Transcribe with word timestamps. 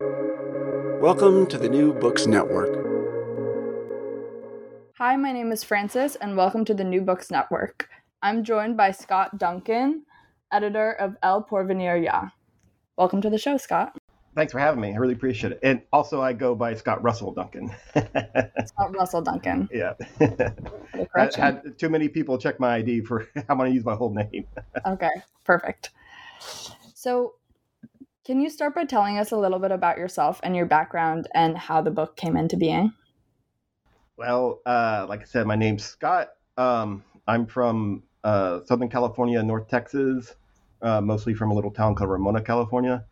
Welcome 0.00 1.48
to 1.48 1.58
the 1.58 1.68
New 1.68 1.92
Books 1.92 2.28
Network. 2.28 2.86
Hi, 4.96 5.16
my 5.16 5.32
name 5.32 5.50
is 5.50 5.64
Francis, 5.64 6.14
and 6.14 6.36
welcome 6.36 6.64
to 6.66 6.74
the 6.74 6.84
New 6.84 7.00
Books 7.00 7.32
Network. 7.32 7.88
I'm 8.22 8.44
joined 8.44 8.76
by 8.76 8.92
Scott 8.92 9.38
Duncan, 9.38 10.04
editor 10.52 10.92
of 10.92 11.16
El 11.24 11.42
Porvenir 11.42 12.00
Ya. 12.00 12.28
Welcome 12.96 13.20
to 13.22 13.28
the 13.28 13.38
show, 13.38 13.56
Scott. 13.56 13.98
Thanks 14.36 14.52
for 14.52 14.60
having 14.60 14.80
me. 14.80 14.92
I 14.92 14.98
really 14.98 15.14
appreciate 15.14 15.54
it. 15.54 15.58
And 15.64 15.82
also, 15.92 16.22
I 16.22 16.32
go 16.32 16.54
by 16.54 16.74
Scott 16.74 17.02
Russell 17.02 17.32
Duncan. 17.32 17.74
Scott 17.96 18.94
Russell 18.94 19.22
Duncan. 19.22 19.68
Yeah. 19.72 19.94
I 20.20 21.28
had 21.36 21.76
too 21.76 21.88
many 21.88 22.08
people 22.08 22.38
check 22.38 22.60
my 22.60 22.76
ID 22.76 23.00
for 23.00 23.26
I'm 23.48 23.58
going 23.58 23.68
to 23.68 23.74
use 23.74 23.84
my 23.84 23.96
whole 23.96 24.14
name. 24.14 24.46
okay, 24.86 25.10
perfect. 25.42 25.90
So, 26.94 27.34
can 28.28 28.42
you 28.42 28.50
start 28.50 28.74
by 28.74 28.84
telling 28.84 29.16
us 29.16 29.32
a 29.32 29.36
little 29.38 29.58
bit 29.58 29.72
about 29.72 29.96
yourself 29.96 30.38
and 30.42 30.54
your 30.54 30.66
background 30.66 31.26
and 31.34 31.56
how 31.56 31.80
the 31.80 31.90
book 31.90 32.14
came 32.14 32.36
into 32.36 32.58
being? 32.58 32.92
Well, 34.18 34.60
uh, 34.66 35.06
like 35.08 35.22
I 35.22 35.24
said, 35.24 35.46
my 35.46 35.56
name's 35.56 35.82
Scott. 35.82 36.28
Um, 36.58 37.02
I'm 37.26 37.46
from 37.46 38.02
uh, 38.22 38.60
Southern 38.66 38.90
California, 38.90 39.42
North 39.42 39.66
Texas, 39.68 40.34
uh, 40.82 41.00
mostly 41.00 41.32
from 41.32 41.52
a 41.52 41.54
little 41.54 41.70
town 41.70 41.94
called 41.94 42.10
Ramona, 42.10 42.42
California. 42.42 43.02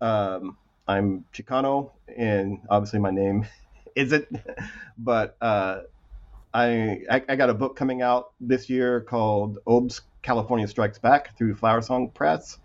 Um, 0.00 0.56
I'm 0.86 1.24
Chicano, 1.34 1.90
and 2.16 2.60
obviously 2.70 3.00
my 3.00 3.10
name 3.10 3.44
isn't, 3.96 4.28
but 4.96 5.36
uh, 5.40 5.80
I, 6.54 7.00
I, 7.10 7.22
I 7.30 7.34
got 7.34 7.50
a 7.50 7.54
book 7.54 7.74
coming 7.74 8.00
out 8.00 8.30
this 8.40 8.70
year 8.70 9.00
called 9.00 9.58
Old 9.66 10.00
California 10.22 10.68
Strikes 10.68 11.00
Back 11.00 11.36
through 11.36 11.56
Flower 11.56 11.82
Song 11.82 12.10
Press. 12.10 12.58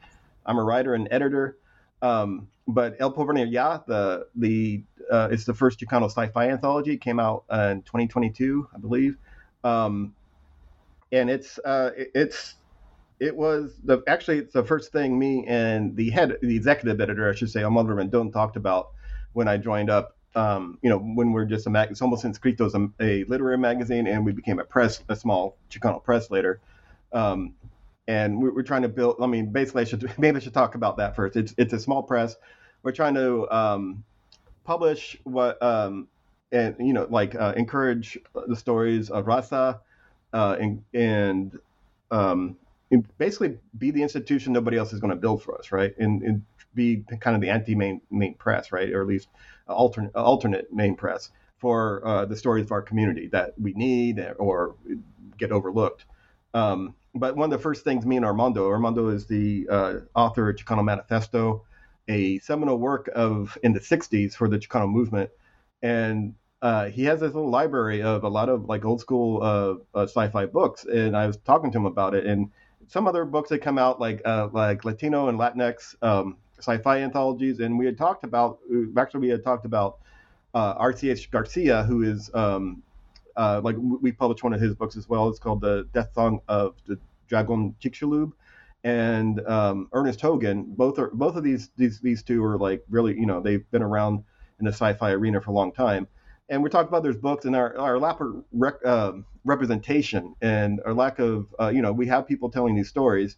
I'm 0.46 0.60
a 0.60 0.64
writer 0.64 0.94
and 0.94 1.08
editor. 1.10 1.58
Um, 2.02 2.48
but 2.68 2.96
El 3.00 3.14
Porvenir 3.14 3.52
Ya, 3.52 3.80
the 3.88 4.28
the 4.36 4.84
uh, 5.12 5.30
it's 5.32 5.46
the 5.46 5.54
first 5.54 5.80
Chicano 5.80 6.06
sci-fi 6.06 6.50
anthology. 6.50 6.94
It 6.94 7.02
came 7.02 7.20
out 7.20 7.46
uh, 7.50 7.70
in 7.72 7.82
2022, 7.84 8.68
I 8.76 8.78
believe, 8.78 9.18
um, 9.64 10.14
and 11.12 11.30
it's 11.30 11.60
uh, 11.60 11.92
it's 11.96 12.56
it 13.20 13.36
was 13.36 13.80
the 13.84 14.04
actually 14.08 14.40
it's 14.40 14.54
the 14.54 14.64
first 14.64 14.92
thing 14.92 15.18
me 15.18 15.46
and 15.48 15.96
the 15.96 16.10
head 16.10 16.38
the 16.42 16.56
executive 16.56 17.00
editor 17.02 17.30
I 17.30 17.34
should 17.36 17.50
say 17.50 17.64
Armando 17.64 17.94
Rendón 17.94 18.32
talked 18.32 18.58
about 18.58 18.90
when 19.34 19.48
I 19.48 19.58
joined 19.58 19.90
up. 19.90 20.16
Um, 20.36 20.78
you 20.84 20.90
know, 20.90 21.00
when 21.00 21.32
we're 21.32 21.46
just 21.46 21.66
a 21.66 21.70
mag, 21.72 21.90
it's 21.90 22.00
Somos 22.00 22.24
en 22.24 22.32
escritos 22.32 22.76
a, 22.76 23.04
a 23.04 23.24
literary 23.24 23.58
magazine, 23.58 24.06
and 24.06 24.24
we 24.24 24.34
became 24.34 24.60
a 24.60 24.64
press, 24.64 25.02
a 25.10 25.16
small 25.16 25.58
Chicano 25.72 26.04
press 26.04 26.30
later. 26.30 26.60
Um, 27.12 27.56
and 28.08 28.42
we're, 28.42 28.64
trying 28.64 28.84
to 28.84 28.90
build. 28.90 29.18
I 29.22 29.28
mean, 29.28 29.52
basically, 29.52 29.82
I 29.82 29.86
should 29.86 30.12
maybe 30.18 30.38
I 30.38 30.40
should 30.40 30.54
talk 30.54 30.76
about 30.76 30.98
that 30.98 31.16
first. 31.16 31.36
It's 31.36 31.54
it's 31.58 31.74
a 31.74 31.80
small 31.80 32.04
press. 32.04 32.36
We're 32.84 32.92
trying 32.92 33.16
to 33.16 33.50
um, 33.56 34.04
publish 34.64 35.18
what 35.24 35.62
um, 35.62 36.08
and 36.52 36.76
you 36.80 36.94
know 36.94 37.08
like 37.10 37.36
uh, 37.36 37.54
encourage 37.58 38.18
the 38.48 38.56
stories 38.56 39.10
of 39.10 39.26
Raza 39.26 39.80
uh, 40.34 40.58
and 40.60 40.84
and 40.94 41.60
um, 42.12 42.58
basically 43.18 43.58
be 43.78 43.92
the 43.92 44.02
institution 44.02 44.54
nobody 44.54 44.78
else 44.78 44.94
is 44.94 45.00
going 45.00 45.12
to 45.12 45.18
build 45.18 45.44
for 45.44 45.58
us, 45.58 45.72
right? 45.72 45.98
And, 45.98 46.22
and 46.24 46.44
be 46.74 47.04
kind 47.20 47.36
of 47.36 47.42
the 47.42 47.50
anti 47.50 47.76
main 47.76 48.02
main 48.12 48.36
press, 48.36 48.72
right, 48.72 48.92
or 48.94 49.02
at 49.02 49.08
least 49.08 49.28
alternate 49.68 50.16
alternate 50.16 50.72
main 50.74 50.96
press 50.96 51.32
for 51.58 52.06
uh, 52.06 52.26
the 52.26 52.36
stories 52.36 52.66
of 52.66 52.72
our 52.72 52.82
community 52.82 53.28
that 53.28 53.60
we 53.60 53.74
need 53.74 54.26
or 54.38 54.76
get 55.38 55.52
overlooked. 55.52 56.06
Um, 56.54 56.94
but 57.20 57.36
one 57.36 57.52
of 57.52 57.58
the 57.58 57.62
first 57.62 57.84
things 57.84 58.06
me 58.06 58.18
and 58.18 58.26
Armando, 58.26 58.70
Armando 58.70 59.10
is 59.10 59.26
the 59.26 59.68
uh, 59.70 59.94
author 60.16 60.50
of 60.50 60.56
Chicano 60.56 60.84
Manifesto, 60.84 61.64
a 62.08 62.40
seminal 62.40 62.78
work 62.78 63.10
of 63.16 63.58
in 63.64 63.74
the 63.74 63.80
60s 63.80 64.34
for 64.34 64.48
the 64.48 64.58
Chicano 64.58 64.90
movement. 64.90 65.30
And 65.82 66.36
uh, 66.62 66.86
he 66.86 67.04
has 67.06 67.20
this 67.20 67.34
little 67.34 67.50
library 67.50 68.02
of 68.02 68.24
a 68.24 68.30
lot 68.30 68.50
of 68.50 68.66
like 68.66 68.86
old 68.86 69.00
school 69.00 69.44
uh, 69.44 69.98
uh 69.98 70.04
sci-fi 70.04 70.46
books. 70.46 70.86
And 70.86 71.16
I 71.16 71.28
was 71.28 71.38
talking 71.38 71.72
to 71.72 71.78
him 71.78 71.86
about 71.86 72.16
it. 72.16 72.26
And 72.26 72.50
some 72.88 73.08
other 73.08 73.26
books 73.26 73.50
that 73.50 73.60
come 73.60 73.78
out 73.78 74.00
like 74.00 74.22
uh, 74.26 74.50
like 74.52 74.86
Latino 74.86 75.28
and 75.28 75.38
Latinx 75.38 75.96
um, 76.02 76.38
sci-fi 76.60 77.02
anthologies. 77.02 77.60
And 77.60 77.78
we 77.78 77.86
had 77.86 77.98
talked 77.98 78.24
about, 78.24 78.60
actually 78.98 79.22
we 79.22 79.30
had 79.30 79.44
talked 79.44 79.66
about 79.66 80.00
uh, 80.54 80.76
RCH 80.76 81.30
Garcia, 81.30 81.84
who 81.84 82.04
is 82.04 82.32
um, 82.34 82.82
uh, 83.38 83.62
like 83.64 83.76
we 83.80 84.12
published 84.12 84.44
one 84.44 84.54
of 84.54 84.60
his 84.60 84.74
books 84.74 84.98
as 84.98 85.08
well. 85.08 85.30
It's 85.30 85.40
called 85.40 85.62
the 85.62 85.88
Death 85.94 86.14
Song 86.14 86.42
of 86.48 86.76
the 86.88 87.00
Dragon 87.28 87.76
Chicxulub 87.82 88.32
and 88.84 89.46
um, 89.48 89.90
Ernest 89.94 90.20
Hogan. 90.22 90.66
Both 90.68 91.00
are 91.00 91.10
both 91.14 91.36
of 91.36 91.44
these 91.44 91.70
these 91.78 92.00
these 92.00 92.24
two 92.24 92.44
are 92.44 92.58
like 92.58 92.84
really 92.90 93.18
you 93.18 93.26
know 93.26 93.40
they've 93.40 93.70
been 93.72 93.84
around 93.84 94.24
in 94.60 94.66
the 94.66 94.72
sci-fi 94.72 95.12
arena 95.12 95.40
for 95.40 95.52
a 95.52 95.54
long 95.54 95.72
time. 95.72 96.08
And 96.50 96.64
we 96.64 96.70
talked 96.70 96.88
about 96.90 97.04
there's 97.04 97.18
books 97.18 97.46
and 97.46 97.56
our 97.56 97.78
our 97.78 98.00
lack 98.00 98.20
of 98.22 98.44
rec, 98.52 98.76
uh, 98.84 99.14
representation 99.46 100.36
and 100.42 100.82
our 100.86 100.94
lack 100.94 101.20
of 101.20 101.48
uh, 101.60 101.70
you 101.70 101.82
know 101.82 101.92
we 101.92 102.08
have 102.08 102.28
people 102.28 102.50
telling 102.50 102.76
these 102.76 102.90
stories, 102.90 103.36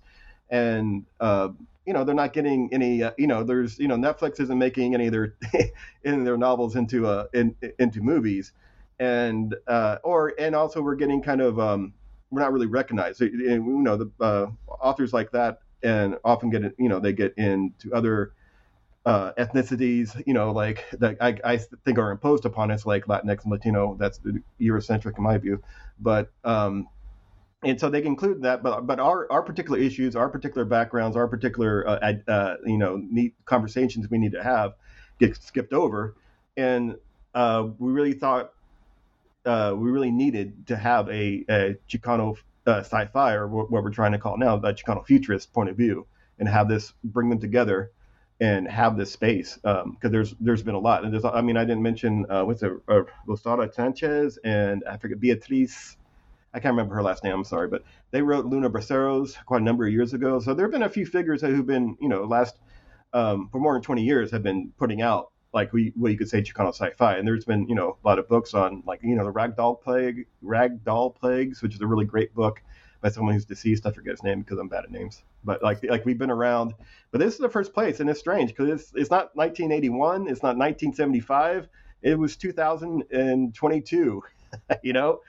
and 0.50 1.06
uh, 1.20 1.50
you 1.86 1.94
know 1.94 2.04
they're 2.04 2.16
not 2.16 2.34
getting 2.34 2.70
any 2.72 3.04
uh, 3.04 3.12
you 3.18 3.28
know 3.28 3.44
there's 3.44 3.80
you 3.80 3.88
know 3.88 3.96
Netflix 3.96 4.40
isn't 4.40 4.58
making 4.58 4.94
any 4.94 5.08
of 5.08 5.12
their 5.12 5.36
in 6.04 6.24
their 6.24 6.38
novels 6.38 6.76
into 6.76 7.08
uh 7.08 7.26
in, 7.34 7.56
into 7.80 8.02
movies 8.02 8.54
and 9.00 9.56
uh, 9.68 9.98
or 10.04 10.34
and 10.40 10.56
also 10.56 10.82
we're 10.82 10.96
getting 10.96 11.22
kind 11.22 11.42
of 11.42 11.60
um, 11.60 11.94
we're 12.30 12.42
not 12.42 12.52
really 12.52 12.68
recognized. 12.68 13.22
You 13.22 13.60
know, 13.60 13.98
the 13.98 14.12
uh, 14.20 14.48
authors 14.68 15.14
like 15.14 15.32
that 15.32 15.60
and 15.84 16.18
often 16.24 16.50
get 16.50 16.64
you 16.78 16.90
know 16.90 17.00
they 17.00 17.14
get 17.14 17.34
into 17.38 17.94
other 17.94 18.34
uh, 19.06 19.32
ethnicities, 19.38 20.22
you 20.28 20.34
know, 20.34 20.52
like 20.52 20.86
that 20.94 21.18
I, 21.22 21.38
I 21.44 21.58
think 21.58 21.98
are 21.98 22.12
imposed 22.12 22.46
upon 22.46 22.72
us, 22.72 22.86
like 22.86 23.06
Latinx 23.06 23.44
and 23.44 23.52
Latino. 23.52 23.96
That's 24.00 24.20
Eurocentric 24.60 25.18
in 25.18 25.24
my 25.24 25.38
view, 25.38 25.62
but 26.00 26.32
um, 26.44 26.88
and 27.64 27.80
so 27.80 27.90
they 27.90 28.04
include 28.04 28.42
that. 28.44 28.62
But 28.62 28.86
but 28.86 29.00
our 29.00 29.32
our 29.32 29.42
particular 29.42 29.80
issues, 29.80 30.16
our 30.16 30.30
particular 30.30 30.66
backgrounds, 30.66 31.16
our 31.16 31.28
particular 31.28 31.88
uh, 31.88 32.14
uh, 32.28 32.56
you 32.66 32.78
know 32.78 32.98
neat 32.98 33.34
conversations 33.46 34.10
we 34.10 34.18
need 34.18 34.34
to 34.34 34.44
have 34.44 34.74
get 35.20 35.36
skipped 35.38 35.74
over, 35.74 36.16
and 36.58 36.96
uh, 37.34 37.68
we 37.78 37.92
really 37.92 38.14
thought 38.14 38.52
uh, 39.46 39.74
we 39.76 39.90
really 39.90 40.12
needed 40.12 40.68
to 40.68 40.78
have 40.78 41.08
a, 41.10 41.46
a 41.50 41.76
Chicano 41.90 42.38
uh, 42.68 42.80
sci-fi 42.80 43.34
or 43.34 43.48
what, 43.48 43.72
we're 43.72 43.90
trying 43.90 44.12
to 44.12 44.20
call 44.20 44.38
now, 44.38 44.58
the 44.58 44.74
Chicano 44.74 45.06
futurist 45.06 45.54
point 45.54 45.70
of 45.70 45.78
view, 45.78 46.06
and 46.38 46.48
have 46.48 46.68
this 46.68 46.94
bring 47.04 47.30
them 47.30 47.40
together 47.40 47.92
and 48.42 48.70
have 48.70 48.98
this 48.98 49.12
space 49.12 49.56
because 49.56 49.84
um, 49.84 49.98
there's 50.02 50.34
there's 50.40 50.64
been 50.64 50.76
a 50.76 50.80
lot. 50.80 51.04
And 51.04 51.14
there's 51.14 51.26
I 51.26 51.42
mean 51.42 51.58
I 51.58 51.66
didn't 51.66 51.84
mention 51.84 52.26
uh, 52.30 52.44
what's 52.44 52.64
it 52.64 52.72
uh, 52.88 53.02
Rosaura 53.28 53.74
Sánchez 53.74 54.38
and 54.44 54.84
I 54.90 54.98
forget 54.98 55.20
Beatriz. 55.20 55.98
I 56.54 56.60
can't 56.60 56.74
remember 56.74 56.96
her 56.96 57.04
last 57.04 57.24
name 57.24 57.34
I'm 57.34 57.44
sorry 57.44 57.68
but 57.68 57.84
they 58.12 58.22
wrote 58.22 58.46
Lunar 58.46 58.70
Braceros 58.70 59.36
quite 59.46 59.62
a 59.62 59.64
number 59.64 59.86
of 59.86 59.92
years 59.92 60.14
ago. 60.14 60.40
So 60.40 60.54
there 60.54 60.66
have 60.66 60.72
been 60.72 60.84
a 60.84 60.90
few 60.90 61.06
figures 61.06 61.42
who've 61.42 61.66
been 61.66 61.98
you 62.00 62.10
know 62.10 62.24
last 62.24 62.58
um, 63.14 63.50
for 63.52 63.60
more 63.60 63.74
than 63.74 63.82
20 63.82 64.04
years 64.04 64.32
have 64.32 64.44
been 64.44 64.72
putting 64.78 65.02
out 65.02 65.32
like 65.54 65.74
we 65.74 65.94
what 65.96 66.12
you 66.12 66.18
could 66.18 66.30
say 66.30 66.42
Chicano 66.42 66.70
sci-fi. 66.70 67.18
And 67.18 67.28
there's 67.28 67.46
been 67.46 67.68
you 67.68 67.76
know 67.76 67.98
a 68.04 68.08
lot 68.08 68.20
of 68.20 68.28
books 68.28 68.54
on 68.54 68.84
like 68.86 69.02
you 69.04 69.16
know 69.16 69.26
the 69.26 69.32
Ragdoll 69.34 69.82
Plague, 69.82 70.28
Ragdoll 70.44 71.16
Plagues, 71.16 71.62
which 71.62 71.76
is 71.76 71.82
a 71.82 71.88
really 71.88 72.06
great 72.06 72.34
book 72.34 72.62
by 73.02 73.10
someone 73.10 73.34
who's 73.34 73.46
deceased. 73.46 73.86
I 73.86 73.92
forget 73.92 74.12
his 74.12 74.24
name 74.24 74.42
because 74.42 74.60
I'm 74.60 74.68
bad 74.68 74.84
at 74.84 74.92
names. 74.92 75.24
But 75.44 75.64
like 75.64 75.84
like 75.84 76.06
we've 76.06 76.18
been 76.18 76.32
around. 76.32 76.74
But 77.12 77.20
this 77.20 77.34
is 77.34 77.40
the 77.40 77.50
first 77.50 77.74
place, 77.74 78.00
and 78.00 78.10
it's 78.10 78.20
strange 78.20 78.50
because 78.50 78.70
it's 78.70 78.92
it's 78.96 79.10
not 79.10 79.36
1981, 79.36 80.28
it's 80.28 80.44
not 80.44 80.58
1975. 80.58 81.68
It 82.02 82.18
was 82.18 82.36
2022. 82.38 84.24
you 84.84 84.94
know. 84.94 85.20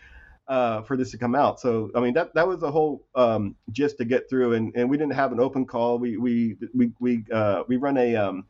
Uh, 0.49 0.83
for 0.83 0.97
this 0.97 1.13
to 1.13 1.19
come 1.19 1.37
out, 1.37 1.61
so 1.61 1.93
I 1.95 2.01
mean 2.01 2.13
that 2.15 2.35
that 2.35 2.49
was 2.49 2.59
the 2.59 2.73
whole 2.73 3.07
um, 3.15 3.55
gist 3.71 3.99
to 3.99 4.05
get 4.05 4.29
through, 4.29 4.55
and, 4.55 4.73
and 4.75 4.91
we 4.91 4.97
didn't 4.97 5.13
have 5.13 5.31
an 5.31 5.39
open 5.39 5.65
call. 5.65 6.01
We 6.01 6.17
we 6.17 6.57
we 6.75 6.91
we 6.99 7.25
uh, 7.33 7.63
we 7.69 7.77
run 7.77 7.97
a 7.97 8.17
um, 8.17 8.47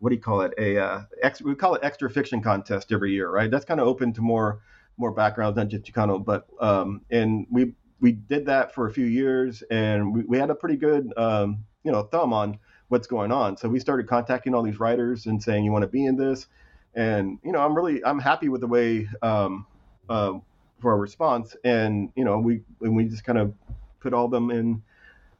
what 0.00 0.10
do 0.10 0.16
you 0.16 0.20
call 0.20 0.42
it? 0.42 0.52
A 0.58 0.78
uh, 0.78 1.02
ex, 1.22 1.42
we 1.42 1.54
call 1.54 1.74
it 1.74 1.80
extra 1.82 2.10
fiction 2.10 2.42
contest 2.42 2.92
every 2.92 3.12
year, 3.12 3.30
right? 3.30 3.50
That's 3.50 3.64
kind 3.64 3.80
of 3.80 3.86
open 3.86 4.12
to 4.14 4.20
more 4.20 4.60
more 4.96 5.12
backgrounds 5.12 5.56
than 5.56 5.70
just 5.70 5.84
Chicano, 5.84 6.24
but 6.24 6.46
um, 6.60 7.02
and 7.10 7.46
we 7.50 7.74
we 8.00 8.12
did 8.12 8.46
that 8.46 8.74
for 8.74 8.88
a 8.88 8.92
few 8.92 9.06
years, 9.06 9.62
and 9.70 10.14
we, 10.14 10.22
we 10.24 10.38
had 10.38 10.50
a 10.50 10.54
pretty 10.54 10.76
good 10.76 11.12
um, 11.16 11.64
you 11.84 11.92
know 11.92 12.02
thumb 12.02 12.32
on 12.32 12.58
what's 12.88 13.06
going 13.06 13.30
on. 13.30 13.56
So 13.56 13.68
we 13.68 13.78
started 13.80 14.08
contacting 14.08 14.54
all 14.54 14.62
these 14.62 14.80
writers 14.80 15.26
and 15.26 15.42
saying, 15.42 15.64
you 15.64 15.72
want 15.72 15.82
to 15.82 15.88
be 15.88 16.04
in 16.04 16.16
this? 16.16 16.46
And, 16.94 17.38
you 17.44 17.52
know, 17.52 17.60
I'm 17.60 17.74
really, 17.74 18.04
I'm 18.04 18.18
happy 18.18 18.48
with 18.48 18.62
the 18.62 18.66
way, 18.66 19.08
um, 19.22 19.66
uh, 20.08 20.34
for 20.80 20.92
our 20.92 20.98
response. 20.98 21.54
And, 21.64 22.10
you 22.16 22.24
know, 22.24 22.38
we, 22.38 22.62
and 22.80 22.96
we 22.96 23.04
just 23.04 23.24
kind 23.24 23.38
of 23.38 23.52
put 24.00 24.14
all 24.14 24.28
them 24.28 24.50
in 24.50 24.82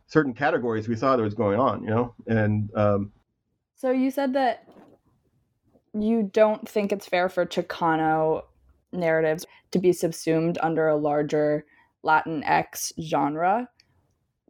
certain 0.06 0.34
categories 0.34 0.88
we 0.88 0.96
saw 0.96 1.16
that 1.16 1.22
was 1.22 1.34
going 1.34 1.58
on, 1.58 1.82
you 1.82 1.90
know? 1.90 2.14
And, 2.26 2.70
um, 2.76 3.12
so 3.78 3.90
you 3.90 4.10
said 4.10 4.34
that 4.34 4.68
you 5.94 6.28
don't 6.32 6.68
think 6.68 6.92
it's 6.92 7.06
fair 7.06 7.28
for 7.28 7.46
Chicano 7.46 8.42
narratives 8.92 9.46
to 9.70 9.78
be 9.78 9.92
subsumed 9.92 10.58
under 10.62 10.88
a 10.88 10.96
larger 10.96 11.64
Latinx 12.04 12.92
genre. 13.00 13.68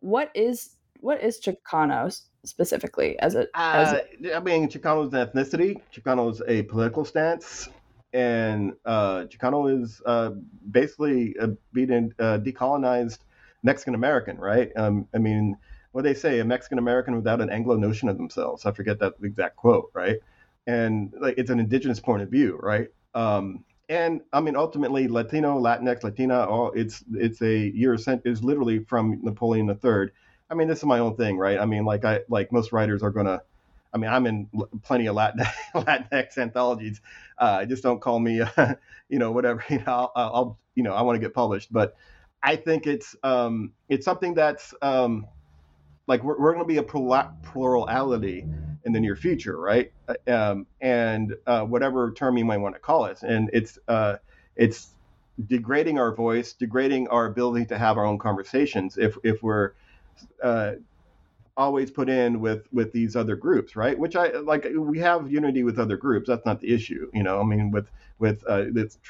What 0.01 0.31
is 0.35 0.77
what 1.01 1.23
is 1.23 1.41
Chicano 1.41 2.21
specifically 2.45 3.19
as 3.19 3.35
a? 3.35 3.47
As 3.55 3.93
uh, 3.93 4.37
I 4.37 4.41
mean, 4.41 4.69
Chicano 4.69 5.07
is 5.07 5.13
an 5.13 5.27
ethnicity. 5.27 5.81
Chicano 5.95 6.31
is 6.31 6.43
a 6.49 6.63
political 6.63 7.05
stance, 7.05 7.69
and 8.13 8.73
uh, 8.85 9.25
Chicano 9.25 9.83
is 9.83 10.01
uh, 10.07 10.31
basically 10.71 11.35
a 11.41 11.49
being 11.73 12.13
uh, 12.19 12.39
decolonized 12.39 13.19
Mexican 13.63 13.95
American, 13.95 14.39
right? 14.39 14.71
Um, 14.77 15.07
I 15.15 15.19
mean, 15.19 15.57
what 15.93 16.05
they 16.05 16.15
say, 16.15 16.41
a 16.41 16.45
Mexican 16.45 16.79
American 16.79 17.17
without 17.17 17.41
an 17.41 17.51
Anglo 17.51 17.77
notion 17.77 18.09
of 18.09 18.17
themselves. 18.17 18.67
I 18.67 18.73
forget 18.73 18.99
that 19.01 19.15
exact 19.23 19.57
quote, 19.57 19.91
right? 19.95 20.19
And 20.67 21.13
like 21.19 21.39
it's 21.39 21.51
an 21.51 21.61
indigenous 21.61 22.01
point 22.01 22.23
of 22.23 22.29
view, 22.29 22.59
right? 22.63 22.89
Um, 23.15 23.65
and 23.89 24.21
I 24.33 24.41
mean, 24.41 24.55
ultimately, 24.55 25.09
Latino, 25.09 25.59
Latinx, 25.59 26.05
Latina, 26.05 26.45
all 26.45 26.73
it's 26.73 27.03
it's 27.15 27.41
a 27.41 27.73
sent 27.97 28.23
is 28.27 28.43
literally 28.43 28.81
from 28.81 29.19
Napoleon 29.23 29.69
III. 29.69 30.11
I 30.51 30.55
mean, 30.55 30.69
this 30.69 30.79
is 30.79 30.85
my 30.85 30.99
own 30.99 31.17
thing, 31.17 31.39
right? 31.39 31.59
I 31.59 31.65
mean, 31.65 31.85
like 31.85 32.05
I 32.05 32.21
like 32.29 32.53
most 32.53 32.73
writers 32.73 33.03
are 33.03 33.11
gonna. 33.11 33.43
I 33.95 33.97
mean, 33.97 34.11
I'm 34.11 34.27
in 34.27 34.49
plenty 34.83 35.07
of 35.07 35.15
Latin 35.15 35.41
Latinx 35.75 36.37
anthologies. 36.37 37.01
Uh, 37.39 37.65
just 37.65 37.83
don't 37.83 38.01
call 38.01 38.21
me, 38.21 38.43
uh, 38.43 38.75
you 39.09 39.19
know, 39.19 39.33
whatever. 39.33 39.65
You 39.71 39.79
know, 39.79 39.85
I'll, 39.87 40.13
I'll 40.15 40.59
you 40.75 40.83
know, 40.83 40.93
I 40.93 41.01
want 41.01 41.17
to 41.17 41.21
get 41.21 41.33
published, 41.33 41.73
but 41.73 41.97
I 42.43 42.57
think 42.57 42.87
it's 42.87 43.17
um, 43.23 43.73
it's 43.89 44.05
something 44.05 44.35
that's 44.35 44.75
um, 44.83 45.27
like 46.09 46.25
we're, 46.25 46.39
we're 46.39 46.53
going 46.53 46.65
to 46.65 46.69
be 46.69 46.79
a 46.79 46.83
plurality 46.83 48.47
in 48.85 48.93
the 48.93 48.99
near 49.01 49.15
future, 49.15 49.59
right? 49.61 49.93
Uh, 50.09 50.33
um, 50.33 50.67
and 50.81 51.35
uh, 51.47 51.63
whatever 51.63 52.13
term 52.13 52.37
you 52.37 52.45
might 52.45 52.57
want 52.57 52.75
to 52.75 52.81
call 52.81 53.05
it, 53.05 53.23
and 53.23 53.51
it's 53.53 53.79
uh, 53.87 54.17
it's 54.57 54.95
degrading 55.47 55.99
our 55.99 56.15
voice, 56.15 56.55
degrading 56.55 57.07
our 57.09 57.27
ability 57.27 57.67
to 57.67 57.79
have 57.79 57.99
our 57.99 58.05
own 58.05 58.19
conversations 58.19 58.97
if 58.99 59.17
if 59.23 59.43
we're 59.43 59.73
uh, 60.43 60.73
always 61.57 61.91
put 61.91 62.09
in 62.09 62.41
with 62.41 62.67
with 62.73 62.93
these 62.93 63.15
other 63.15 63.37
groups, 63.37 63.77
right? 63.77 63.99
Which 63.99 64.17
I 64.17 64.31
like. 64.39 64.67
We 64.75 64.99
have 65.01 65.31
unity 65.31 65.63
with 65.63 65.79
other 65.79 65.97
groups. 65.97 66.29
That's 66.29 66.47
not 66.47 66.61
the 66.61 66.73
issue, 66.73 67.11
you 67.13 67.23
know. 67.23 67.41
I 67.41 67.45
mean, 67.45 67.71
with 67.71 67.91
with 68.19 68.43
uh, 68.49 68.65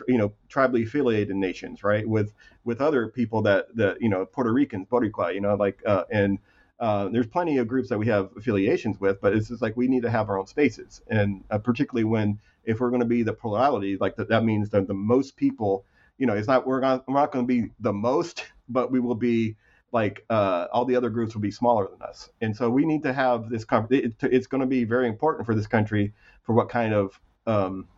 you 0.08 0.18
know 0.18 0.32
tribally 0.50 0.84
affiliated 0.84 1.36
nations, 1.36 1.84
right? 1.84 2.08
With 2.08 2.34
with 2.64 2.80
other 2.80 3.08
people 3.08 3.42
that 3.42 3.74
that 3.76 4.02
you 4.02 4.08
know 4.08 4.26
Puerto 4.26 4.52
Ricans, 4.52 4.88
Boricua, 4.88 5.32
you 5.34 5.40
know, 5.40 5.54
like 5.54 5.80
uh, 5.86 6.04
and 6.10 6.38
uh, 6.80 7.08
there's 7.08 7.26
plenty 7.26 7.58
of 7.58 7.66
groups 7.66 7.88
that 7.88 7.98
we 7.98 8.06
have 8.06 8.30
affiliations 8.36 9.00
with, 9.00 9.20
but 9.20 9.34
it's 9.34 9.48
just 9.48 9.62
like 9.62 9.76
we 9.76 9.88
need 9.88 10.02
to 10.02 10.10
have 10.10 10.28
our 10.28 10.38
own 10.38 10.46
spaces, 10.46 11.02
and 11.08 11.42
uh, 11.50 11.58
particularly 11.58 12.04
when 12.04 12.38
if 12.64 12.80
we're 12.80 12.90
going 12.90 13.00
to 13.00 13.06
be 13.06 13.22
the 13.22 13.32
plurality, 13.32 13.96
like 13.98 14.14
that, 14.16 14.28
that 14.28 14.44
means 14.44 14.70
that 14.70 14.86
the 14.86 14.94
most 14.94 15.36
people, 15.36 15.84
you 16.18 16.26
know, 16.26 16.34
it's 16.34 16.46
not 16.46 16.66
we're 16.66 16.80
not 16.80 17.06
we're 17.08 17.14
not 17.14 17.32
going 17.32 17.46
to 17.46 17.48
be 17.48 17.70
the 17.80 17.92
most, 17.92 18.44
but 18.68 18.92
we 18.92 19.00
will 19.00 19.16
be 19.16 19.56
like 19.90 20.24
uh, 20.30 20.66
all 20.72 20.84
the 20.84 20.94
other 20.94 21.10
groups 21.10 21.34
will 21.34 21.40
be 21.40 21.50
smaller 21.50 21.88
than 21.90 22.00
us, 22.02 22.30
and 22.40 22.56
so 22.56 22.70
we 22.70 22.84
need 22.84 23.02
to 23.02 23.12
have 23.12 23.48
this. 23.48 23.64
It, 23.90 24.14
it's 24.22 24.46
going 24.46 24.60
to 24.60 24.66
be 24.66 24.84
very 24.84 25.08
important 25.08 25.46
for 25.46 25.56
this 25.56 25.66
country 25.66 26.12
for 26.42 26.54
what 26.54 26.68
kind 26.68 26.94
of 26.94 27.18
um, 27.46 27.88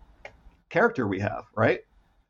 character 0.71 1.07
we 1.07 1.21
have, 1.21 1.45
right? 1.55 1.81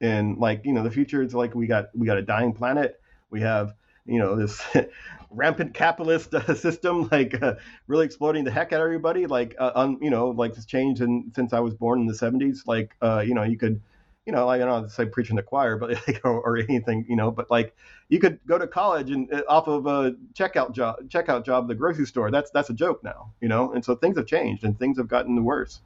And 0.01 0.39
like 0.39 0.63
you 0.65 0.73
know, 0.73 0.83
the 0.83 0.91
future 0.91 1.23
is 1.23 1.33
like 1.33 1.55
we 1.55 1.69
got 1.69 1.95
we 1.95 2.07
got 2.07 2.19
a 2.19 2.23
dying 2.23 2.53
planet. 2.53 3.01
We 3.31 3.41
have 3.43 3.75
you 4.11 4.19
know 4.19 4.37
this 4.37 4.63
rampant 5.31 5.73
capitalist 5.73 6.35
uh, 6.35 6.55
system 6.67 7.09
like 7.11 7.41
uh, 7.43 7.55
really 7.87 8.05
exploding 8.05 8.45
the 8.45 8.51
heck 8.51 8.73
out 8.73 8.81
of 8.81 8.85
everybody 8.85 9.27
like 9.27 9.55
uh, 9.59 9.93
you 10.01 10.11
know 10.11 10.31
like 10.31 10.55
this 10.55 10.67
change 10.67 11.01
in 11.01 11.31
since 11.35 11.53
i 11.53 11.61
was 11.61 11.75
born 11.75 12.01
in 12.01 12.07
the 12.07 12.13
70s 12.13 12.67
like 12.67 12.95
uh, 13.01 13.23
you 13.25 13.35
know 13.35 13.43
you 13.43 13.57
could 13.57 13.81
you 14.27 14.33
know 14.33 14.49
i 14.49 14.59
don't 14.59 14.91
say 14.91 15.07
preaching 15.07 15.37
the 15.37 15.43
choir 15.43 15.77
but 15.77 15.91
like, 16.07 16.21
or, 16.25 16.41
or, 16.41 16.59
anything 16.59 17.07
you 17.09 17.17
know 17.17 17.31
but 17.31 17.51
like 17.51 17.75
you 18.11 18.19
could 18.19 18.39
go 18.47 18.59
to 18.59 18.67
college 18.67 19.11
and 19.11 19.33
uh, 19.33 19.43
off 19.49 19.69
of 19.69 19.87
a 19.87 20.15
checkout 20.35 20.73
job 20.73 20.97
checkout 21.09 21.45
job 21.45 21.65
at 21.65 21.69
the 21.69 21.75
grocery 21.75 22.05
store. 22.05 22.31
That's 22.31 22.51
that's 22.51 22.69
a 22.69 22.75
joke 22.75 23.03
now 23.03 23.33
you 23.41 23.49
know? 23.49 23.73
And 23.73 23.85
so 23.85 23.95
things 23.95 24.17
have 24.17 24.27
changed 24.27 24.65
and 24.65 24.79
things 24.79 24.99
have 24.99 25.09
gotten 25.09 25.43
worse. 25.45 25.81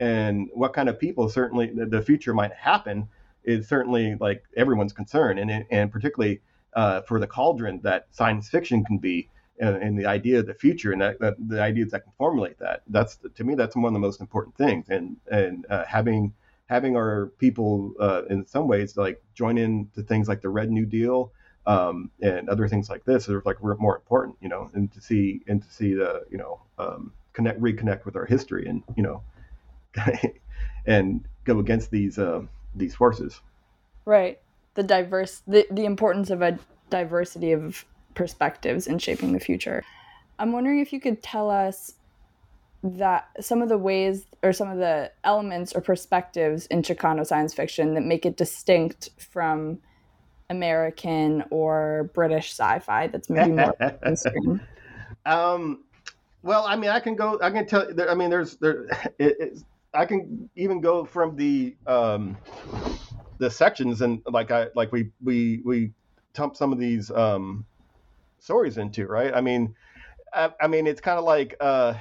And 0.00 0.48
what 0.52 0.72
kind 0.72 0.88
of 0.88 0.98
people 0.98 1.28
certainly 1.28 1.70
the, 1.70 1.86
the 1.86 2.02
future 2.02 2.34
might 2.34 2.52
happen 2.52 3.08
is 3.44 3.68
certainly 3.68 4.16
like 4.18 4.42
everyone's 4.56 4.92
concern. 4.92 5.38
And 5.38 5.64
and 5.70 5.92
particularly 5.92 6.40
uh, 6.76 7.00
for 7.00 7.18
the 7.18 7.26
cauldron 7.26 7.80
that 7.82 8.06
science 8.12 8.48
fiction 8.48 8.84
can 8.84 8.98
be 8.98 9.28
and, 9.58 9.76
and, 9.76 9.98
the 9.98 10.04
idea 10.04 10.38
of 10.38 10.46
the 10.46 10.52
future 10.52 10.92
and 10.92 11.00
that, 11.00 11.18
that, 11.18 11.34
the 11.48 11.60
ideas 11.60 11.90
that 11.90 12.04
can 12.04 12.12
formulate 12.18 12.58
that. 12.58 12.82
That's 12.88 13.18
to 13.34 13.42
me 13.42 13.54
that's 13.54 13.74
one 13.74 13.86
of 13.86 13.94
the 13.94 13.98
most 13.98 14.20
important 14.20 14.54
things. 14.56 14.90
And 14.90 15.16
and 15.30 15.64
uh, 15.70 15.84
having 15.86 16.34
having 16.66 16.94
our 16.94 17.32
people 17.38 17.94
uh, 17.98 18.22
in 18.28 18.46
some 18.46 18.68
ways 18.68 18.96
like 18.96 19.22
join 19.34 19.56
in 19.56 19.88
to 19.94 20.02
things 20.02 20.28
like 20.28 20.42
the 20.42 20.50
red 20.50 20.70
new 20.70 20.84
deal 20.84 21.32
um, 21.66 22.10
and 22.20 22.48
other 22.50 22.68
things 22.68 22.90
like 22.90 23.04
this 23.06 23.28
are 23.30 23.42
like 23.46 23.62
more 23.62 23.96
important 23.96 24.36
you 24.40 24.48
know 24.48 24.70
and 24.74 24.92
to 24.92 25.00
see 25.00 25.40
and 25.46 25.62
to 25.62 25.72
see 25.72 25.94
the 25.94 26.24
you 26.30 26.36
know 26.36 26.60
um, 26.78 27.10
connect 27.32 27.58
reconnect 27.60 28.04
with 28.04 28.16
our 28.16 28.26
history 28.26 28.66
and 28.66 28.82
you 28.96 29.02
know 29.02 29.22
and 30.86 31.26
go 31.44 31.58
against 31.60 31.90
these 31.90 32.18
uh, 32.18 32.42
these 32.74 32.94
forces. 32.94 33.40
Right 34.04 34.38
the 34.76 34.82
diverse 34.82 35.42
the, 35.46 35.66
the 35.70 35.84
importance 35.84 36.30
of 36.30 36.42
a 36.42 36.58
diversity 36.88 37.52
of 37.52 37.84
perspectives 38.14 38.86
in 38.86 38.98
shaping 38.98 39.32
the 39.32 39.40
future. 39.40 39.84
I'm 40.38 40.52
wondering 40.52 40.80
if 40.80 40.92
you 40.92 41.00
could 41.00 41.22
tell 41.22 41.50
us 41.50 41.94
that 42.82 43.28
some 43.40 43.62
of 43.62 43.68
the 43.68 43.78
ways 43.78 44.26
or 44.42 44.52
some 44.52 44.70
of 44.70 44.78
the 44.78 45.10
elements 45.24 45.74
or 45.74 45.80
perspectives 45.80 46.66
in 46.66 46.82
Chicano 46.82 47.26
science 47.26 47.52
fiction 47.52 47.94
that 47.94 48.02
make 48.02 48.24
it 48.24 48.36
distinct 48.36 49.10
from 49.18 49.78
American 50.48 51.42
or 51.50 52.10
British 52.14 52.50
sci-fi 52.50 53.08
that's 53.08 53.28
maybe 53.28 53.52
more. 53.52 53.76
Um, 55.24 55.82
well, 56.44 56.64
I 56.64 56.76
mean, 56.76 56.90
I 56.90 57.00
can 57.00 57.16
go. 57.16 57.38
I 57.42 57.50
can 57.50 57.66
tell. 57.66 57.88
I 58.08 58.14
mean, 58.14 58.30
there's 58.30 58.56
there. 58.58 58.86
It, 59.18 59.58
I 59.92 60.04
can 60.04 60.48
even 60.54 60.80
go 60.80 61.04
from 61.04 61.34
the 61.34 61.74
um, 61.86 62.36
the 63.38 63.50
sections 63.50 64.00
and 64.00 64.22
like 64.26 64.50
I 64.50 64.68
like 64.74 64.92
we 64.92 65.10
we 65.22 65.62
we 65.64 65.92
dump 66.34 66.56
some 66.56 66.72
of 66.72 66.78
these 66.78 67.10
um, 67.10 67.64
stories 68.38 68.78
into, 68.78 69.06
right? 69.06 69.34
I 69.34 69.40
mean, 69.40 69.74
I, 70.32 70.50
I 70.60 70.66
mean 70.66 70.86
it's 70.86 71.00
kind 71.00 71.18
of 71.18 71.24
like 71.24 71.56
uh, 71.60 71.94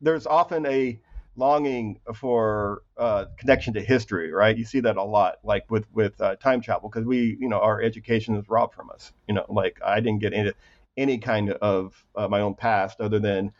there's 0.00 0.26
often 0.26 0.66
a 0.66 0.98
longing 1.36 1.98
for 2.14 2.82
uh, 2.98 3.26
connection 3.38 3.74
to 3.74 3.80
history, 3.80 4.32
right? 4.32 4.56
You 4.56 4.64
see 4.64 4.80
that 4.80 4.96
a 4.96 5.02
lot, 5.02 5.36
like 5.44 5.70
with 5.70 5.86
with 5.92 6.20
uh, 6.20 6.36
time 6.36 6.60
travel, 6.60 6.88
because 6.88 7.06
we, 7.06 7.36
you 7.40 7.48
know, 7.48 7.60
our 7.60 7.80
education 7.80 8.36
is 8.36 8.48
robbed 8.48 8.74
from 8.74 8.90
us. 8.90 9.12
You 9.28 9.34
know, 9.34 9.46
like 9.48 9.80
I 9.84 10.00
didn't 10.00 10.20
get 10.20 10.32
into 10.32 10.54
any 10.96 11.18
kind 11.18 11.50
of 11.50 12.04
uh, 12.14 12.28
my 12.28 12.40
own 12.40 12.54
past 12.54 13.00
other 13.00 13.18
than 13.18 13.52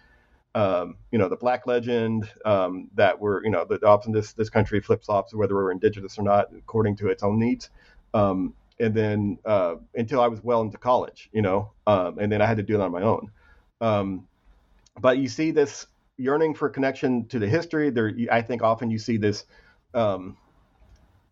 um, 0.54 0.96
you 1.10 1.18
know, 1.18 1.28
the 1.28 1.36
black 1.36 1.66
legend 1.66 2.28
um, 2.44 2.88
that 2.94 3.18
we're, 3.18 3.42
you 3.44 3.50
know, 3.50 3.64
that 3.64 3.82
often 3.82 4.12
this 4.12 4.32
this 4.32 4.50
country 4.50 4.80
flip 4.80 5.02
flops 5.02 5.34
whether 5.34 5.54
we're 5.54 5.72
indigenous 5.72 6.18
or 6.18 6.22
not 6.22 6.48
according 6.56 6.96
to 6.96 7.08
its 7.08 7.22
own 7.22 7.38
needs. 7.38 7.70
Um, 8.14 8.54
and 8.78 8.94
then 8.94 9.38
uh, 9.44 9.76
until 9.94 10.20
I 10.20 10.28
was 10.28 10.42
well 10.42 10.60
into 10.60 10.76
college, 10.76 11.30
you 11.32 11.42
know, 11.42 11.70
um, 11.86 12.18
and 12.18 12.30
then 12.30 12.42
I 12.42 12.46
had 12.46 12.56
to 12.56 12.62
do 12.62 12.74
it 12.74 12.80
on 12.80 12.90
my 12.90 13.02
own. 13.02 13.30
Um, 13.80 14.26
but 15.00 15.18
you 15.18 15.28
see 15.28 15.50
this 15.50 15.86
yearning 16.18 16.54
for 16.54 16.68
connection 16.68 17.26
to 17.28 17.38
the 17.38 17.48
history. 17.48 17.90
There, 17.90 18.12
I 18.30 18.42
think 18.42 18.62
often 18.62 18.90
you 18.90 18.98
see 18.98 19.16
this 19.16 19.44
um, 19.94 20.36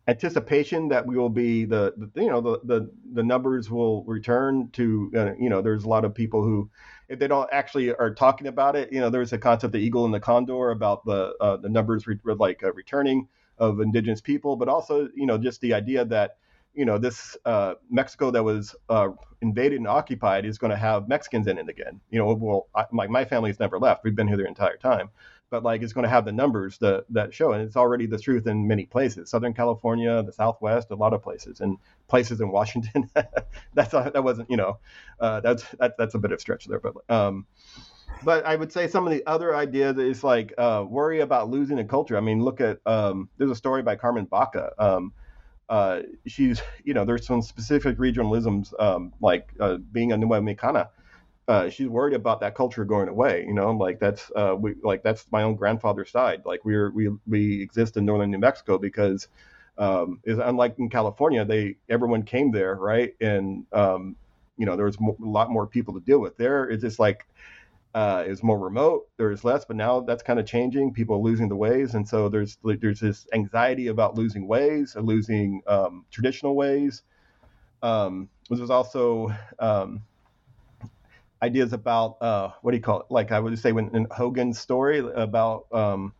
anticipation 0.08 0.88
that 0.88 1.06
we 1.06 1.16
will 1.16 1.28
be 1.28 1.64
the, 1.64 1.94
the, 1.96 2.22
you 2.22 2.28
know 2.28 2.40
the, 2.40 2.60
the 2.64 2.90
the 3.12 3.22
numbers 3.22 3.70
will 3.70 4.02
return 4.04 4.68
to 4.72 5.10
uh, 5.14 5.32
you 5.38 5.48
know 5.48 5.60
there's 5.60 5.84
a 5.84 5.88
lot 5.88 6.04
of 6.04 6.14
people 6.14 6.42
who 6.42 6.68
if 7.08 7.18
they 7.18 7.28
don't 7.28 7.48
actually 7.52 7.94
are 7.94 8.12
talking 8.12 8.46
about 8.46 8.74
it 8.76 8.92
you 8.92 9.00
know 9.00 9.10
there's 9.10 9.32
a 9.32 9.38
concept 9.38 9.72
the 9.72 9.78
eagle 9.78 10.04
and 10.04 10.14
the 10.14 10.20
condor 10.20 10.70
about 10.70 11.04
the 11.04 11.34
uh, 11.40 11.56
the 11.58 11.68
numbers 11.68 12.06
re- 12.06 12.18
like 12.24 12.62
uh, 12.62 12.72
returning 12.72 13.28
of 13.58 13.80
indigenous 13.80 14.20
people 14.20 14.56
but 14.56 14.68
also 14.68 15.08
you 15.14 15.26
know 15.26 15.36
just 15.36 15.60
the 15.60 15.74
idea 15.74 16.04
that 16.04 16.38
you 16.74 16.84
know 16.84 16.98
this 16.98 17.36
uh, 17.44 17.74
Mexico 17.90 18.30
that 18.30 18.42
was 18.42 18.74
uh, 18.88 19.08
invaded 19.40 19.78
and 19.78 19.88
occupied 19.88 20.44
is 20.44 20.58
going 20.58 20.70
to 20.70 20.76
have 20.76 21.08
Mexicans 21.08 21.46
in 21.46 21.58
it 21.58 21.68
again. 21.68 22.00
You 22.10 22.20
know, 22.20 22.32
well, 22.34 22.68
I, 22.74 22.86
my 22.92 23.06
my 23.06 23.24
family's 23.24 23.58
never 23.58 23.78
left. 23.78 24.04
We've 24.04 24.14
been 24.14 24.28
here 24.28 24.36
the 24.36 24.46
entire 24.46 24.76
time, 24.76 25.10
but 25.50 25.62
like 25.62 25.82
it's 25.82 25.92
going 25.92 26.04
to 26.04 26.08
have 26.08 26.24
the 26.24 26.32
numbers 26.32 26.78
that 26.78 27.04
that 27.10 27.34
show, 27.34 27.52
and 27.52 27.62
it's 27.62 27.76
already 27.76 28.06
the 28.06 28.18
truth 28.18 28.46
in 28.46 28.66
many 28.66 28.86
places. 28.86 29.30
Southern 29.30 29.52
California, 29.52 30.22
the 30.22 30.32
Southwest, 30.32 30.90
a 30.90 30.94
lot 30.94 31.12
of 31.12 31.22
places, 31.22 31.60
and 31.60 31.76
places 32.08 32.40
in 32.40 32.50
Washington. 32.50 33.10
that's 33.74 33.92
a, 33.92 34.10
that 34.14 34.22
wasn't 34.22 34.50
you 34.50 34.56
know, 34.56 34.78
uh, 35.18 35.40
that's 35.40 35.64
that, 35.78 35.96
that's 35.98 36.14
a 36.14 36.18
bit 36.18 36.32
of 36.32 36.40
stretch 36.40 36.66
there, 36.66 36.80
but 36.80 36.94
um, 37.10 37.46
but 38.24 38.44
I 38.44 38.56
would 38.56 38.72
say 38.72 38.86
some 38.88 39.06
of 39.06 39.12
the 39.12 39.26
other 39.26 39.54
ideas 39.54 39.98
is 39.98 40.22
like 40.22 40.54
uh, 40.56 40.84
worry 40.88 41.20
about 41.20 41.50
losing 41.50 41.78
a 41.78 41.84
culture. 41.84 42.16
I 42.16 42.20
mean, 42.20 42.42
look 42.42 42.60
at 42.60 42.78
um, 42.86 43.28
there's 43.36 43.50
a 43.50 43.56
story 43.56 43.82
by 43.82 43.96
Carmen 43.96 44.26
Baca. 44.26 44.72
Um, 44.78 45.12
uh, 45.68 46.00
she's 46.26 46.60
you 46.84 46.94
know 46.94 47.04
there's 47.04 47.26
some 47.26 47.42
specific 47.42 47.96
regionalisms 47.98 48.72
um, 48.80 49.12
like 49.20 49.48
uh, 49.60 49.76
being 49.76 50.12
a 50.12 50.16
Nueva 50.16 50.42
Mexicana. 50.42 50.90
Uh, 51.50 51.68
she's 51.68 51.88
worried 51.88 52.14
about 52.14 52.38
that 52.38 52.54
culture 52.54 52.84
going 52.84 53.08
away. 53.08 53.44
You 53.44 53.52
know, 53.52 53.72
like 53.72 53.98
that's 53.98 54.30
uh, 54.36 54.54
we 54.56 54.76
like 54.84 55.02
that's 55.02 55.26
my 55.32 55.42
own 55.42 55.56
grandfather's 55.56 56.12
side. 56.12 56.42
Like 56.44 56.64
we're 56.64 56.92
we 56.92 57.10
we 57.26 57.60
exist 57.60 57.96
in 57.96 58.04
northern 58.04 58.30
New 58.30 58.38
Mexico 58.38 58.78
because 58.78 59.26
um, 59.76 60.20
is 60.22 60.38
unlike 60.38 60.78
in 60.78 60.88
California, 60.88 61.44
they 61.44 61.74
everyone 61.88 62.22
came 62.22 62.52
there, 62.52 62.76
right? 62.76 63.16
And 63.20 63.66
um, 63.72 64.14
you 64.58 64.64
know 64.64 64.76
there 64.76 64.84
was 64.84 65.00
mo- 65.00 65.16
a 65.20 65.26
lot 65.26 65.50
more 65.50 65.66
people 65.66 65.92
to 65.94 66.00
deal 66.00 66.20
with. 66.20 66.36
There 66.36 66.70
it's 66.70 66.82
just 66.82 67.00
like 67.00 67.26
uh, 67.96 68.22
is 68.28 68.44
more 68.44 68.60
remote. 68.60 69.08
There's 69.16 69.42
less, 69.42 69.64
but 69.64 69.74
now 69.74 69.98
that's 69.98 70.22
kind 70.22 70.38
of 70.38 70.46
changing. 70.46 70.92
People 70.92 71.20
losing 71.20 71.48
the 71.48 71.56
ways, 71.56 71.96
and 71.96 72.08
so 72.08 72.28
there's 72.28 72.58
there's 72.62 73.00
this 73.00 73.26
anxiety 73.32 73.88
about 73.88 74.14
losing 74.14 74.46
ways, 74.46 74.94
losing 74.94 75.62
um, 75.66 76.04
traditional 76.12 76.54
ways. 76.54 77.02
Um, 77.82 78.28
there's 78.48 78.70
also 78.70 79.34
um, 79.58 80.02
ideas 81.42 81.72
about 81.72 82.16
uh, 82.20 82.50
what 82.62 82.72
do 82.72 82.76
you 82.76 82.82
call 82.82 83.00
it? 83.00 83.06
Like 83.10 83.32
I 83.32 83.40
would 83.40 83.58
say 83.58 83.72
when 83.72 83.94
in 83.94 84.06
Hogan's 84.10 84.58
story 84.58 84.98
about 84.98 85.66
um, 85.72 86.12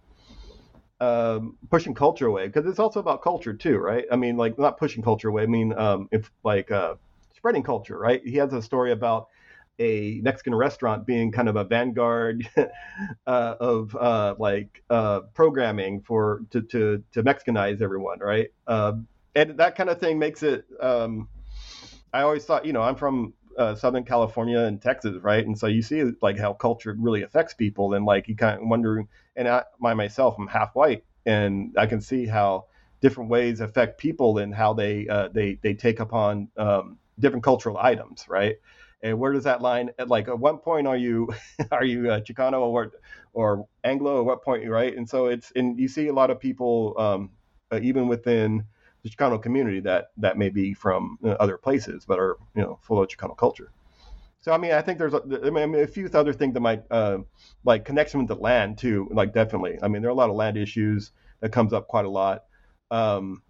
um, 1.01 1.57
pushing 1.71 1.95
culture 1.95 2.27
away, 2.27 2.47
because 2.47 2.67
it's 2.67 2.79
also 2.79 3.01
about 3.01 3.23
culture 3.23 3.55
too, 3.55 3.79
right? 3.79 4.05
I 4.11 4.17
mean, 4.17 4.37
like 4.37 4.59
not 4.59 4.79
pushing 4.79 5.03
culture 5.03 5.29
away. 5.29 5.43
I 5.43 5.47
mean, 5.47 5.73
um, 5.73 6.09
if 6.13 6.31
like 6.45 6.71
uh, 6.71 6.95
spreading 7.37 7.63
culture, 7.63 7.99
right? 7.99 8.21
He 8.25 8.37
has 8.37 8.53
a 8.53 8.63
story 8.63 8.93
about 8.93 9.29
a 9.79 10.21
Mexican 10.23 10.55
restaurant 10.55 11.07
being 11.07 11.33
kind 11.33 11.49
of 11.49 11.57
a 11.57 11.65
vanguard 11.65 12.49
uh, 13.27 13.55
of 13.61 13.97
uh, 13.97 14.35
like 14.39 14.83
uh, 14.91 15.21
programming 15.35 16.03
for 16.03 16.43
to, 16.51 16.63
to 16.63 17.03
to 17.13 17.23
Mexicanize 17.23 17.81
everyone, 17.81 18.19
right? 18.19 18.49
Um, 18.67 19.09
and 19.35 19.59
that 19.59 19.77
kind 19.77 19.89
of 19.91 19.99
thing 19.99 20.19
makes 20.19 20.43
it. 20.43 20.65
Um, 20.81 21.29
I 22.13 22.23
always 22.23 22.45
thought, 22.45 22.65
you 22.65 22.73
know, 22.73 22.83
I'm 22.83 22.97
from 22.97 23.35
uh, 23.59 23.75
Southern 23.75 24.05
California 24.05 24.61
and 24.61 24.81
Texas, 24.81 25.17
right? 25.23 25.45
And 25.45 25.59
so 25.59 25.67
you 25.67 25.83
see 25.83 26.05
like 26.23 26.39
how 26.39 26.53
culture 26.53 26.95
really 26.99 27.23
affects 27.23 27.55
people, 27.55 27.95
and 27.95 28.05
like 28.05 28.29
you 28.29 28.37
kind 28.37 28.61
of 28.61 28.69
wonder. 28.69 29.05
And 29.37 29.49
I, 29.49 29.65
my 29.79 29.95
myself, 29.95 30.37
I'm 30.39 30.47
half 30.47 30.75
white, 30.75 31.05
and 31.27 31.75
I 31.79 31.87
can 31.87 32.01
see 32.01 32.27
how 32.27 32.67
different 33.01 33.31
ways 33.31 33.61
affect 33.61 33.99
people 33.99 34.39
and 34.39 34.55
how 34.55 34.75
they 34.75 35.09
uh, 35.09 35.29
they 35.29 35.59
they 35.63 35.75
take 35.75 36.01
upon 36.01 36.49
um, 36.57 36.99
different 37.19 37.45
cultural 37.45 37.77
items, 37.79 38.27
right? 38.29 38.57
And 39.03 39.19
where 39.19 39.33
does 39.33 39.45
that 39.45 39.63
line? 39.63 39.91
At 39.99 40.09
like, 40.09 40.29
at 40.29 40.39
what 40.39 40.63
point 40.63 40.87
are 40.87 40.97
you 40.97 41.31
are 41.71 41.85
you 41.85 42.11
uh, 42.11 42.21
Chicano 42.21 42.61
or 42.61 42.93
or 43.33 43.67
Anglo? 43.85 44.21
At 44.21 44.27
what 44.27 44.43
point, 44.45 44.69
right? 44.69 44.97
And 44.97 45.09
so 45.09 45.27
it's 45.27 45.53
and 45.57 45.79
you 45.79 45.89
see 45.89 46.09
a 46.09 46.13
lot 46.13 46.31
of 46.31 46.41
people, 46.41 46.95
um, 46.99 47.31
uh, 47.73 47.81
even 47.83 48.09
within 48.09 48.65
the 49.03 49.11
Chicano 49.11 49.43
community, 49.43 49.81
that 49.81 50.11
that 50.19 50.39
may 50.39 50.49
be 50.49 50.75
from 50.75 51.19
uh, 51.25 51.31
other 51.31 51.57
places, 51.57 52.05
but 52.07 52.19
are 52.19 52.37
you 52.55 52.63
know 52.63 52.79
full 52.83 53.03
of 53.03 53.09
Chicano 53.09 53.37
culture. 53.37 53.71
So 54.41 54.53
I 54.53 54.59
mean, 54.59 54.73
I 54.73 54.81
think 54.81 54.99
there's 54.99 55.15
a, 55.15 55.23
I 55.45 55.51
mean, 55.51 55.75
a 55.75 55.87
few 55.87 56.09
other 56.15 56.33
things 56.33 56.55
that 56.55 56.61
might 56.61 56.83
uh, 56.91 57.19
like 57.65 57.85
connection 57.85 58.21
with 58.21 58.29
the 58.29 58.37
land 58.37 58.79
too. 58.79 59.09
Like 59.11 59.35
definitely, 59.35 59.79
I 59.83 59.89
mean, 59.89 60.03
there 60.03 60.11
are 60.11 60.13
a 60.13 60.17
lot 60.17 60.31
of 60.31 60.37
land 60.37 60.57
issues 60.57 61.13
that 61.41 61.53
comes 61.53 61.73
up 61.73 61.89
quite 61.89 62.07
a 62.07 62.11
lot. 62.11 62.45
Um, 62.91 63.43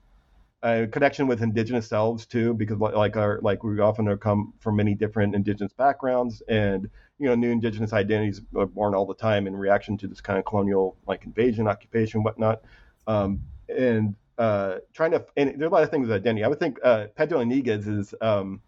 a 0.63 0.87
connection 0.87 1.27
with 1.27 1.43
indigenous 1.43 1.89
selves 1.89 2.27
too, 2.27 2.55
because 2.55 2.79
like 2.79 3.17
our 3.17 3.41
like 3.43 3.63
we 3.65 3.79
often 3.81 4.09
are 4.09 4.17
come 4.17 4.53
from 4.59 4.77
many 4.77 4.95
different 4.95 5.35
indigenous 5.35 5.73
backgrounds, 5.73 6.43
and 6.49 6.91
you 7.19 7.27
know 7.27 7.35
new 7.35 7.51
indigenous 7.51 7.93
identities 7.93 8.43
are 8.57 8.67
born 8.67 8.95
all 8.95 9.07
the 9.07 9.15
time 9.15 9.47
in 9.47 9.57
reaction 9.57 9.97
to 9.99 10.09
this 10.09 10.21
kind 10.21 10.39
of 10.39 10.45
colonial 10.45 10.97
like 11.07 11.25
invasion, 11.25 11.67
occupation, 11.67 12.23
whatnot, 12.23 12.63
um, 13.07 13.41
and 13.69 14.15
uh, 14.39 14.77
trying 14.93 15.13
to 15.13 15.25
and 15.37 15.59
there 15.59 15.67
are 15.67 15.71
a 15.71 15.73
lot 15.73 15.83
of 15.83 15.91
things 15.91 16.09
with 16.09 16.17
identity. 16.17 16.45
I 16.45 16.49
would 16.49 16.59
think 16.59 16.79
uh, 16.83 17.07
Pedro 17.15 17.41
Iniguez's 17.41 18.15
um, 18.21 18.61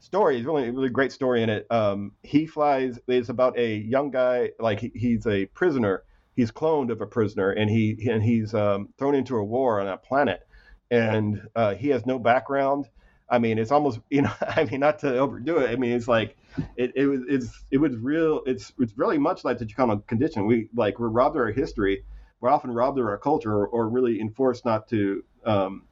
story 0.00 0.38
is 0.38 0.44
really 0.44 0.70
really 0.70 0.90
great 0.90 1.12
story 1.12 1.42
in 1.42 1.50
it. 1.50 1.66
Um, 1.70 2.12
he 2.22 2.46
flies. 2.46 2.98
It's 3.08 3.28
about 3.28 3.58
a 3.58 3.76
young 3.76 4.10
guy 4.10 4.50
like 4.58 4.80
he, 4.80 4.92
he's 4.94 5.26
a 5.26 5.46
prisoner. 5.46 6.04
He's 6.36 6.50
cloned 6.50 6.90
of 6.90 7.00
a 7.00 7.06
prisoner, 7.06 7.50
and 7.50 7.70
he 7.70 8.08
and 8.10 8.22
he's 8.22 8.54
um, 8.54 8.88
thrown 8.98 9.14
into 9.14 9.36
a 9.36 9.44
war 9.44 9.80
on 9.80 9.88
a 9.88 9.96
planet 9.96 10.46
and 10.90 11.48
uh, 11.56 11.74
he 11.74 11.88
has 11.88 12.06
no 12.06 12.18
background. 12.18 12.88
I 13.28 13.38
mean, 13.38 13.58
it's 13.58 13.72
almost 13.72 14.00
you 14.10 14.22
know, 14.22 14.32
I 14.40 14.64
mean, 14.64 14.80
not 14.80 14.98
to 15.00 15.18
overdo 15.18 15.58
it. 15.58 15.70
I 15.70 15.76
mean, 15.76 15.92
it's 15.92 16.08
like 16.08 16.36
it, 16.76 16.92
it 16.94 17.06
was 17.06 17.20
it's 17.28 17.64
it 17.70 17.78
was 17.78 17.96
real. 17.96 18.42
It's 18.46 18.72
it's 18.78 18.96
really 18.96 19.18
much 19.18 19.44
like 19.44 19.58
the 19.58 19.66
Chicano 19.66 20.06
condition. 20.06 20.46
We 20.46 20.68
like 20.74 20.98
we're 20.98 21.08
robbed 21.08 21.36
of 21.36 21.42
our 21.42 21.52
history. 21.52 22.04
We're 22.44 22.50
often 22.50 22.72
robbed 22.72 22.98
of 22.98 23.06
our 23.06 23.16
culture, 23.16 23.54
or, 23.54 23.68
or 23.68 23.88
really 23.88 24.20
enforced 24.20 24.66
not 24.66 24.86
to 24.88 25.24
um, 25.46 25.84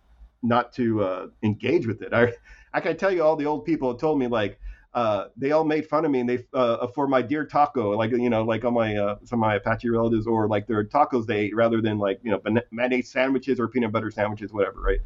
not 0.43 0.71
to 0.75 1.03
uh, 1.03 1.27
engage 1.43 1.87
with 1.87 2.03
it. 2.03 2.13
I 2.13 2.35
I 2.75 2.81
can 2.81 2.95
tell 2.99 3.11
you 3.11 3.23
all 3.23 3.37
the 3.37 3.47
old 3.47 3.65
people 3.65 3.95
told 3.95 4.19
me 4.19 4.27
like 4.27 4.61
uh, 4.93 5.29
they 5.35 5.53
all 5.53 5.65
made 5.65 5.87
fun 5.87 6.05
of 6.05 6.11
me 6.11 6.21
and 6.21 6.29
they 6.29 6.45
uh, 6.53 6.89
for 6.89 7.09
my 7.09 7.23
dear 7.23 7.47
taco, 7.47 7.97
like 7.97 8.11
you 8.11 8.29
know, 8.29 8.43
like 8.43 8.67
on 8.67 8.75
my 8.75 8.95
uh, 8.95 9.17
some 9.25 9.39
of 9.43 9.47
my 9.49 9.55
Apache 9.55 9.89
relatives, 9.89 10.27
or 10.27 10.47
like 10.47 10.67
their 10.67 10.85
tacos 10.85 11.25
they 11.25 11.39
ate 11.39 11.57
rather 11.57 11.81
than 11.81 11.99
like 11.99 12.21
you 12.23 12.31
know 12.31 12.61
mayonnaise 12.71 13.11
sandwiches 13.11 13.59
or 13.59 13.67
peanut 13.67 13.91
butter 13.91 14.11
sandwiches, 14.11 14.53
whatever, 14.53 14.79
right? 14.83 15.01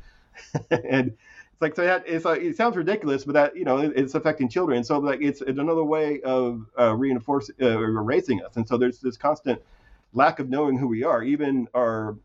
and 0.90 1.10
it's 1.52 1.60
like 1.62 1.76
so 1.76 1.84
that 1.84 2.02
it's 2.08 2.24
like 2.24 2.42
it 2.42 2.56
sounds 2.56 2.76
ridiculous, 2.76 3.22
but 3.22 3.34
that 3.34 3.56
you 3.56 3.64
know 3.64 3.78
it, 3.78 3.92
it's 3.94 4.16
affecting 4.16 4.48
children. 4.48 4.82
So 4.82 4.98
like 4.98 5.22
it's, 5.22 5.42
it's 5.42 5.60
another 5.60 5.84
way 5.84 6.20
of 6.22 6.66
uh, 6.76 6.92
reinforcing 6.96 7.54
uh, 7.62 7.78
erasing 7.78 8.42
us, 8.42 8.56
and 8.56 8.66
so 8.66 8.76
there's 8.76 8.98
this 8.98 9.16
constant 9.16 9.62
lack 10.12 10.38
of 10.38 10.48
knowing 10.48 10.78
who 10.78 10.88
we 10.88 11.04
are, 11.04 11.22
even 11.22 11.68
our 11.74 12.16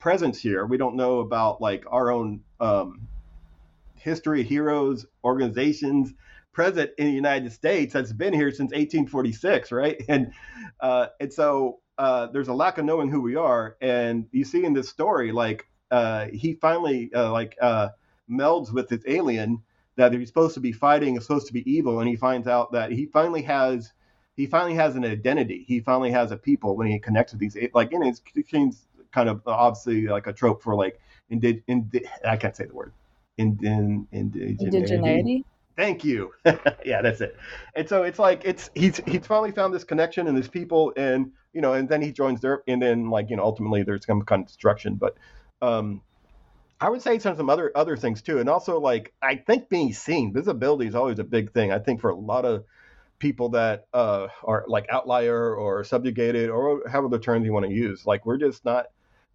presence 0.00 0.40
here. 0.40 0.66
We 0.66 0.76
don't 0.76 0.96
know 0.96 1.20
about 1.20 1.60
like 1.60 1.84
our 1.90 2.10
own 2.10 2.40
um, 2.60 3.08
history, 3.94 4.42
heroes, 4.42 5.06
organizations 5.24 6.12
present 6.52 6.90
in 6.98 7.06
the 7.06 7.12
United 7.12 7.52
States 7.52 7.94
that's 7.94 8.12
been 8.12 8.34
here 8.34 8.50
since 8.50 8.72
1846, 8.72 9.72
right? 9.72 10.02
And 10.08 10.32
uh, 10.80 11.06
and 11.20 11.32
so 11.32 11.80
uh, 11.98 12.26
there's 12.26 12.48
a 12.48 12.54
lack 12.54 12.78
of 12.78 12.84
knowing 12.84 13.10
who 13.10 13.20
we 13.20 13.36
are, 13.36 13.76
and 13.80 14.26
you 14.32 14.44
see 14.44 14.64
in 14.64 14.72
this 14.72 14.88
story, 14.88 15.32
like 15.32 15.66
uh, 15.90 16.26
he 16.32 16.54
finally 16.54 17.10
uh, 17.14 17.30
like 17.30 17.56
uh, 17.60 17.88
melds 18.30 18.72
with 18.72 18.88
this 18.88 19.02
alien 19.06 19.62
that 19.96 20.12
he's 20.12 20.28
supposed 20.28 20.54
to 20.54 20.60
be 20.60 20.72
fighting, 20.72 21.16
is 21.16 21.24
supposed 21.24 21.46
to 21.46 21.52
be 21.52 21.70
evil, 21.70 22.00
and 22.00 22.08
he 22.08 22.16
finds 22.16 22.48
out 22.48 22.72
that 22.72 22.90
he 22.90 23.06
finally 23.06 23.42
has 23.42 23.92
he 24.36 24.46
finally 24.46 24.74
has 24.74 24.96
an 24.96 25.04
identity. 25.04 25.64
He 25.66 25.80
finally 25.80 26.10
has 26.10 26.30
a 26.30 26.36
people 26.36 26.76
when 26.76 26.86
he 26.86 26.98
connects 26.98 27.32
with 27.32 27.40
these 27.40 27.56
like 27.74 27.92
in 27.92 28.02
his 28.02 28.20
kind 29.12 29.28
of 29.28 29.42
obviously 29.46 30.06
like 30.06 30.26
a 30.26 30.32
trope 30.32 30.62
for 30.62 30.74
like 30.74 31.00
indi- 31.30 31.62
indi- 31.66 32.06
I 32.24 32.36
can't 32.36 32.56
say 32.56 32.66
the 32.66 32.74
word. 32.74 32.92
Indin, 33.38 34.06
indigeneity. 34.12 35.44
Thank 35.76 36.04
you. 36.04 36.32
yeah, 36.84 37.00
that's 37.00 37.20
it. 37.22 37.36
And 37.74 37.88
so 37.88 38.02
it's 38.02 38.18
like 38.18 38.42
it's 38.44 38.70
he's 38.74 38.98
he's 39.06 39.26
finally 39.26 39.52
found 39.52 39.72
this 39.72 39.84
connection 39.84 40.26
and 40.26 40.36
these 40.36 40.48
people, 40.48 40.92
and 40.96 41.32
you 41.52 41.60
know, 41.60 41.72
and 41.72 41.88
then 41.88 42.02
he 42.02 42.12
joins 42.12 42.40
their, 42.40 42.62
and 42.68 42.80
then 42.80 43.08
like 43.08 43.30
you 43.30 43.36
know, 43.36 43.42
ultimately 43.42 43.82
there's 43.82 44.04
some 44.04 44.22
kind 44.22 44.42
of 44.42 44.48
destruction. 44.48 44.96
But 44.96 45.16
um, 45.62 46.02
I 46.80 46.90
would 46.90 47.00
say 47.00 47.18
some 47.18 47.36
some 47.36 47.48
other 47.48 47.72
other 47.74 47.96
things 47.96 48.20
too, 48.20 48.38
and 48.38 48.48
also 48.50 48.80
like 48.80 49.14
I 49.22 49.36
think 49.36 49.70
being 49.70 49.94
seen, 49.94 50.32
visibility 50.32 50.86
is 50.86 50.94
always 50.94 51.18
a 51.18 51.24
big 51.24 51.52
thing. 51.52 51.72
I 51.72 51.78
think 51.78 52.00
for 52.00 52.10
a 52.10 52.16
lot 52.16 52.44
of 52.44 52.64
people 53.22 53.48
that 53.50 53.86
uh, 53.94 54.26
are 54.42 54.64
like 54.66 54.84
outlier 54.90 55.54
or 55.54 55.84
subjugated 55.84 56.50
or 56.50 56.82
however 56.88 57.08
the 57.08 57.20
terms 57.20 57.46
you 57.46 57.52
want 57.52 57.64
to 57.64 57.72
use, 57.72 58.04
like 58.04 58.26
we're 58.26 58.36
just 58.36 58.64
not 58.64 58.86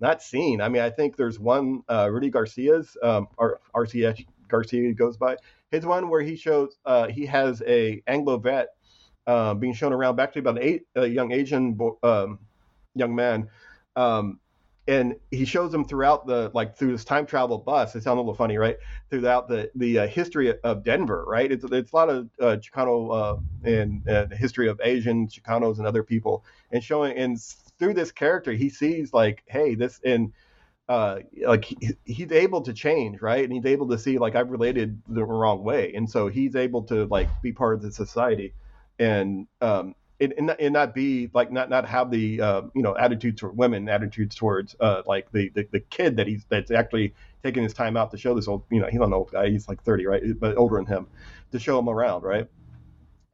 not 0.01 0.21
seen. 0.21 0.59
I 0.61 0.67
mean, 0.67 0.81
I 0.81 0.89
think 0.91 1.15
there's 1.15 1.39
one 1.39 1.81
uh, 1.89 2.09
Rudy 2.11 2.29
Garcia's 2.29 2.97
um, 3.01 3.29
RCS 3.73 4.25
Garcia 4.49 4.93
goes 4.93 5.17
by 5.17 5.37
his 5.71 5.85
one 5.85 6.09
where 6.09 6.21
he 6.21 6.35
shows 6.35 6.77
uh, 6.85 7.07
he 7.07 7.25
has 7.25 7.63
a 7.65 8.03
Anglo 8.05 8.37
vet 8.37 8.67
uh, 9.25 9.53
being 9.53 9.73
shown 9.73 9.93
around, 9.93 10.19
actually 10.19 10.41
about 10.41 10.57
an 10.57 10.63
eight, 10.63 10.83
a 10.95 11.07
young 11.07 11.31
Asian 11.31 11.79
um, 12.03 12.39
young 12.93 13.15
man, 13.15 13.47
um, 13.95 14.39
and 14.87 15.15
he 15.31 15.43
shows 15.45 15.73
him 15.73 15.83
throughout 15.85 16.25
the 16.27 16.49
like 16.53 16.77
through 16.77 16.91
this 16.91 17.03
time 17.03 17.25
travel 17.25 17.57
bus. 17.57 17.95
It 17.95 18.03
sounds 18.03 18.17
a 18.17 18.21
little 18.21 18.33
funny, 18.33 18.57
right? 18.57 18.77
Throughout 19.09 19.47
the 19.47 19.69
the 19.75 19.99
uh, 19.99 20.07
history 20.07 20.53
of 20.63 20.83
Denver, 20.83 21.25
right? 21.27 21.51
It's 21.51 21.65
it's 21.65 21.91
a 21.91 21.95
lot 21.95 22.09
of 22.09 22.29
uh, 22.39 22.57
Chicano 22.57 23.13
uh, 23.13 23.39
and 23.63 24.03
the 24.05 24.35
history 24.35 24.67
of 24.67 24.79
Asian 24.83 25.27
Chicanos 25.27 25.77
and 25.77 25.87
other 25.87 26.03
people, 26.03 26.45
and 26.71 26.83
showing 26.83 27.17
and 27.17 27.37
through 27.79 27.93
this 27.93 28.11
character, 28.11 28.53
he 28.53 28.69
sees 28.69 29.13
like, 29.13 29.43
hey, 29.47 29.75
this 29.75 29.99
and 30.03 30.33
uh, 30.89 31.19
like 31.45 31.65
he, 31.65 31.77
he's 32.05 32.31
able 32.31 32.61
to 32.61 32.73
change, 32.73 33.21
right? 33.21 33.43
And 33.43 33.51
he's 33.51 33.65
able 33.65 33.89
to 33.89 33.97
see 33.97 34.17
like 34.17 34.35
I've 34.35 34.51
related 34.51 35.01
the 35.07 35.25
wrong 35.25 35.63
way, 35.63 35.93
and 35.93 36.09
so 36.09 36.27
he's 36.29 36.55
able 36.55 36.83
to 36.83 37.05
like 37.05 37.29
be 37.41 37.51
part 37.51 37.75
of 37.75 37.81
the 37.81 37.91
society, 37.91 38.53
and 38.97 39.47
um, 39.61 39.95
and, 40.19 40.33
and, 40.37 40.55
and 40.59 40.73
not 40.73 40.95
be 40.95 41.29
like 41.33 41.51
not 41.51 41.69
not 41.69 41.87
have 41.87 42.11
the 42.11 42.41
uh, 42.41 42.61
you 42.73 42.81
know 42.81 42.95
attitudes 42.97 43.41
toward 43.41 43.57
women, 43.57 43.87
attitudes 43.89 44.35
towards 44.35 44.75
uh, 44.79 45.03
like 45.05 45.31
the, 45.31 45.49
the 45.49 45.67
the 45.71 45.79
kid 45.79 46.17
that 46.17 46.27
he's 46.27 46.45
that's 46.49 46.71
actually 46.71 47.13
taking 47.43 47.63
his 47.63 47.73
time 47.73 47.95
out 47.95 48.11
to 48.11 48.17
show 48.17 48.33
this 48.33 48.47
old 48.47 48.63
you 48.71 48.79
know 48.79 48.87
he's 48.87 48.99
not 48.99 49.07
an 49.07 49.13
old 49.13 49.31
guy, 49.31 49.49
he's 49.49 49.67
like 49.67 49.83
thirty, 49.83 50.05
right? 50.05 50.21
But 50.39 50.57
older 50.57 50.77
than 50.77 50.85
him, 50.85 51.07
to 51.51 51.59
show 51.59 51.77
him 51.79 51.89
around, 51.89 52.23
right? 52.23 52.47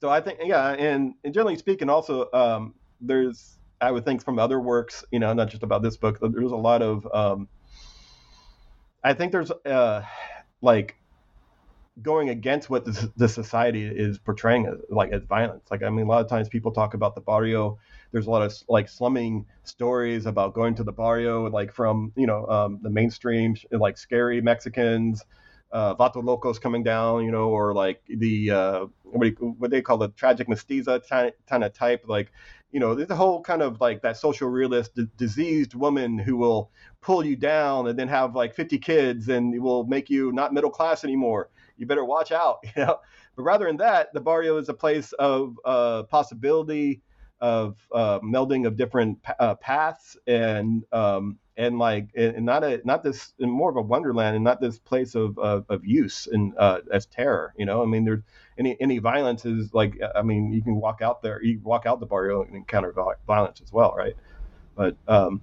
so 0.04 0.10
I 0.10 0.20
think 0.20 0.40
yeah, 0.44 0.72
and, 0.74 1.14
and 1.24 1.34
generally 1.34 1.56
speaking, 1.56 1.90
also 1.90 2.30
um, 2.34 2.74
there's 3.00 3.58
I 3.80 3.90
would 3.90 4.04
think 4.04 4.22
from 4.22 4.38
other 4.38 4.60
works, 4.60 5.06
you 5.12 5.20
know, 5.20 5.32
not 5.32 5.48
just 5.48 5.64
about 5.64 5.82
this 5.82 5.96
book, 5.96 6.20
there's 6.22 6.52
a 6.52 6.58
lot 6.58 6.82
of 6.82 7.08
um, 7.14 7.48
I 9.02 9.14
think 9.14 9.32
there's 9.32 9.50
uh, 9.50 10.04
like 10.62 10.98
going 12.02 12.30
against 12.30 12.70
what 12.70 12.86
the, 12.86 13.12
the 13.18 13.30
society 13.30 13.86
is 13.86 14.18
portraying 14.18 14.66
as, 14.66 14.76
like 14.90 15.12
as 15.12 15.24
violence. 15.24 15.64
Like 15.70 15.84
I 15.84 15.90
mean, 15.90 16.06
a 16.06 16.10
lot 16.10 16.22
of 16.22 16.30
times 16.30 16.50
people 16.50 16.72
talk 16.72 16.94
about 16.94 17.16
the 17.16 17.22
barrio. 17.22 17.78
There's 18.12 18.28
a 18.28 18.32
lot 18.32 18.42
of 18.42 18.54
like 18.68 18.90
slumming 18.90 19.46
stories 19.64 20.26
about 20.26 20.54
going 20.54 20.76
to 20.76 20.84
the 20.84 20.92
barrio, 20.92 21.50
like 21.50 21.74
from 21.74 22.12
you 22.16 22.28
know 22.28 22.46
um, 22.48 22.80
the 22.82 22.90
mainstream, 22.90 23.56
like 23.72 23.98
scary 23.98 24.42
Mexicans, 24.42 25.24
uh, 25.72 25.96
Vato 25.96 26.24
Locos 26.24 26.60
coming 26.60 26.84
down, 26.84 27.26
you 27.26 27.32
know, 27.32 27.50
or 27.50 27.74
like 27.74 28.02
the 28.08 28.52
uh, 28.52 28.86
what, 29.04 29.28
you, 29.28 29.56
what 29.58 29.72
they 29.72 29.82
call 29.82 29.98
the 29.98 30.10
tragic 30.10 30.48
mestiza 30.48 31.02
kind 31.48 31.64
of 31.64 31.74
type, 31.74 32.06
like 32.08 32.32
you 32.72 32.80
know, 32.80 32.96
there's 32.96 33.12
a 33.12 33.16
whole 33.16 33.40
kind 33.42 33.62
of 33.62 33.80
like 33.80 34.02
that 34.02 34.18
social 34.18 34.50
realist 34.50 34.96
d- 34.96 35.06
diseased 35.16 35.76
woman 35.76 36.18
who 36.18 36.38
will 36.38 36.72
pull 37.02 37.24
you 37.24 37.36
down 37.36 37.88
and 37.88 38.00
then 38.00 38.08
have 38.08 38.36
like 38.36 38.56
50 38.56 38.80
kids 38.80 39.30
and 39.30 39.62
will 39.62 39.86
make 39.86 40.10
you 40.10 40.32
not 40.32 40.54
middle 40.54 40.72
class 40.72 41.04
anymore 41.04 41.50
you 41.78 41.86
better 41.86 42.06
watch 42.06 42.32
out. 42.32 42.60
You 42.76 42.86
know, 42.86 43.00
but 43.36 43.44
rather 43.44 43.66
than 43.66 43.78
that, 43.78 44.14
the 44.14 44.22
barrio 44.22 44.58
is 44.58 44.70
a 44.70 44.74
place 44.74 45.12
of 45.14 45.58
uh, 45.66 46.04
possibility, 46.04 47.02
of 47.42 47.78
uh, 47.92 48.20
melding 48.20 48.66
of 48.66 48.78
different 48.78 49.20
uh, 49.40 49.56
paths, 49.56 50.18
and 50.28 50.84
um, 50.92 51.38
and 51.58 51.78
like 51.78 52.10
and 52.16 52.46
not 52.46 52.64
a 52.64 52.82
not 52.86 53.04
this 53.04 53.34
more 53.40 53.70
of 53.70 53.76
a 53.76 53.82
wonderland, 53.82 54.36
and 54.36 54.44
not 54.44 54.62
this 54.62 54.80
place 54.80 55.16
of 55.16 55.38
of, 55.38 55.66
of 55.70 55.86
use 55.86 56.28
and 56.28 56.54
uh, 56.58 56.80
as 56.92 57.06
terror. 57.08 57.54
You 57.58 57.66
know, 57.66 57.84
I 57.84 57.86
mean, 57.86 58.06
there's 58.06 58.22
any 58.58 58.78
any 58.80 59.00
violence 59.00 59.46
is 59.46 59.74
like 59.74 60.00
I 60.16 60.22
mean, 60.22 60.52
you 60.54 60.62
can 60.62 60.76
walk 60.76 61.02
out 61.02 61.22
there, 61.22 61.44
you 61.44 61.60
walk 61.64 61.86
out 61.86 62.00
the 62.00 62.06
barrio 62.06 62.44
and 62.44 62.56
encounter 62.56 62.94
violence 63.28 63.62
as 63.62 63.72
well, 63.72 63.94
right? 63.96 64.16
But 64.76 64.96
um, 65.08 65.42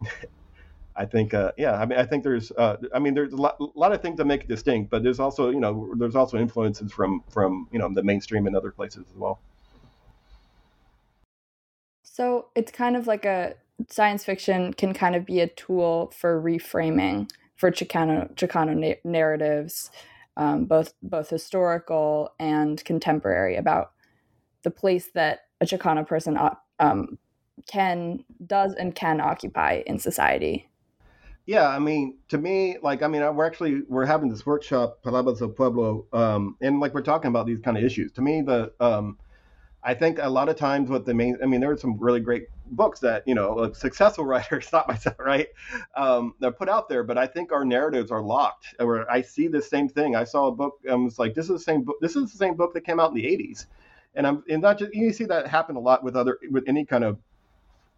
I 0.98 1.06
think, 1.06 1.32
uh, 1.32 1.52
yeah, 1.56 1.74
I 1.74 1.86
mean, 1.86 1.96
I 1.96 2.04
think 2.04 2.24
there's, 2.24 2.50
uh, 2.52 2.76
I 2.92 2.98
mean, 2.98 3.14
there's 3.14 3.32
a 3.32 3.36
lot, 3.36 3.56
a 3.60 3.66
lot, 3.76 3.92
of 3.92 4.02
things 4.02 4.16
that 4.18 4.24
make 4.24 4.42
it 4.42 4.48
distinct, 4.48 4.90
but 4.90 5.04
there's 5.04 5.20
also, 5.20 5.50
you 5.50 5.60
know, 5.60 5.94
there's 5.96 6.16
also 6.16 6.36
influences 6.36 6.92
from, 6.92 7.22
from, 7.30 7.68
you 7.70 7.78
know, 7.78 7.88
the 7.94 8.02
mainstream 8.02 8.48
and 8.48 8.56
other 8.56 8.72
places 8.72 9.06
as 9.08 9.16
well. 9.16 9.38
So 12.02 12.46
it's 12.56 12.72
kind 12.72 12.96
of 12.96 13.06
like 13.06 13.24
a 13.24 13.54
science 13.88 14.24
fiction 14.24 14.74
can 14.74 14.92
kind 14.92 15.14
of 15.14 15.24
be 15.24 15.38
a 15.38 15.46
tool 15.46 16.12
for 16.18 16.42
reframing 16.42 17.30
for 17.54 17.70
Chicano 17.70 18.34
Chicano 18.34 18.76
na- 18.76 19.00
narratives, 19.08 19.92
um, 20.36 20.64
both 20.64 20.94
both 21.00 21.30
historical 21.30 22.32
and 22.40 22.84
contemporary 22.84 23.54
about 23.54 23.92
the 24.64 24.70
place 24.72 25.10
that 25.14 25.42
a 25.60 25.64
Chicano 25.64 26.04
person 26.04 26.36
um, 26.80 27.18
can 27.68 28.24
does 28.44 28.74
and 28.74 28.96
can 28.96 29.20
occupy 29.20 29.82
in 29.86 30.00
society 30.00 30.67
yeah, 31.48 31.66
I 31.66 31.78
mean, 31.78 32.18
to 32.28 32.36
me, 32.36 32.76
like, 32.82 33.02
I 33.02 33.08
mean, 33.08 33.22
we're 33.34 33.46
actually 33.46 33.80
we're 33.88 34.04
having 34.04 34.28
this 34.28 34.44
workshop, 34.44 34.98
Palabras 35.02 35.38
del 35.38 35.48
Pueblo, 35.48 36.04
um, 36.12 36.58
and 36.60 36.78
like 36.78 36.92
we're 36.92 37.00
talking 37.00 37.30
about 37.30 37.46
these 37.46 37.58
kind 37.58 37.78
of 37.78 37.82
issues. 37.82 38.12
To 38.12 38.20
me, 38.20 38.42
the 38.42 38.70
um, 38.80 39.16
I 39.82 39.94
think 39.94 40.18
a 40.20 40.28
lot 40.28 40.50
of 40.50 40.56
times 40.56 40.90
what 40.90 41.06
the 41.06 41.14
main, 41.14 41.38
I 41.42 41.46
mean, 41.46 41.62
there 41.62 41.70
are 41.70 41.78
some 41.78 41.96
really 41.98 42.20
great 42.20 42.48
books 42.72 43.00
that 43.00 43.22
you 43.26 43.34
know, 43.34 43.54
like 43.54 43.76
successful 43.76 44.24
writers, 44.26 44.68
not 44.74 44.88
myself, 44.88 45.18
right? 45.18 45.48
Um, 45.96 46.34
they're 46.38 46.52
put 46.52 46.68
out 46.68 46.86
there, 46.86 47.02
but 47.02 47.16
I 47.16 47.26
think 47.26 47.50
our 47.50 47.64
narratives 47.64 48.10
are 48.10 48.20
locked. 48.20 48.74
Where 48.78 49.10
I 49.10 49.22
see 49.22 49.48
the 49.48 49.62
same 49.62 49.88
thing. 49.88 50.16
I 50.16 50.24
saw 50.24 50.48
a 50.48 50.52
book. 50.52 50.74
I 50.86 50.94
was 50.96 51.18
like, 51.18 51.32
this 51.32 51.46
is 51.46 51.52
the 51.52 51.58
same 51.60 51.82
book. 51.82 51.96
This 52.02 52.14
is 52.14 52.30
the 52.30 52.36
same 52.36 52.56
book 52.56 52.74
that 52.74 52.82
came 52.82 53.00
out 53.00 53.12
in 53.12 53.16
the 53.16 53.24
'80s, 53.24 53.64
and 54.16 54.26
I'm 54.26 54.44
and 54.50 54.60
not 54.60 54.78
just 54.78 54.92
you 54.92 55.14
see 55.14 55.24
that 55.24 55.46
happen 55.46 55.76
a 55.76 55.80
lot 55.80 56.04
with 56.04 56.14
other 56.14 56.38
with 56.50 56.64
any 56.68 56.84
kind 56.84 57.04
of 57.04 57.16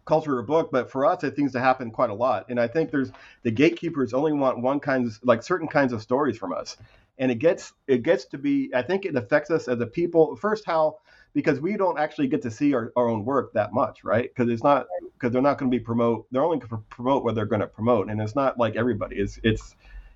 culture 0.05 0.37
or 0.37 0.43
book, 0.43 0.69
but 0.71 0.89
for 0.89 1.05
us, 1.05 1.23
it 1.23 1.35
seems 1.35 1.51
to 1.53 1.59
happen 1.59 1.91
quite 1.91 2.09
a 2.09 2.13
lot. 2.13 2.45
And 2.49 2.59
I 2.59 2.67
think 2.67 2.91
there's 2.91 3.11
the 3.43 3.51
gatekeepers 3.51 4.13
only 4.13 4.33
want 4.33 4.61
one 4.61 4.79
kinds 4.79 5.19
like 5.23 5.43
certain 5.43 5.67
kinds 5.67 5.93
of 5.93 6.01
stories 6.01 6.37
from 6.37 6.53
us, 6.53 6.77
and 7.19 7.31
it 7.31 7.39
gets 7.39 7.73
it 7.87 8.03
gets 8.03 8.25
to 8.25 8.37
be. 8.37 8.71
I 8.73 8.81
think 8.81 9.05
it 9.05 9.15
affects 9.15 9.51
us 9.51 9.67
as 9.67 9.79
a 9.79 9.85
people. 9.85 10.35
First, 10.35 10.65
how 10.65 10.97
because 11.33 11.59
we 11.59 11.77
don't 11.77 11.97
actually 11.97 12.27
get 12.27 12.41
to 12.41 12.51
see 12.51 12.73
our, 12.73 12.91
our 12.95 13.07
own 13.07 13.23
work 13.23 13.53
that 13.53 13.73
much, 13.73 14.03
right? 14.03 14.29
Because 14.29 14.51
it's 14.51 14.63
not 14.63 14.87
because 15.13 15.31
they're 15.31 15.41
not 15.41 15.57
going 15.57 15.71
to 15.71 15.77
be 15.77 15.83
promote. 15.83 16.25
They're 16.31 16.43
only 16.43 16.57
going 16.57 16.69
to 16.69 16.77
promote 16.89 17.23
what 17.23 17.35
they're 17.35 17.45
going 17.45 17.61
to 17.61 17.67
promote, 17.67 18.09
and 18.09 18.21
it's 18.21 18.35
not 18.35 18.57
like 18.57 18.75
everybody. 18.75 19.17
It's 19.17 19.39
it's 19.43 19.75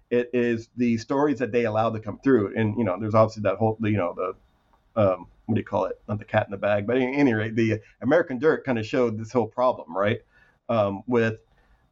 it 0.10 0.30
is 0.34 0.70
the 0.78 0.98
stories 0.98 1.40
that 1.40 1.52
they 1.52 1.66
allow 1.66 1.90
to 1.90 2.00
come 2.00 2.20
through, 2.20 2.56
and 2.58 2.78
you 2.78 2.84
know, 2.84 2.98
there's 3.00 3.16
obviously 3.16 3.44
that 3.44 3.58
whole 3.58 3.78
you 3.82 3.98
know 3.98 4.14
the 4.96 5.02
um, 5.02 5.28
what 5.46 5.56
do 5.56 5.62
you 5.62 5.66
call 5.66 5.86
it? 5.86 6.02
Not 6.08 6.20
the 6.20 6.26
cat 6.26 6.48
in 6.48 6.52
the 6.52 6.58
bag, 6.58 6.88
but 6.88 6.98
at 6.98 7.02
any 7.02 7.34
rate, 7.34 7.56
the 7.56 7.82
American 8.02 8.40
Dirt 8.40 8.66
kind 8.66 8.80
of 8.80 8.86
showed 8.86 9.18
this 9.18 9.32
whole 9.32 9.48
problem, 9.48 9.96
right? 9.96 10.20
Um, 10.70 11.04
with 11.08 11.36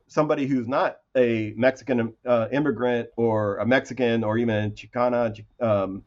somebody 0.07 0.47
who's 0.47 0.67
not 0.67 0.97
a 1.15 1.53
Mexican 1.55 2.13
uh, 2.25 2.47
immigrant 2.51 3.09
or 3.15 3.57
a 3.57 3.65
Mexican 3.65 4.23
or 4.23 4.37
even 4.37 4.71
Chicana 4.71 5.43
um, 5.59 6.03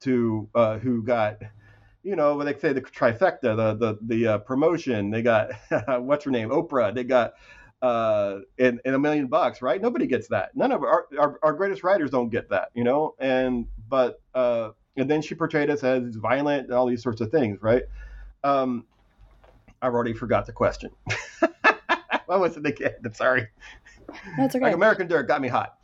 to 0.00 0.48
uh, 0.54 0.78
who 0.78 1.02
got, 1.02 1.38
you 2.02 2.16
know, 2.16 2.36
what 2.36 2.44
they 2.44 2.58
say 2.58 2.72
the 2.72 2.80
trifecta, 2.80 3.56
the 3.56 3.74
the 3.74 3.98
the 4.02 4.26
uh, 4.26 4.38
promotion. 4.38 5.10
They 5.10 5.22
got 5.22 5.50
what's 6.02 6.24
her 6.24 6.30
name, 6.30 6.50
Oprah. 6.50 6.94
They 6.94 7.04
got 7.04 7.34
uh, 7.84 8.38
in, 8.56 8.80
in 8.86 8.94
a 8.94 8.98
million 8.98 9.26
bucks, 9.26 9.60
right? 9.60 9.80
Nobody 9.80 10.06
gets 10.06 10.28
that. 10.28 10.56
None 10.56 10.72
of 10.72 10.82
our, 10.82 11.06
our, 11.18 11.38
our 11.42 11.52
greatest 11.52 11.84
writers 11.84 12.10
don't 12.10 12.30
get 12.30 12.48
that, 12.48 12.70
you 12.74 12.82
know. 12.82 13.14
And 13.18 13.66
but 13.88 14.22
uh, 14.34 14.70
and 14.96 15.10
then 15.10 15.22
she 15.22 15.34
portrayed 15.34 15.70
us 15.70 15.82
as 15.82 16.16
violent 16.16 16.64
and 16.64 16.72
all 16.72 16.86
these 16.86 17.02
sorts 17.02 17.20
of 17.20 17.30
things, 17.30 17.62
right? 17.62 17.82
Um, 18.42 18.84
I've 19.82 19.92
already 19.92 20.14
forgot 20.14 20.46
the 20.46 20.52
question. 20.52 20.90
what 22.26 22.40
was 22.40 22.56
it 22.56 22.66
again? 22.66 22.94
I'm 23.04 23.14
sorry. 23.14 23.48
That's 24.36 24.54
okay. 24.54 24.64
Like 24.64 24.74
American 24.74 25.06
Dirt 25.06 25.26
got 25.28 25.40
me 25.40 25.48
hot. 25.48 25.78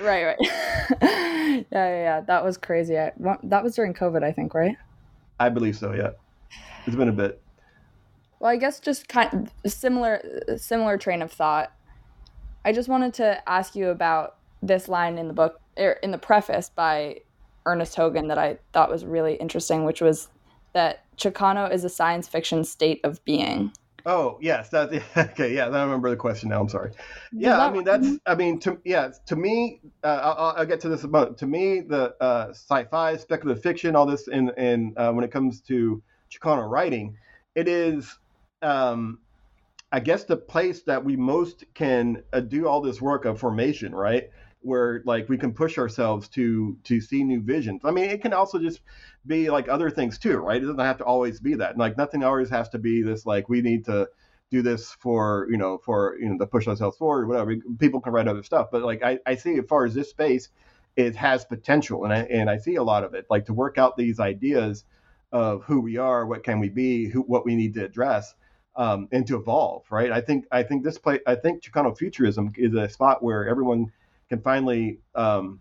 Right, 0.00 0.24
right. 0.24 0.36
yeah, 1.02 1.62
yeah, 1.72 1.88
yeah. 1.88 2.20
That 2.20 2.44
was 2.44 2.56
crazy. 2.56 2.98
I, 2.98 3.12
that 3.44 3.64
was 3.64 3.74
during 3.74 3.94
COVID, 3.94 4.22
I 4.22 4.32
think, 4.32 4.54
right? 4.54 4.76
I 5.38 5.48
believe 5.48 5.76
so. 5.76 5.92
Yeah, 5.92 6.10
it's 6.86 6.96
been 6.96 7.08
a 7.08 7.12
bit. 7.12 7.40
Well, 8.38 8.50
I 8.50 8.56
guess 8.56 8.80
just 8.80 9.08
kind 9.08 9.50
of 9.64 9.72
similar, 9.72 10.22
similar 10.56 10.96
train 10.96 11.22
of 11.22 11.32
thought. 11.32 11.72
I 12.64 12.72
just 12.72 12.88
wanted 12.88 13.14
to 13.14 13.48
ask 13.48 13.74
you 13.74 13.88
about 13.88 14.36
this 14.62 14.88
line 14.88 15.18
in 15.18 15.28
the 15.28 15.34
book, 15.34 15.60
er, 15.78 15.98
in 16.02 16.10
the 16.10 16.18
preface 16.18 16.70
by 16.70 17.20
Ernest 17.66 17.94
Hogan 17.96 18.28
that 18.28 18.38
I 18.38 18.58
thought 18.72 18.90
was 18.90 19.04
really 19.04 19.34
interesting, 19.34 19.84
which 19.84 20.00
was 20.00 20.28
that 20.72 21.04
Chicano 21.16 21.70
is 21.70 21.84
a 21.84 21.88
science 21.88 22.28
fiction 22.28 22.64
state 22.64 23.00
of 23.04 23.24
being. 23.24 23.72
Oh 24.06 24.38
yes, 24.40 24.70
that 24.70 24.92
okay. 25.16 25.54
Yeah, 25.54 25.68
I 25.68 25.82
remember 25.82 26.10
the 26.10 26.16
question 26.16 26.48
now. 26.48 26.60
I'm 26.60 26.68
sorry. 26.68 26.92
Yeah, 27.32 27.56
that, 27.56 27.60
I 27.60 27.72
mean 27.72 27.84
that's. 27.84 28.08
I 28.26 28.34
mean, 28.34 28.58
to 28.60 28.78
yeah, 28.84 29.10
to 29.26 29.36
me, 29.36 29.80
uh, 30.02 30.20
I'll, 30.22 30.54
I'll, 30.56 30.66
get 30.66 30.80
to 30.80 30.88
this 30.88 31.04
about. 31.04 31.36
To 31.38 31.46
me, 31.46 31.80
the 31.80 32.14
uh, 32.20 32.48
sci-fi, 32.50 33.16
speculative 33.16 33.62
fiction, 33.62 33.96
all 33.96 34.06
this, 34.06 34.28
in 34.28 34.50
in 34.56 34.94
uh, 34.96 35.12
when 35.12 35.24
it 35.24 35.30
comes 35.30 35.60
to 35.62 36.02
Chicano 36.30 36.68
writing, 36.68 37.16
it 37.54 37.68
is, 37.68 38.18
um, 38.62 39.18
I 39.92 40.00
guess, 40.00 40.24
the 40.24 40.36
place 40.36 40.82
that 40.82 41.04
we 41.04 41.16
most 41.16 41.64
can 41.74 42.22
uh, 42.32 42.40
do 42.40 42.66
all 42.66 42.80
this 42.80 43.02
work 43.02 43.24
of 43.26 43.38
formation, 43.38 43.94
right? 43.94 44.30
Where 44.62 45.02
like 45.06 45.28
we 45.28 45.38
can 45.38 45.52
push 45.52 45.78
ourselves 45.78 46.28
to 46.28 46.76
to 46.84 47.00
see 47.00 47.24
new 47.24 47.40
visions. 47.40 47.80
I 47.84 47.90
mean, 47.90 48.10
it 48.10 48.22
can 48.22 48.32
also 48.32 48.58
just 48.58 48.80
be 49.26 49.50
like 49.50 49.68
other 49.68 49.90
things 49.90 50.18
too, 50.18 50.38
right? 50.38 50.62
It 50.62 50.66
doesn't 50.66 50.78
have 50.78 50.98
to 50.98 51.04
always 51.04 51.40
be 51.40 51.54
that. 51.54 51.78
Like 51.78 51.96
nothing 51.96 52.22
always 52.22 52.50
has 52.50 52.68
to 52.70 52.78
be 52.78 53.02
this 53.02 53.26
like 53.26 53.48
we 53.48 53.62
need 53.62 53.84
to 53.86 54.08
do 54.50 54.62
this 54.62 54.92
for 54.92 55.46
you 55.50 55.56
know 55.56 55.78
for 55.78 56.16
you 56.20 56.28
know 56.28 56.38
to 56.38 56.46
push 56.46 56.66
ourselves 56.66 56.96
forward 56.96 57.24
or 57.24 57.26
whatever. 57.26 57.56
People 57.78 58.00
can 58.00 58.12
write 58.12 58.28
other 58.28 58.42
stuff, 58.42 58.68
but 58.70 58.82
like 58.82 59.02
I, 59.02 59.18
I 59.26 59.36
see 59.36 59.56
as 59.58 59.64
far 59.66 59.84
as 59.84 59.94
this 59.94 60.10
space, 60.10 60.48
it 60.96 61.16
has 61.16 61.44
potential, 61.44 62.04
and 62.04 62.12
I 62.12 62.20
and 62.22 62.50
I 62.50 62.58
see 62.58 62.76
a 62.76 62.82
lot 62.82 63.04
of 63.04 63.14
it. 63.14 63.26
Like 63.30 63.46
to 63.46 63.54
work 63.54 63.78
out 63.78 63.96
these 63.96 64.20
ideas 64.20 64.84
of 65.32 65.62
who 65.64 65.80
we 65.80 65.96
are, 65.96 66.26
what 66.26 66.42
can 66.42 66.58
we 66.58 66.68
be, 66.68 67.08
who 67.08 67.22
what 67.22 67.44
we 67.44 67.54
need 67.54 67.74
to 67.74 67.84
address. 67.84 68.34
Um, 68.76 69.08
and 69.10 69.26
to 69.26 69.36
evolve, 69.36 69.84
right? 69.90 70.12
I 70.12 70.20
think 70.20 70.46
I 70.52 70.62
think 70.62 70.84
this 70.84 70.96
play 70.96 71.18
I 71.26 71.34
think 71.34 71.60
Chicano 71.60 71.94
futurism 71.94 72.52
is 72.56 72.72
a 72.72 72.88
spot 72.88 73.22
where 73.22 73.46
everyone 73.48 73.90
can 74.30 74.40
finally 74.40 74.98
um, 75.14 75.60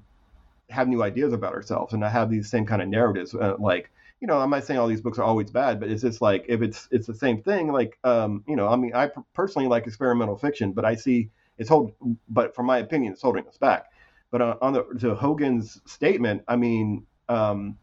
have 0.69 0.87
new 0.87 1.03
ideas 1.03 1.33
about 1.33 1.53
ourselves 1.53 1.91
and 1.93 2.01
not 2.01 2.11
have 2.11 2.29
these 2.29 2.49
same 2.49 2.65
kind 2.65 2.81
of 2.81 2.87
narratives. 2.87 3.33
Uh, 3.35 3.55
like, 3.59 3.91
you 4.21 4.27
know, 4.27 4.37
I'm 4.37 4.49
not 4.49 4.63
saying 4.63 4.79
all 4.79 4.87
these 4.87 5.01
books 5.01 5.17
are 5.17 5.23
always 5.23 5.49
bad, 5.49 5.79
but 5.79 5.89
it's 5.89 6.03
just 6.03 6.21
like 6.21 6.45
if 6.47 6.61
it's 6.61 6.87
it's 6.91 7.07
the 7.07 7.15
same 7.15 7.41
thing. 7.41 7.71
Like, 7.71 7.97
um, 8.03 8.43
you 8.47 8.55
know, 8.55 8.67
I 8.67 8.75
mean, 8.75 8.93
I 8.95 9.09
personally 9.33 9.67
like 9.67 9.87
experimental 9.87 10.37
fiction, 10.37 10.71
but 10.71 10.85
I 10.85 10.95
see 10.95 11.29
it's 11.57 11.67
hold, 11.67 11.93
but 12.29 12.55
from 12.55 12.67
my 12.67 12.77
opinion, 12.77 13.13
it's 13.13 13.21
holding 13.21 13.47
us 13.47 13.57
back. 13.57 13.91
But 14.31 14.41
on, 14.41 14.57
on 14.61 14.73
the 14.73 14.83
to 14.99 15.15
Hogan's 15.15 15.81
statement, 15.85 16.43
I 16.47 16.55
mean, 16.55 17.07
um, 17.27 17.77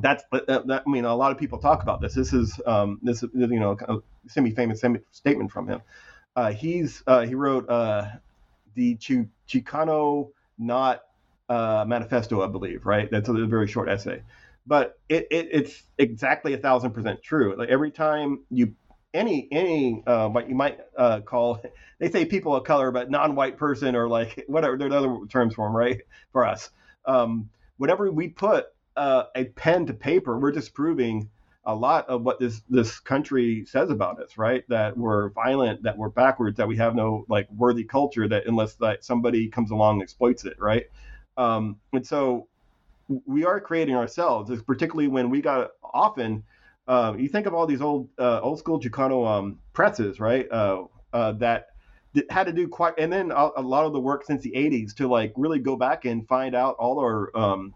that's 0.00 0.24
that, 0.32 0.66
that, 0.66 0.82
I 0.84 0.90
mean, 0.90 1.04
a 1.04 1.14
lot 1.14 1.30
of 1.30 1.38
people 1.38 1.58
talk 1.58 1.82
about 1.82 2.00
this. 2.00 2.14
This 2.14 2.32
is 2.32 2.60
um, 2.66 2.98
this 3.02 3.22
you 3.22 3.60
know 3.60 3.76
semi-famous 4.26 4.82
statement 5.12 5.52
from 5.52 5.68
him. 5.68 5.82
Uh, 6.34 6.50
he's 6.50 7.02
uh, 7.06 7.22
he 7.22 7.34
wrote 7.34 7.68
uh, 7.68 8.06
the 8.74 8.96
Ch- 8.96 9.28
Chicano 9.48 10.30
Not 10.58 11.02
uh, 11.48 11.84
Manifesto, 11.86 12.42
I 12.42 12.48
believe, 12.48 12.86
right? 12.86 13.10
That's 13.10 13.28
a 13.28 13.32
very 13.46 13.66
short 13.68 13.88
essay. 13.88 14.22
but 14.66 14.98
it, 15.08 15.26
it 15.30 15.48
it's 15.52 15.82
exactly 15.98 16.54
a 16.54 16.58
thousand 16.58 16.92
percent 16.92 17.22
true. 17.22 17.56
Like 17.56 17.68
every 17.68 17.90
time 17.90 18.40
you 18.50 18.74
any 19.14 19.48
any 19.50 20.02
uh, 20.06 20.28
what 20.28 20.48
you 20.48 20.54
might 20.54 20.78
uh, 20.96 21.20
call 21.20 21.62
they 21.98 22.10
say 22.10 22.24
people 22.24 22.54
of 22.56 22.64
color, 22.64 22.90
but 22.90 23.10
non-white 23.10 23.56
person 23.58 23.96
or 23.96 24.08
like 24.08 24.44
whatever. 24.48 24.76
There's 24.78 24.92
other 24.92 25.18
terms 25.28 25.54
for 25.54 25.66
them, 25.66 25.76
right? 25.76 26.00
For 26.32 26.46
us, 26.46 26.70
um, 27.06 27.50
whenever 27.76 28.10
we 28.10 28.28
put 28.28 28.66
uh, 28.96 29.24
a 29.34 29.44
pen 29.46 29.86
to 29.86 29.94
paper, 29.94 30.38
we're 30.38 30.52
disproving 30.52 31.28
a 31.64 31.74
lot 31.74 32.08
of 32.08 32.22
what 32.22 32.40
this 32.40 32.62
this 32.68 32.98
country 32.98 33.64
says 33.66 33.90
about 33.90 34.20
us, 34.20 34.36
right? 34.36 34.64
That 34.68 34.96
we're 34.96 35.30
violent, 35.30 35.82
that 35.84 35.96
we're 35.96 36.08
backwards, 36.08 36.56
that 36.56 36.66
we 36.66 36.76
have 36.76 36.94
no 36.94 37.24
like 37.28 37.48
worthy 37.52 37.84
culture, 37.84 38.26
that 38.28 38.46
unless 38.46 38.74
that 38.74 39.04
somebody 39.04 39.48
comes 39.48 39.70
along 39.70 39.94
and 39.94 40.02
exploits 40.02 40.44
it, 40.44 40.56
right? 40.58 40.86
Um, 41.36 41.76
and 41.92 42.06
so 42.06 42.48
we 43.26 43.44
are 43.44 43.60
creating 43.60 43.94
ourselves, 43.94 44.50
particularly 44.62 45.08
when 45.08 45.30
we 45.30 45.40
got 45.40 45.70
often. 45.94 46.44
Uh, 46.88 47.14
you 47.16 47.28
think 47.28 47.46
of 47.46 47.54
all 47.54 47.66
these 47.66 47.80
old 47.80 48.08
uh, 48.18 48.40
old 48.40 48.58
school 48.58 48.80
Chicano 48.80 49.26
um, 49.26 49.58
presses, 49.72 50.18
right? 50.18 50.50
Uh, 50.50 50.84
uh 51.12 51.32
that 51.32 51.68
had 52.28 52.44
to 52.44 52.52
do 52.52 52.68
quite, 52.68 52.94
and 52.98 53.12
then 53.12 53.30
a, 53.30 53.50
a, 53.56 53.62
lot 53.62 53.86
of 53.86 53.92
the 53.92 54.00
work 54.00 54.24
since 54.24 54.42
the 54.42 54.50
'80s 54.50 54.94
to 54.96 55.06
like 55.06 55.32
really 55.36 55.60
go 55.60 55.76
back 55.76 56.04
and 56.04 56.26
find 56.26 56.56
out 56.56 56.74
all 56.78 56.98
our 56.98 57.34
um, 57.36 57.72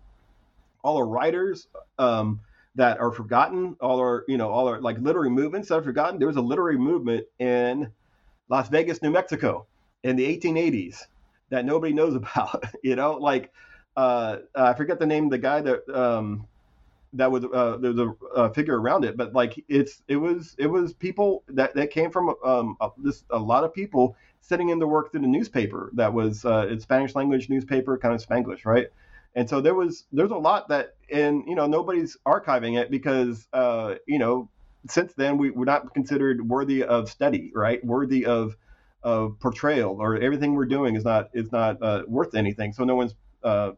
all 0.82 0.96
our 0.96 1.06
writers. 1.06 1.68
Um, 1.98 2.40
that 2.76 3.00
are 3.00 3.10
forgotten, 3.10 3.76
all 3.80 3.98
our, 3.98 4.24
you 4.28 4.36
know, 4.36 4.50
all 4.50 4.68
our 4.68 4.80
like 4.80 4.98
literary 4.98 5.30
movements 5.30 5.68
that 5.68 5.76
are 5.76 5.82
forgotten. 5.82 6.18
There 6.18 6.28
was 6.28 6.36
a 6.36 6.42
literary 6.42 6.78
movement 6.78 7.26
in 7.38 7.90
Las 8.48 8.68
Vegas, 8.68 9.02
New 9.02 9.10
Mexico 9.10 9.66
in 10.04 10.14
the 10.14 10.24
1880s 10.36 11.02
that 11.50 11.64
nobody 11.64 11.92
knows 11.92 12.14
about, 12.16 12.64
you 12.82 12.94
know, 12.96 13.14
like, 13.14 13.52
uh, 13.96 14.38
I 14.54 14.74
forget 14.74 14.98
the 14.98 15.06
name 15.06 15.24
of 15.24 15.30
the 15.30 15.38
guy 15.38 15.62
that, 15.62 15.88
um, 15.88 16.46
that 17.14 17.30
was 17.30 17.44
uh, 17.44 17.78
there's 17.80 17.98
a, 17.98 18.08
a, 18.34 18.52
figure 18.52 18.78
around 18.78 19.04
it, 19.04 19.16
but 19.16 19.32
like 19.32 19.64
it's 19.68 20.02
it 20.08 20.16
was 20.16 20.54
it 20.58 20.66
was 20.66 20.92
people 20.92 21.44
that 21.48 21.74
that 21.74 21.90
came 21.90 22.10
from 22.10 22.34
um, 22.44 22.76
a, 22.80 22.90
this 22.98 23.24
a 23.30 23.38
lot 23.38 23.64
of 23.64 23.72
people 23.72 24.16
sitting 24.40 24.68
in 24.68 24.78
the 24.78 24.86
work 24.86 25.10
through 25.10 25.22
the 25.22 25.26
newspaper 25.26 25.90
that 25.94 26.12
was 26.12 26.44
uh, 26.44 26.66
it's 26.68 26.84
Spanish 26.84 27.14
language 27.14 27.48
newspaper, 27.48 27.96
kind 27.96 28.14
of 28.14 28.24
Spanglish, 28.24 28.66
right? 28.66 28.88
And 29.36 29.48
so 29.48 29.60
there 29.60 29.74
was 29.74 30.06
there's 30.12 30.30
a 30.30 30.36
lot 30.36 30.68
that 30.70 30.96
and 31.12 31.44
you 31.46 31.54
know 31.54 31.66
nobody's 31.66 32.16
archiving 32.26 32.80
it 32.80 32.90
because 32.90 33.46
uh, 33.52 33.96
you 34.06 34.18
know 34.18 34.48
since 34.88 35.12
then 35.14 35.36
we, 35.36 35.50
we're 35.50 35.66
not 35.66 35.92
considered 35.94 36.48
worthy 36.48 36.82
of 36.82 37.10
study, 37.10 37.52
right? 37.54 37.84
Worthy 37.84 38.24
of 38.26 38.56
of 39.02 39.38
portrayal, 39.38 40.00
or 40.00 40.16
everything 40.16 40.54
we're 40.54 40.64
doing 40.66 40.96
is 40.96 41.04
not 41.04 41.28
is 41.34 41.52
not 41.52 41.80
uh, 41.82 42.02
worth 42.08 42.34
anything. 42.34 42.72
So 42.72 42.84
no 42.84 42.96
one's 42.96 43.14
uh, 43.44 43.72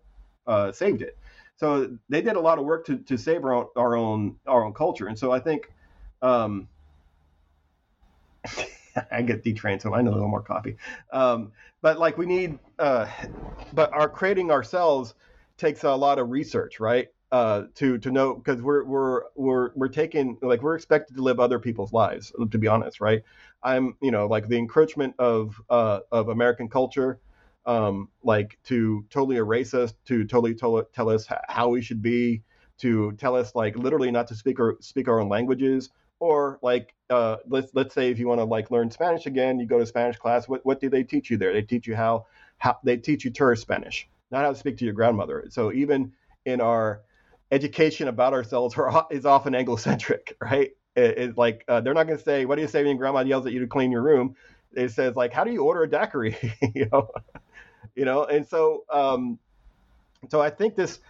uh, 0.46 0.72
saved 0.72 1.02
it. 1.02 1.18
So 1.56 1.98
they 2.08 2.22
did 2.22 2.36
a 2.36 2.40
lot 2.40 2.58
of 2.58 2.64
work 2.64 2.86
to, 2.86 2.98
to 2.98 3.18
save 3.18 3.44
our 3.44 3.52
own, 3.52 3.66
our 3.76 3.96
own 3.96 4.36
our 4.46 4.64
own 4.64 4.72
culture. 4.72 5.08
And 5.08 5.18
so 5.18 5.32
I 5.32 5.40
think 5.40 5.72
um, 6.22 6.68
I 9.10 9.22
get 9.22 9.42
detrained, 9.42 9.82
so 9.82 9.92
I 9.92 10.02
need 10.02 10.08
a 10.08 10.12
little 10.12 10.28
more 10.28 10.42
coffee. 10.42 10.76
Um, 11.12 11.52
but 11.82 11.98
like 11.98 12.16
we 12.16 12.26
need, 12.26 12.58
uh, 12.78 13.08
but 13.72 13.92
our 13.92 14.08
creating 14.08 14.50
ourselves 14.52 15.14
takes 15.58 15.84
a 15.84 15.94
lot 15.94 16.18
of 16.18 16.30
research, 16.30 16.80
right? 16.80 17.08
Uh, 17.30 17.64
to 17.74 17.98
to 17.98 18.10
know 18.10 18.34
because 18.34 18.62
we're 18.62 18.84
we're 18.84 19.22
we're 19.34 19.70
we're 19.74 19.88
taking 19.88 20.38
like 20.40 20.62
we're 20.62 20.76
expected 20.76 21.14
to 21.14 21.22
live 21.22 21.38
other 21.38 21.58
people's 21.58 21.92
lives. 21.92 22.32
To 22.50 22.58
be 22.58 22.68
honest, 22.68 23.02
right? 23.02 23.22
I'm 23.62 23.96
you 24.00 24.10
know 24.10 24.26
like 24.26 24.48
the 24.48 24.56
encroachment 24.56 25.14
of 25.18 25.60
uh, 25.68 26.00
of 26.10 26.28
American 26.28 26.70
culture, 26.70 27.20
um, 27.66 28.08
like 28.22 28.58
to 28.64 29.04
totally 29.10 29.36
erase 29.36 29.74
us, 29.74 29.92
to 30.06 30.24
totally 30.24 30.54
tell, 30.54 30.82
tell 30.94 31.10
us 31.10 31.26
how 31.48 31.68
we 31.68 31.82
should 31.82 32.00
be, 32.00 32.42
to 32.78 33.12
tell 33.12 33.36
us 33.36 33.54
like 33.54 33.76
literally 33.76 34.10
not 34.10 34.26
to 34.28 34.34
speak 34.34 34.58
or 34.58 34.78
speak 34.80 35.06
our 35.06 35.20
own 35.20 35.28
languages, 35.28 35.90
or 36.20 36.58
like 36.62 36.94
uh, 37.10 37.36
let's 37.46 37.70
let's 37.74 37.94
say 37.94 38.10
if 38.10 38.18
you 38.18 38.26
want 38.26 38.40
to 38.40 38.44
like 38.44 38.70
learn 38.70 38.90
Spanish 38.90 39.26
again, 39.26 39.60
you 39.60 39.66
go 39.66 39.78
to 39.78 39.84
Spanish 39.84 40.16
class. 40.16 40.48
What 40.48 40.64
what 40.64 40.80
do 40.80 40.88
they 40.88 41.02
teach 41.02 41.28
you 41.28 41.36
there? 41.36 41.52
They 41.52 41.60
teach 41.60 41.86
you 41.86 41.94
how 41.94 42.24
how 42.56 42.78
they 42.84 42.96
teach 42.96 43.26
you 43.26 43.30
tourist 43.30 43.60
Spanish 43.60 44.08
not 44.30 44.44
how 44.44 44.52
to 44.52 44.58
speak 44.58 44.78
to 44.78 44.84
your 44.84 44.94
grandmother. 44.94 45.46
So 45.50 45.72
even 45.72 46.12
in 46.44 46.60
our 46.60 47.02
education 47.50 48.08
about 48.08 48.32
ourselves 48.32 48.76
is 49.10 49.26
often 49.26 49.54
Anglocentric, 49.54 50.32
right? 50.40 50.72
It's 50.96 51.38
like 51.38 51.64
uh, 51.68 51.80
they're 51.80 51.94
not 51.94 52.06
going 52.08 52.18
to 52.18 52.24
say, 52.24 52.44
"What 52.44 52.56
do 52.56 52.62
you 52.62 52.68
say 52.68 52.82
when 52.82 52.96
grandma 52.96 53.20
yells 53.20 53.46
at 53.46 53.52
you 53.52 53.60
to 53.60 53.68
clean 53.68 53.92
your 53.92 54.02
room?" 54.02 54.34
It 54.72 54.90
says 54.90 55.14
like, 55.14 55.32
"How 55.32 55.44
do 55.44 55.52
you 55.52 55.62
order 55.62 55.84
a 55.84 55.88
daiquiri?" 55.90 56.36
you 56.74 56.88
know, 56.90 57.08
you 57.94 58.04
know. 58.04 58.24
And 58.24 58.46
so, 58.46 58.84
um, 58.90 59.38
so 60.28 60.40
I 60.40 60.50
think 60.50 60.76
this 60.76 61.00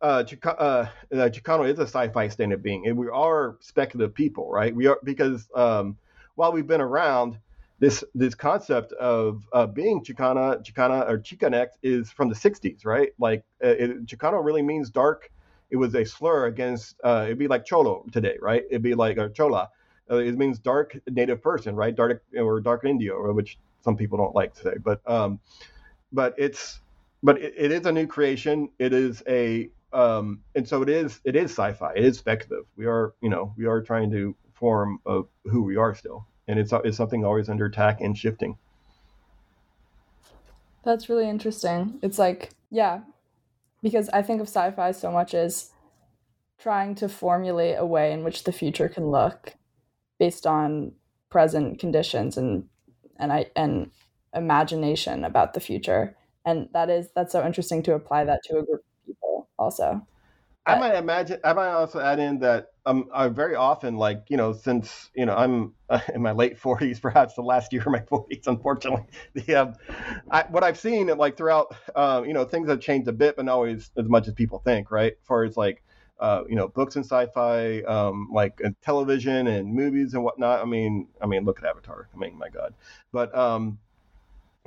uh, 0.00 0.24
Chica- 0.24 0.60
uh, 0.60 0.88
Chicano 1.12 1.68
is 1.70 1.78
a 1.78 1.82
sci-fi 1.82 2.28
stand 2.28 2.52
of 2.52 2.62
being, 2.62 2.86
and 2.86 2.96
we 2.96 3.08
are 3.08 3.56
speculative 3.60 4.14
people, 4.14 4.50
right? 4.50 4.74
We 4.74 4.86
are 4.86 4.98
because 5.04 5.48
um, 5.54 5.98
while 6.34 6.52
we've 6.52 6.66
been 6.66 6.80
around, 6.80 7.38
this 7.78 8.02
this 8.14 8.34
concept 8.34 8.92
of 8.92 9.42
uh, 9.52 9.66
being 9.66 10.02
Chicana, 10.02 10.64
Chicana 10.64 11.08
or 11.08 11.18
Chicanx 11.18 11.68
is 11.82 12.10
from 12.10 12.28
the 12.28 12.34
60s, 12.34 12.84
right? 12.84 13.10
Like 13.18 13.44
uh, 13.62 13.68
it, 13.68 14.06
Chicano 14.06 14.42
really 14.42 14.62
means 14.62 14.90
dark. 14.90 15.30
It 15.70 15.76
was 15.76 15.94
a 15.94 16.04
slur 16.04 16.46
against. 16.46 16.96
Uh, 17.04 17.24
it'd 17.26 17.38
be 17.38 17.48
like 17.48 17.64
Cholo 17.64 18.04
today, 18.12 18.36
right? 18.40 18.64
It'd 18.70 18.82
be 18.82 18.94
like 18.94 19.18
a 19.18 19.28
Chola. 19.28 19.68
Uh, 20.10 20.16
it 20.18 20.38
means 20.38 20.58
dark 20.58 20.96
native 21.10 21.42
person, 21.42 21.74
right? 21.74 21.94
Dark 21.94 22.22
or 22.38 22.60
dark 22.60 22.84
Indio, 22.84 23.32
which 23.32 23.58
some 23.82 23.96
people 23.96 24.16
don't 24.16 24.34
like 24.34 24.54
to 24.54 24.62
say, 24.62 24.74
but 24.82 25.00
um, 25.10 25.40
but 26.12 26.34
it's 26.38 26.80
but 27.22 27.38
it, 27.38 27.54
it 27.56 27.72
is 27.72 27.84
a 27.86 27.92
new 27.92 28.06
creation. 28.06 28.70
It 28.78 28.92
is 28.92 29.22
a 29.28 29.68
um, 29.92 30.40
and 30.54 30.66
so 30.66 30.82
it 30.82 30.88
is 30.88 31.20
it 31.24 31.36
is 31.36 31.50
sci-fi. 31.50 31.92
It 31.94 32.04
is 32.04 32.18
speculative. 32.18 32.66
We 32.76 32.86
are 32.86 33.14
you 33.20 33.28
know 33.28 33.52
we 33.56 33.66
are 33.66 33.82
trying 33.82 34.10
to 34.12 34.34
form 34.54 35.00
of 35.04 35.28
who 35.44 35.62
we 35.62 35.76
are 35.76 35.94
still 35.94 36.26
and 36.48 36.58
it's, 36.58 36.72
it's 36.84 36.96
something 36.96 37.24
always 37.24 37.48
under 37.48 37.66
attack 37.66 38.00
and 38.00 38.16
shifting. 38.16 38.56
That's 40.84 41.08
really 41.08 41.28
interesting. 41.28 41.98
It's 42.02 42.18
like, 42.18 42.50
yeah, 42.70 43.00
because 43.82 44.08
I 44.10 44.22
think 44.22 44.40
of 44.40 44.46
sci 44.46 44.70
fi 44.70 44.92
so 44.92 45.10
much 45.10 45.34
as 45.34 45.72
trying 46.58 46.94
to 46.96 47.08
formulate 47.08 47.76
a 47.78 47.84
way 47.84 48.12
in 48.12 48.24
which 48.24 48.44
the 48.44 48.52
future 48.52 48.88
can 48.88 49.10
look 49.10 49.54
based 50.18 50.46
on 50.46 50.92
present 51.28 51.78
conditions 51.78 52.36
and 52.36 52.68
and 53.18 53.32
I 53.32 53.46
and 53.56 53.90
imagination 54.34 55.24
about 55.24 55.54
the 55.54 55.60
future. 55.60 56.16
And 56.44 56.68
that 56.72 56.88
is 56.88 57.08
that's 57.14 57.32
so 57.32 57.44
interesting 57.44 57.82
to 57.84 57.94
apply 57.94 58.24
that 58.24 58.42
to 58.44 58.58
a 58.58 58.62
group 58.64 58.80
of 58.80 59.06
people 59.06 59.48
also. 59.58 60.06
I 60.66 60.78
might 60.78 60.96
imagine. 60.96 61.40
I 61.44 61.52
might 61.52 61.70
also 61.70 62.00
add 62.00 62.18
in 62.18 62.40
that 62.40 62.72
um, 62.84 63.08
I 63.14 63.28
very 63.28 63.54
often 63.54 63.96
like 63.96 64.24
you 64.28 64.36
know 64.36 64.52
since 64.52 65.10
you 65.14 65.24
know 65.24 65.34
I'm 65.34 65.74
uh, 65.88 66.00
in 66.14 66.22
my 66.22 66.32
late 66.32 66.60
40s, 66.60 67.00
perhaps 67.00 67.34
the 67.34 67.42
last 67.42 67.72
year 67.72 67.82
of 67.82 67.88
my 67.88 68.00
40s, 68.10 68.46
unfortunately. 68.46 69.04
The 69.34 69.54
um, 69.54 69.74
I, 70.30 70.44
what 70.50 70.64
I've 70.64 70.78
seen 70.78 71.06
like 71.06 71.36
throughout, 71.36 71.74
uh, 71.94 72.22
you 72.26 72.32
know, 72.32 72.44
things 72.44 72.68
have 72.68 72.80
changed 72.80 73.08
a 73.08 73.12
bit, 73.12 73.36
but 73.36 73.44
not 73.44 73.54
always 73.54 73.90
as 73.96 74.08
much 74.08 74.26
as 74.28 74.34
people 74.34 74.58
think, 74.58 74.90
right? 74.90 75.12
As 75.12 75.26
far 75.26 75.44
as 75.44 75.56
like 75.56 75.82
uh, 76.18 76.42
you 76.48 76.56
know, 76.56 76.68
books 76.68 76.96
and 76.96 77.04
sci-fi, 77.04 77.82
um, 77.82 78.28
like 78.32 78.60
uh, 78.64 78.70
television 78.82 79.46
and 79.46 79.72
movies 79.74 80.14
and 80.14 80.24
whatnot. 80.24 80.60
I 80.60 80.64
mean, 80.64 81.08
I 81.20 81.26
mean, 81.26 81.44
look 81.44 81.58
at 81.58 81.68
Avatar. 81.68 82.08
I 82.14 82.16
mean, 82.18 82.38
my 82.38 82.48
God, 82.48 82.74
but 83.12 83.36
um, 83.36 83.78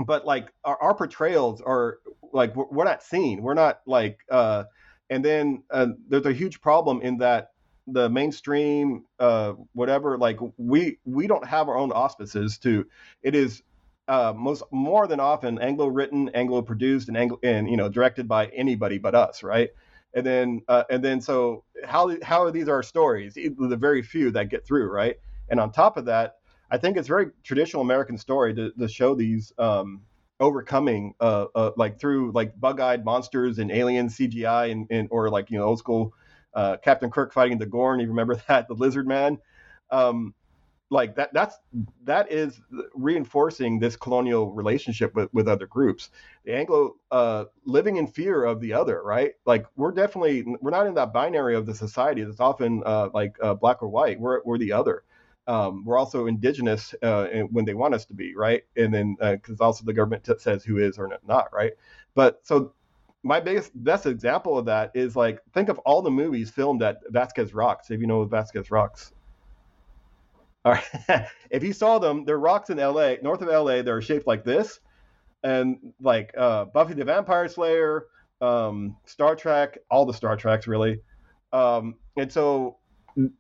but 0.06 0.26
like 0.26 0.54
our, 0.64 0.78
our 0.82 0.94
portrayals 0.94 1.62
are 1.62 2.00
like 2.32 2.56
we're, 2.56 2.68
we're 2.72 2.84
not 2.86 3.04
seen. 3.04 3.42
We're 3.42 3.56
not 3.56 3.82
like 3.86 4.20
uh 4.30 4.66
and 5.10 5.24
then 5.24 5.64
uh, 5.72 5.88
there's 6.08 6.26
a 6.26 6.34
huge 6.34 6.62
problem 6.62 7.02
in 7.02 7.18
that 7.18 7.52
the 7.88 8.10
mainstream 8.10 9.06
uh, 9.20 9.54
whatever 9.74 10.18
like 10.18 10.40
we 10.58 11.00
we 11.06 11.28
don't 11.28 11.46
have 11.46 11.68
our 11.68 11.78
own 11.78 11.92
auspices 11.92 12.58
to 12.60 12.86
it 13.24 13.36
is 13.36 13.64
uh, 14.08 14.34
most 14.36 14.64
more 14.72 15.08
than 15.08 15.20
often 15.20 15.60
anglo 15.60 15.88
written 15.88 16.30
anglo 16.34 16.62
produced 16.62 17.08
and 17.08 17.18
anglo 17.18 17.40
and 17.44 17.70
you 17.70 17.78
know 17.78 17.90
directed 17.90 18.28
by 18.28 18.48
anybody 18.48 18.98
but 18.98 19.16
us 19.16 19.44
right? 19.44 19.70
And 20.14 20.26
then 20.26 20.62
uh, 20.68 20.84
and 20.90 21.04
then 21.04 21.22
so 21.22 21.64
how 21.86 22.16
how 22.24 22.44
are 22.44 22.52
these 22.52 22.68
our 22.68 22.84
stories? 22.84 23.36
The 23.36 23.78
very 23.80 24.02
few 24.02 24.32
that 24.32 24.50
get 24.50 24.66
through 24.66 24.90
right? 24.92 25.18
And 25.50 25.60
on 25.60 25.72
top 25.72 25.98
of 25.98 26.06
that 26.06 26.36
i 26.72 26.78
think 26.78 26.98
it's 26.98 27.08
very 27.08 27.28
traditional 27.44 27.82
american 27.82 28.18
story 28.18 28.54
to, 28.54 28.72
to 28.72 28.88
show 28.88 29.16
these 29.16 29.52
um, 29.58 30.02
overcoming 30.40 31.14
uh, 31.20 31.46
uh, 31.56 31.72
like 31.78 32.00
through 32.00 32.32
like 32.32 32.58
bug-eyed 32.60 33.04
monsters 33.04 33.60
and 33.60 33.72
alien 33.72 34.10
CGI 34.10 34.72
and, 34.72 34.88
and 34.90 35.08
or 35.12 35.30
like 35.30 35.52
you 35.52 35.58
know 35.58 35.66
old 35.66 35.80
school 35.80 36.14
uh, 36.54 36.78
Captain 36.78 37.12
Kirk 37.12 37.34
fighting 37.34 37.58
the 37.58 37.66
Gorn. 37.66 38.00
You 38.00 38.08
remember 38.08 38.36
that 38.48 38.68
the 38.68 38.74
Lizard 38.74 39.08
Man, 39.08 39.38
um, 39.92 40.34
like 40.90 41.16
that. 41.16 41.32
That's 41.34 41.58
that 42.04 42.32
is 42.32 42.62
reinforcing 42.96 43.80
this 43.80 43.96
colonial 43.96 44.52
relationship 44.52 45.14
with, 45.16 45.30
with 45.34 45.48
other 45.48 45.68
groups. 45.68 46.10
The 46.46 46.56
Anglo 46.56 46.96
uh, 47.12 47.46
living 47.66 47.98
in 47.98 48.08
fear 48.08 48.44
of 48.44 48.60
the 48.60 48.74
other, 48.74 49.02
right? 49.04 49.34
Like 49.46 49.66
we're 49.76 49.92
definitely 49.92 50.44
we're 50.62 50.72
not 50.72 50.88
in 50.88 50.96
that 50.96 51.14
binary 51.14 51.56
of 51.56 51.66
the 51.66 51.76
society 51.76 52.24
that's 52.24 52.40
often 52.40 52.82
uh, 52.86 53.10
like 53.14 53.36
uh, 53.42 53.54
black 53.54 53.84
or 53.84 53.90
white. 53.90 54.20
We're 54.20 54.42
we're 54.44 54.58
the 54.58 54.72
other 54.72 55.04
um, 55.50 55.84
we're 55.84 55.98
also 55.98 56.28
indigenous 56.28 56.94
uh, 57.02 57.26
when 57.50 57.66
they 57.66 57.74
want 57.74 57.96
us 57.96 58.06
to 58.06 58.14
be, 58.14 58.36
right? 58.36 58.64
And 58.78 58.94
then 58.94 59.18
because 59.20 59.60
uh, 59.60 59.66
also 59.66 59.84
the 59.84 59.94
government 59.94 60.24
t- 60.24 60.34
says 60.38 60.64
who 60.64 60.78
is 60.78 61.00
or 61.00 61.10
not, 61.28 61.52
right? 61.52 61.74
But 62.14 62.40
so 62.44 62.74
my 63.24 63.40
biggest 63.40 63.72
best 63.84 64.06
example 64.06 64.60
of 64.60 64.66
that 64.66 64.92
is 64.94 65.16
like 65.16 65.42
think 65.56 65.68
of 65.70 65.80
all 65.80 66.04
the 66.04 66.12
movies 66.12 66.52
filmed 66.52 66.84
at 66.84 66.98
Vasquez 67.10 67.52
Rocks. 67.56 67.90
If 67.90 68.00
you 68.00 68.06
know 68.06 68.24
Vasquez 68.26 68.70
Rocks. 68.70 69.12
All 70.64 70.74
right. 70.74 71.28
if 71.50 71.64
you 71.64 71.74
saw 71.74 71.98
them, 71.98 72.26
they're 72.26 72.38
rocks 72.38 72.70
in 72.70 72.78
LA, 72.78 73.16
north 73.24 73.42
of 73.42 73.48
LA. 73.48 73.82
They're 73.82 74.04
shaped 74.04 74.28
like 74.28 74.44
this, 74.44 74.80
and 75.44 75.94
like 76.00 76.32
uh, 76.38 76.66
Buffy 76.66 76.94
the 76.94 77.06
Vampire 77.06 77.48
Slayer, 77.48 78.06
um, 78.40 78.96
Star 79.06 79.36
Trek, 79.36 79.80
all 79.90 80.06
the 80.06 80.14
Star 80.14 80.38
Treks 80.38 80.68
really. 80.68 81.00
Um, 81.52 81.96
and 82.18 82.32
so 82.32 82.78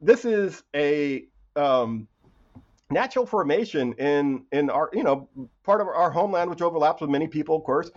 this 0.01 0.25
is 0.25 0.63
a 0.75 1.27
um, 1.55 2.07
natural 2.91 3.25
formation 3.25 3.93
in 3.93 4.45
in 4.51 4.69
our 4.69 4.89
you 4.93 5.03
know 5.03 5.29
part 5.63 5.81
of 5.81 5.87
our 5.87 6.11
homeland, 6.11 6.49
which 6.49 6.61
overlaps 6.61 7.01
with 7.01 7.09
many 7.09 7.27
people, 7.27 7.55
of 7.55 7.63
course, 7.63 7.91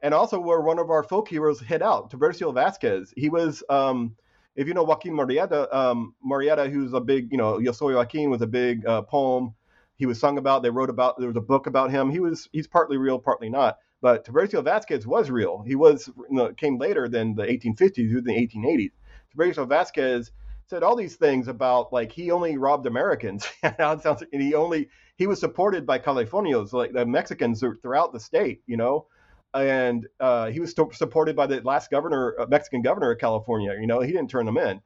and 0.00 0.12
also 0.14 0.38
where 0.38 0.60
one 0.60 0.78
of 0.78 0.90
our 0.90 1.02
folk 1.02 1.28
heroes 1.28 1.60
hid 1.60 1.82
out, 1.82 2.10
Tiburcio 2.10 2.52
Vasquez. 2.54 3.12
He 3.16 3.28
was. 3.28 3.62
Um, 3.68 4.16
if 4.54 4.68
you 4.68 4.74
know 4.74 4.82
Joaquin 4.82 5.14
Murrieta, 5.14 5.72
um, 5.74 6.14
Murrieta, 6.22 6.70
who's 6.70 6.92
a 6.92 7.00
big, 7.00 7.32
you 7.32 7.38
know, 7.38 7.58
Yo 7.58 7.72
Soy 7.72 7.94
Joaquin 7.94 8.28
was 8.28 8.42
a 8.42 8.46
big 8.46 8.84
uh, 8.84 9.00
poem. 9.00 9.54
He 9.96 10.04
was 10.04 10.20
sung 10.20 10.36
about. 10.36 10.62
They 10.62 10.68
wrote 10.68 10.90
about. 10.90 11.18
There 11.18 11.28
was 11.28 11.38
a 11.38 11.40
book 11.40 11.66
about 11.66 11.90
him. 11.90 12.10
He 12.10 12.20
was. 12.20 12.50
He's 12.52 12.66
partly 12.66 12.98
real, 12.98 13.18
partly 13.18 13.48
not. 13.48 13.78
But 14.02 14.26
Tiburcio 14.26 14.62
Vasquez 14.62 15.06
was 15.06 15.30
real. 15.30 15.62
He 15.62 15.76
was 15.76 16.08
you 16.08 16.36
know, 16.36 16.52
came 16.52 16.76
later 16.76 17.08
than 17.08 17.36
the 17.36 17.44
1850s, 17.44 17.96
he 17.96 18.14
was 18.14 18.16
in 18.16 18.24
the 18.24 18.34
1880s. 18.34 18.90
Tiburcio 19.34 19.66
Vasquez 19.66 20.32
said 20.72 20.82
all 20.82 20.96
these 20.96 21.16
things 21.16 21.48
about 21.48 21.92
like 21.92 22.10
he 22.10 22.30
only 22.30 22.56
robbed 22.56 22.86
Americans. 22.86 23.46
and 23.62 24.00
he 24.32 24.54
only 24.54 24.88
he 25.16 25.26
was 25.26 25.38
supported 25.38 25.86
by 25.86 25.98
Californios, 25.98 26.72
like 26.72 26.94
the 26.94 27.04
Mexicans 27.04 27.62
throughout 27.82 28.14
the 28.14 28.18
state, 28.18 28.62
you 28.66 28.78
know. 28.78 29.06
And 29.52 30.08
uh, 30.18 30.46
he 30.46 30.60
was 30.60 30.74
supported 30.92 31.36
by 31.36 31.46
the 31.46 31.60
last 31.60 31.90
governor, 31.90 32.34
uh, 32.40 32.46
Mexican 32.46 32.80
governor 32.80 33.10
of 33.10 33.18
California. 33.18 33.76
You 33.78 33.86
know, 33.86 34.00
he 34.00 34.12
didn't 34.12 34.30
turn 34.30 34.46
them 34.46 34.56
in. 34.56 34.80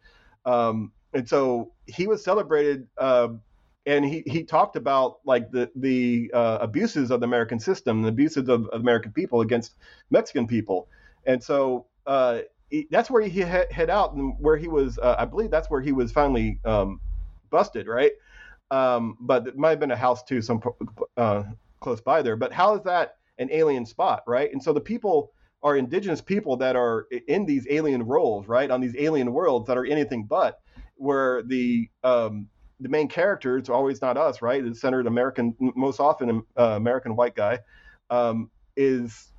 Um, 0.45 0.91
and 1.13 1.29
so 1.29 1.71
he 1.87 2.09
was 2.09 2.25
celebrated 2.25 2.89
uh, 2.99 3.29
and 3.87 4.05
he, 4.05 4.25
he 4.27 4.43
talked 4.43 4.75
about 4.75 5.19
like 5.25 5.53
the 5.53 5.71
the 5.77 6.33
uh, 6.35 6.59
abuses 6.63 7.13
of 7.13 7.21
the 7.21 7.27
American 7.27 7.61
system, 7.61 8.03
the 8.03 8.09
abuses 8.09 8.49
of, 8.49 8.67
of, 8.67 8.81
American 8.81 9.13
people 9.13 9.41
against 9.41 9.77
Mexican 10.11 10.49
people, 10.49 10.89
and 11.25 11.41
so 11.41 11.87
uh, 12.09 12.41
he, 12.71 12.87
that's 12.91 13.11
where 13.11 13.23
he 13.23 13.43
hid 13.43 13.91
out 13.91 14.15
and 14.15 14.35
where 14.39 14.57
he 14.57 14.69
was. 14.69 14.99
Uh, 14.99 15.17
I 15.19 15.25
believe 15.25 15.51
that's 15.51 15.71
where 15.71 15.81
he 15.81 15.93
was 15.93 16.13
finally 16.13 16.59
um, 16.65 17.01
busted, 17.51 17.87
right? 17.87 18.13
Um, 18.71 19.17
but 19.21 19.47
it 19.47 19.57
might 19.57 19.71
have 19.71 19.81
been 19.81 19.93
a 19.93 19.97
house 19.97 20.23
too, 20.25 20.43
some 20.43 20.61
uh, 21.17 21.45
close 21.81 22.01
by 22.01 22.23
there. 22.23 22.37
But 22.37 22.53
how 22.53 22.75
is 22.75 22.83
that 22.85 23.17
an 23.39 23.49
alien 23.53 23.87
spot, 23.87 24.23
right? 24.27 24.53
And 24.53 24.63
so 24.63 24.73
the 24.73 24.81
people 24.81 25.33
are 25.63 25.77
indigenous 25.77 26.21
people 26.21 26.57
that 26.57 26.77
are 26.77 27.07
in 27.29 27.47
these 27.47 27.67
alien 27.71 28.03
roles, 28.03 28.47
right, 28.47 28.71
on 28.71 28.81
these 28.81 28.95
alien 28.99 29.33
worlds 29.33 29.67
that 29.69 29.77
are 29.77 29.87
anything 29.87 30.25
but, 30.25 30.61
where 30.97 31.43
the 31.43 31.89
um, 32.05 32.49
the 32.81 32.89
main 32.89 33.09
character 33.09 33.57
it's 33.57 33.69
always 33.69 34.03
not 34.03 34.17
us 34.17 34.43
right 34.43 34.63
the 34.65 34.75
centered 34.75 35.07
american 35.07 35.55
most 35.59 36.01
often 36.01 36.43
uh, 36.59 36.75
american 36.77 37.17
white 37.17 37.35
guy 37.35 37.59
um, 38.11 38.51
is 38.77 39.33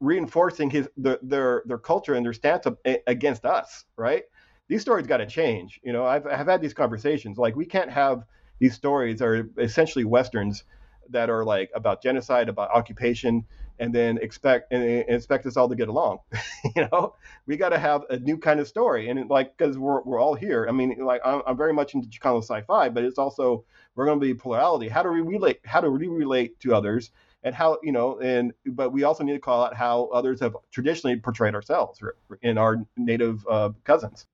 reinforcing 0.00 0.70
his 0.70 0.88
the, 0.96 1.18
their 1.22 1.62
their 1.66 1.78
culture 1.78 2.14
and 2.14 2.24
their 2.24 2.32
stance 2.32 2.66
against 3.06 3.44
us 3.44 3.84
right 3.96 4.24
these 4.68 4.82
stories 4.82 5.06
got 5.06 5.18
to 5.18 5.26
change 5.26 5.80
you 5.82 5.92
know 5.92 6.04
I've, 6.04 6.26
I've 6.26 6.46
had 6.46 6.60
these 6.60 6.74
conversations 6.74 7.38
like 7.38 7.56
we 7.56 7.66
can't 7.66 7.90
have 7.90 8.24
these 8.58 8.74
stories 8.74 9.22
are 9.22 9.48
essentially 9.58 10.04
westerns 10.04 10.64
that 11.10 11.30
are 11.30 11.44
like 11.44 11.70
about 11.74 12.02
genocide 12.02 12.48
about 12.48 12.70
occupation 12.70 13.44
and 13.78 13.94
then 13.94 14.18
expect 14.18 14.72
and, 14.72 14.82
expect 15.08 15.46
us 15.46 15.56
all 15.56 15.68
to 15.68 15.74
get 15.74 15.88
along. 15.88 16.18
you 16.76 16.86
know, 16.92 17.14
we 17.46 17.56
got 17.56 17.70
to 17.70 17.78
have 17.78 18.02
a 18.10 18.18
new 18.18 18.38
kind 18.38 18.60
of 18.60 18.68
story, 18.68 19.08
and 19.08 19.28
like 19.28 19.56
because 19.56 19.76
we're 19.76 20.02
we're 20.02 20.20
all 20.20 20.34
here. 20.34 20.66
I 20.68 20.72
mean, 20.72 20.96
like 21.04 21.20
I'm, 21.24 21.42
I'm 21.46 21.56
very 21.56 21.72
much 21.72 21.94
into 21.94 22.08
Chicano 22.08 22.42
sci-fi, 22.42 22.88
but 22.88 23.04
it's 23.04 23.18
also 23.18 23.64
we're 23.94 24.06
going 24.06 24.20
to 24.20 24.26
be 24.26 24.34
plurality. 24.34 24.88
How 24.88 25.02
do 25.02 25.10
we 25.10 25.20
relate? 25.20 25.60
How 25.64 25.80
do 25.80 25.90
we 25.90 26.06
relate 26.06 26.60
to 26.60 26.74
others? 26.74 27.10
And 27.44 27.54
how 27.54 27.78
you 27.82 27.92
know, 27.92 28.18
and 28.20 28.52
but 28.66 28.90
we 28.90 29.04
also 29.04 29.22
need 29.22 29.34
to 29.34 29.38
call 29.38 29.62
out 29.64 29.76
how 29.76 30.06
others 30.06 30.40
have 30.40 30.56
traditionally 30.70 31.16
portrayed 31.16 31.54
ourselves 31.54 32.02
in 32.42 32.56
our 32.56 32.84
native 32.96 33.46
uh, 33.48 33.70
cousins. 33.84 34.26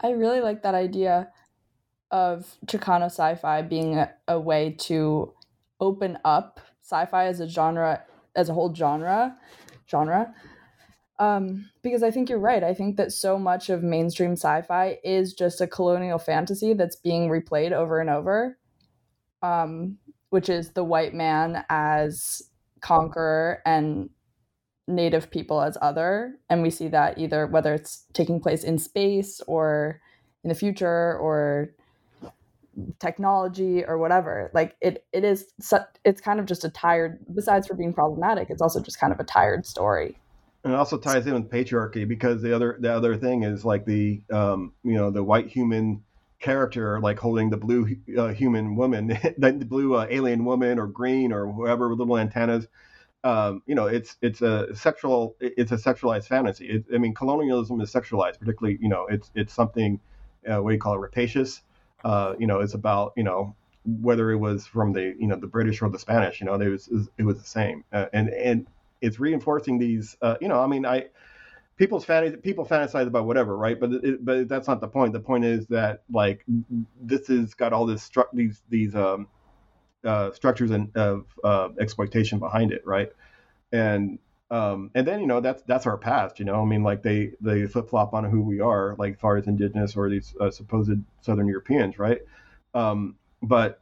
I 0.00 0.10
really 0.10 0.40
like 0.40 0.64
that 0.64 0.74
idea 0.74 1.30
of 2.10 2.56
Chicano 2.66 3.04
sci-fi 3.04 3.62
being 3.62 3.98
a, 3.98 4.12
a 4.26 4.40
way 4.40 4.76
to 4.80 5.32
open 5.78 6.18
up 6.24 6.58
sci-fi 6.82 7.26
as 7.26 7.38
a 7.38 7.48
genre 7.48 8.02
as 8.34 8.48
a 8.48 8.52
whole 8.52 8.74
genre 8.74 9.36
genre 9.88 10.34
um, 11.22 11.70
because 11.82 12.02
I 12.02 12.10
think 12.10 12.28
you're 12.28 12.38
right. 12.40 12.64
I 12.64 12.74
think 12.74 12.96
that 12.96 13.12
so 13.12 13.38
much 13.38 13.70
of 13.70 13.82
mainstream 13.82 14.32
sci-fi 14.32 14.98
is 15.04 15.32
just 15.34 15.60
a 15.60 15.68
colonial 15.68 16.18
fantasy 16.18 16.72
that's 16.72 16.96
being 16.96 17.28
replayed 17.28 17.70
over 17.70 18.00
and 18.00 18.10
over, 18.10 18.58
um, 19.40 19.98
which 20.32 20.48
is 20.48 20.70
the 20.70 20.82
white 20.82 21.12
man 21.12 21.62
as 21.68 22.40
conqueror 22.80 23.60
and 23.66 24.08
native 24.88 25.30
people 25.30 25.60
as 25.60 25.76
other, 25.82 26.38
and 26.48 26.62
we 26.62 26.70
see 26.70 26.88
that 26.88 27.18
either 27.18 27.46
whether 27.46 27.74
it's 27.74 28.06
taking 28.14 28.40
place 28.40 28.64
in 28.64 28.78
space 28.78 29.42
or 29.46 30.00
in 30.42 30.48
the 30.48 30.54
future 30.54 31.18
or 31.18 31.74
technology 32.98 33.84
or 33.84 33.98
whatever. 33.98 34.50
Like 34.54 34.74
it 34.80 35.04
it 35.12 35.22
is 35.22 35.52
it's 36.02 36.22
kind 36.22 36.40
of 36.40 36.46
just 36.46 36.64
a 36.64 36.70
tired 36.70 37.18
besides 37.34 37.66
for 37.66 37.74
being 37.74 37.92
problematic 37.92 38.48
it's 38.48 38.62
also 38.62 38.80
just 38.80 38.98
kind 38.98 39.12
of 39.12 39.20
a 39.20 39.24
tired 39.24 39.66
story. 39.66 40.18
And 40.64 40.72
it 40.72 40.76
also 40.76 40.96
ties 40.96 41.26
in 41.26 41.34
with 41.34 41.50
patriarchy 41.50 42.08
because 42.08 42.40
the 42.40 42.56
other 42.56 42.78
the 42.80 42.90
other 42.90 43.18
thing 43.18 43.42
is 43.42 43.66
like 43.66 43.84
the 43.84 44.22
um 44.32 44.72
you 44.82 44.94
know 44.94 45.10
the 45.10 45.22
white 45.22 45.48
human 45.48 46.02
character 46.42 47.00
like 47.00 47.18
holding 47.18 47.48
the 47.50 47.56
blue 47.56 47.96
uh, 48.18 48.28
human 48.28 48.76
woman 48.76 49.06
the 49.38 49.52
blue 49.66 49.94
uh, 49.94 50.06
alien 50.10 50.44
woman 50.44 50.78
or 50.78 50.86
green 50.86 51.32
or 51.32 51.50
whoever 51.50 51.88
with 51.88 51.98
little 51.98 52.18
antennas 52.18 52.66
um, 53.24 53.62
you 53.66 53.74
know, 53.74 53.86
it's 53.86 54.16
it's 54.20 54.42
a 54.42 54.74
sexual, 54.74 55.36
it's 55.40 55.70
a 55.70 55.76
sexualized 55.76 56.26
fantasy. 56.26 56.66
It, 56.66 56.84
I 56.92 56.98
mean, 56.98 57.14
colonialism 57.14 57.80
is 57.80 57.92
sexualized, 57.92 58.38
particularly, 58.40 58.78
you 58.80 58.88
know, 58.88 59.06
it's 59.08 59.30
it's 59.34 59.52
something, 59.52 60.00
uh, 60.48 60.60
what 60.60 60.70
do 60.70 60.74
you 60.74 60.80
call 60.80 60.94
it, 60.94 60.98
rapacious, 60.98 61.62
uh, 62.04 62.34
you 62.38 62.46
know, 62.46 62.60
it's 62.60 62.74
about 62.74 63.12
you 63.16 63.22
know 63.22 63.54
whether 64.00 64.30
it 64.30 64.38
was 64.38 64.66
from 64.66 64.92
the 64.92 65.14
you 65.18 65.26
know 65.26 65.36
the 65.36 65.46
British 65.46 65.82
or 65.82 65.88
the 65.88 65.98
Spanish. 65.98 66.40
You 66.40 66.46
know, 66.46 66.54
it 66.54 66.68
was 66.68 66.88
it 67.16 67.22
was 67.22 67.38
the 67.38 67.46
same, 67.46 67.84
uh, 67.92 68.06
and 68.12 68.28
and 68.30 68.66
it's 69.00 69.20
reinforcing 69.20 69.78
these. 69.78 70.16
Uh, 70.20 70.36
you 70.40 70.48
know, 70.48 70.60
I 70.60 70.66
mean, 70.66 70.84
I 70.84 71.06
people's 71.76 72.04
fantasy 72.04 72.36
people 72.36 72.66
fantasize 72.66 73.06
about 73.06 73.26
whatever, 73.26 73.56
right? 73.56 73.78
But 73.78 73.92
it, 73.92 74.24
but 74.24 74.48
that's 74.48 74.68
not 74.68 74.80
the 74.80 74.88
point. 74.88 75.12
The 75.12 75.20
point 75.20 75.44
is 75.44 75.66
that 75.68 76.02
like 76.12 76.44
this 77.00 77.28
has 77.28 77.54
got 77.54 77.72
all 77.72 77.86
this 77.86 78.08
stru- 78.08 78.32
these 78.32 78.62
these 78.68 78.94
um, 78.94 79.28
uh, 80.04 80.32
structures 80.32 80.70
and 80.70 80.94
of 80.96 81.26
uh, 81.42 81.70
exploitation 81.80 82.38
behind 82.38 82.72
it, 82.72 82.82
right? 82.86 83.12
And 83.72 84.18
um, 84.50 84.90
and 84.94 85.06
then 85.06 85.20
you 85.20 85.26
know 85.26 85.40
that's 85.40 85.62
that's 85.62 85.86
our 85.86 85.96
past. 85.96 86.38
You 86.38 86.44
know, 86.44 86.60
I 86.60 86.64
mean, 86.64 86.82
like 86.82 87.02
they 87.02 87.32
they 87.40 87.66
flip 87.66 87.88
flop 87.88 88.12
on 88.12 88.24
who 88.24 88.42
we 88.42 88.60
are, 88.60 88.94
like 88.98 89.18
far 89.18 89.36
as 89.36 89.46
indigenous 89.46 89.96
or 89.96 90.10
these 90.10 90.34
uh, 90.40 90.50
supposed 90.50 90.98
Southern 91.22 91.48
Europeans, 91.48 91.98
right? 91.98 92.20
Um, 92.74 93.16
but 93.42 93.80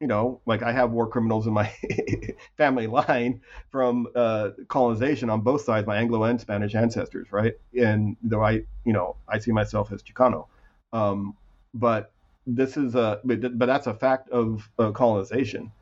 you 0.00 0.06
know, 0.06 0.40
like 0.46 0.62
I 0.62 0.72
have 0.72 0.90
war 0.92 1.06
criminals 1.08 1.46
in 1.46 1.52
my 1.54 1.72
family 2.56 2.86
line 2.86 3.40
from 3.70 4.08
uh, 4.14 4.50
colonization 4.68 5.30
on 5.30 5.40
both 5.40 5.62
sides, 5.62 5.86
my 5.86 5.96
Anglo 5.96 6.24
and 6.24 6.40
Spanish 6.40 6.74
ancestors, 6.74 7.32
right? 7.32 7.54
And 7.80 8.16
though 8.22 8.44
I, 8.44 8.62
you 8.84 8.92
know, 8.92 9.16
I 9.28 9.38
see 9.38 9.52
myself 9.52 9.92
as 9.92 10.02
Chicano, 10.02 10.46
um, 10.92 11.34
but 11.72 12.12
this 12.46 12.76
is 12.76 12.94
a, 12.94 13.20
but, 13.24 13.58
but 13.58 13.66
that's 13.66 13.86
a 13.86 13.94
fact 13.94 14.28
of 14.30 14.68
uh, 14.78 14.90
colonization 14.92 15.72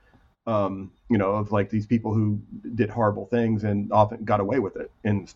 um, 0.46 0.92
you 1.09 1.18
know, 1.18 1.33
of 1.33 1.53
like 1.53 1.70
these 1.70 1.87
people 1.87 2.12
who 2.14 2.40
did 2.74 2.90
horrible 2.90 3.27
things 3.27 3.64
and 3.64 3.92
often 3.92 4.24
got 4.24 4.40
away 4.40 4.59
with 4.59 4.77
it, 4.77 4.90
and 5.05 5.33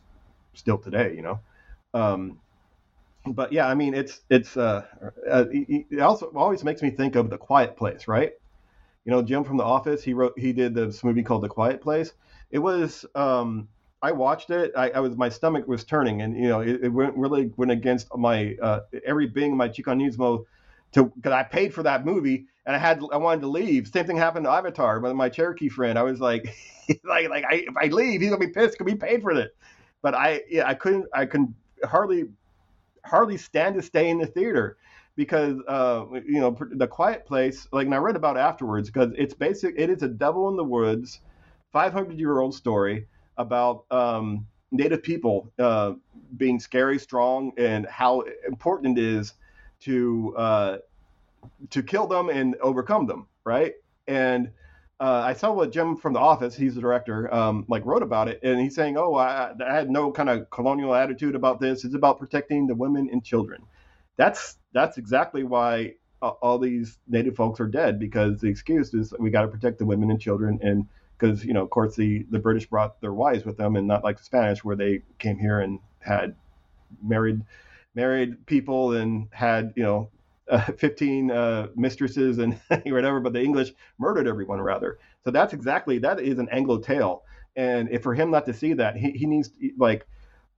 still 0.54 0.78
today, 0.78 1.14
you 1.14 1.22
know. 1.22 1.40
Um, 1.94 2.40
but 3.26 3.52
yeah, 3.52 3.68
I 3.68 3.74
mean, 3.74 3.94
it's 3.94 4.20
it's 4.30 4.56
uh, 4.56 4.86
uh, 5.30 5.44
it 5.50 6.00
also 6.00 6.26
always 6.34 6.64
makes 6.64 6.82
me 6.82 6.90
think 6.90 7.16
of 7.16 7.30
the 7.30 7.38
Quiet 7.38 7.76
Place, 7.76 8.08
right? 8.08 8.32
You 9.08 9.14
know, 9.14 9.22
Jim 9.22 9.42
from 9.42 9.56
The 9.56 9.64
Office, 9.64 10.04
he 10.04 10.12
wrote 10.12 10.38
he 10.38 10.52
did 10.52 10.74
this 10.74 11.02
movie 11.02 11.22
called 11.22 11.42
The 11.42 11.48
Quiet 11.48 11.80
Place. 11.80 12.12
It 12.50 12.58
was 12.58 13.06
um, 13.14 13.66
I 14.02 14.12
watched 14.12 14.50
it. 14.50 14.70
I, 14.76 14.90
I, 14.90 15.00
was 15.00 15.16
my 15.16 15.30
stomach 15.30 15.66
was 15.66 15.82
turning, 15.82 16.20
and 16.20 16.36
you 16.36 16.46
know, 16.46 16.60
it, 16.60 16.80
it 16.82 16.88
went 16.90 17.16
really 17.16 17.50
went 17.56 17.70
against 17.70 18.14
my 18.14 18.54
uh, 18.60 18.80
every 19.06 19.26
being 19.26 19.56
my 19.56 19.70
Chicanismo 19.70 20.44
to 20.92 21.04
because 21.04 21.32
I 21.32 21.42
paid 21.42 21.72
for 21.72 21.82
that 21.84 22.04
movie 22.04 22.48
and 22.66 22.76
I 22.76 22.78
had 22.78 23.02
I 23.10 23.16
wanted 23.16 23.40
to 23.40 23.46
leave. 23.46 23.88
Same 23.88 24.04
thing 24.04 24.18
happened 24.18 24.44
to 24.44 24.50
Avatar 24.50 25.00
with 25.00 25.14
my 25.14 25.30
Cherokee 25.30 25.70
friend. 25.70 25.98
I 25.98 26.02
was 26.02 26.20
like, 26.20 26.54
like 27.02 27.30
like 27.30 27.44
I, 27.48 27.64
if 27.66 27.76
I 27.78 27.86
leave, 27.86 28.20
he's 28.20 28.28
gonna 28.28 28.46
be 28.46 28.52
pissed. 28.52 28.76
Can 28.76 28.84
we 28.84 28.94
paid 28.94 29.22
for 29.22 29.30
it? 29.30 29.56
But 30.02 30.14
I 30.16 30.42
yeah 30.50 30.68
I 30.68 30.74
couldn't 30.74 31.06
I 31.14 31.24
can 31.24 31.54
hardly 31.82 32.24
hardly 33.06 33.38
stand 33.38 33.76
to 33.76 33.80
stay 33.80 34.10
in 34.10 34.18
the 34.18 34.26
theater 34.26 34.76
because 35.18 35.56
uh, 35.66 36.06
you 36.24 36.40
know 36.40 36.56
the 36.70 36.86
Quiet 36.86 37.26
Place. 37.26 37.66
Like 37.72 37.86
and 37.86 37.94
I 37.94 37.98
read 37.98 38.14
about 38.14 38.38
afterwards 38.38 38.88
because 38.88 39.12
it's 39.18 39.34
basic. 39.34 39.74
It 39.76 39.90
is 39.90 40.04
a 40.04 40.08
devil 40.08 40.48
in 40.48 40.56
the 40.56 40.62
woods, 40.62 41.20
500 41.72 42.16
year 42.16 42.38
old 42.38 42.54
story 42.54 43.08
about 43.36 43.84
um, 43.90 44.46
native 44.70 45.02
people 45.02 45.52
uh, 45.58 45.94
being 46.36 46.60
scary, 46.60 47.00
strong, 47.00 47.50
and 47.58 47.84
how 47.86 48.22
important 48.46 48.96
it 48.96 49.04
is 49.04 49.34
to 49.80 50.36
uh, 50.36 50.78
to 51.70 51.82
kill 51.82 52.06
them 52.06 52.28
and 52.28 52.54
overcome 52.60 53.06
them, 53.06 53.26
right? 53.42 53.74
And 54.06 54.52
uh, 55.00 55.22
I 55.26 55.32
saw 55.32 55.50
what 55.52 55.72
Jim 55.72 55.96
from 55.96 56.12
The 56.12 56.20
Office, 56.20 56.54
he's 56.54 56.76
the 56.76 56.80
director, 56.80 57.32
um, 57.34 57.64
like 57.68 57.84
wrote 57.84 58.04
about 58.04 58.28
it, 58.28 58.38
and 58.44 58.60
he's 58.60 58.76
saying, 58.76 58.96
"Oh, 58.96 59.16
I, 59.16 59.52
I, 59.66 59.74
had 59.74 59.90
no 59.90 60.12
kind 60.12 60.28
of 60.30 60.48
colonial 60.50 60.94
attitude 60.94 61.34
about 61.34 61.58
this. 61.58 61.84
It's 61.84 61.96
about 61.96 62.20
protecting 62.20 62.68
the 62.68 62.76
women 62.76 63.08
and 63.10 63.24
children." 63.24 63.64
That's 64.16 64.57
that's 64.78 64.98
exactly 64.98 65.42
why 65.42 65.94
uh, 66.22 66.28
all 66.42 66.58
these 66.58 66.98
native 67.08 67.36
folks 67.36 67.60
are 67.60 67.66
dead 67.66 67.98
because 67.98 68.40
the 68.40 68.48
excuse 68.48 68.94
is 68.94 69.12
we 69.18 69.30
got 69.30 69.42
to 69.42 69.48
protect 69.48 69.78
the 69.78 69.86
women 69.86 70.10
and 70.10 70.20
children, 70.20 70.58
and 70.62 70.86
because 71.18 71.44
you 71.44 71.52
know, 71.52 71.62
of 71.62 71.70
course, 71.70 71.96
the 71.96 72.24
the 72.30 72.38
British 72.38 72.66
brought 72.66 73.00
their 73.00 73.12
wives 73.12 73.44
with 73.44 73.56
them, 73.56 73.76
and 73.76 73.86
not 73.86 74.04
like 74.04 74.18
the 74.18 74.24
Spanish, 74.24 74.64
where 74.64 74.76
they 74.76 75.02
came 75.18 75.38
here 75.38 75.60
and 75.60 75.80
had 76.00 76.34
married 77.02 77.42
married 77.94 78.46
people 78.46 78.92
and 78.92 79.28
had 79.32 79.72
you 79.76 79.82
know 79.82 80.10
uh, 80.50 80.60
15 80.78 81.30
uh, 81.30 81.68
mistresses 81.76 82.38
and 82.38 82.54
whatever, 82.86 83.20
but 83.20 83.32
the 83.32 83.42
English 83.42 83.72
murdered 83.98 84.26
everyone 84.26 84.60
rather. 84.60 84.98
So 85.24 85.30
that's 85.30 85.52
exactly 85.52 85.98
that 85.98 86.20
is 86.20 86.38
an 86.38 86.48
Anglo 86.50 86.78
tale, 86.78 87.24
and 87.56 87.88
if 87.90 88.02
for 88.02 88.14
him 88.14 88.30
not 88.30 88.46
to 88.46 88.54
see 88.54 88.72
that, 88.74 88.96
he, 88.96 89.10
he 89.10 89.26
needs 89.26 89.50
like 89.76 90.06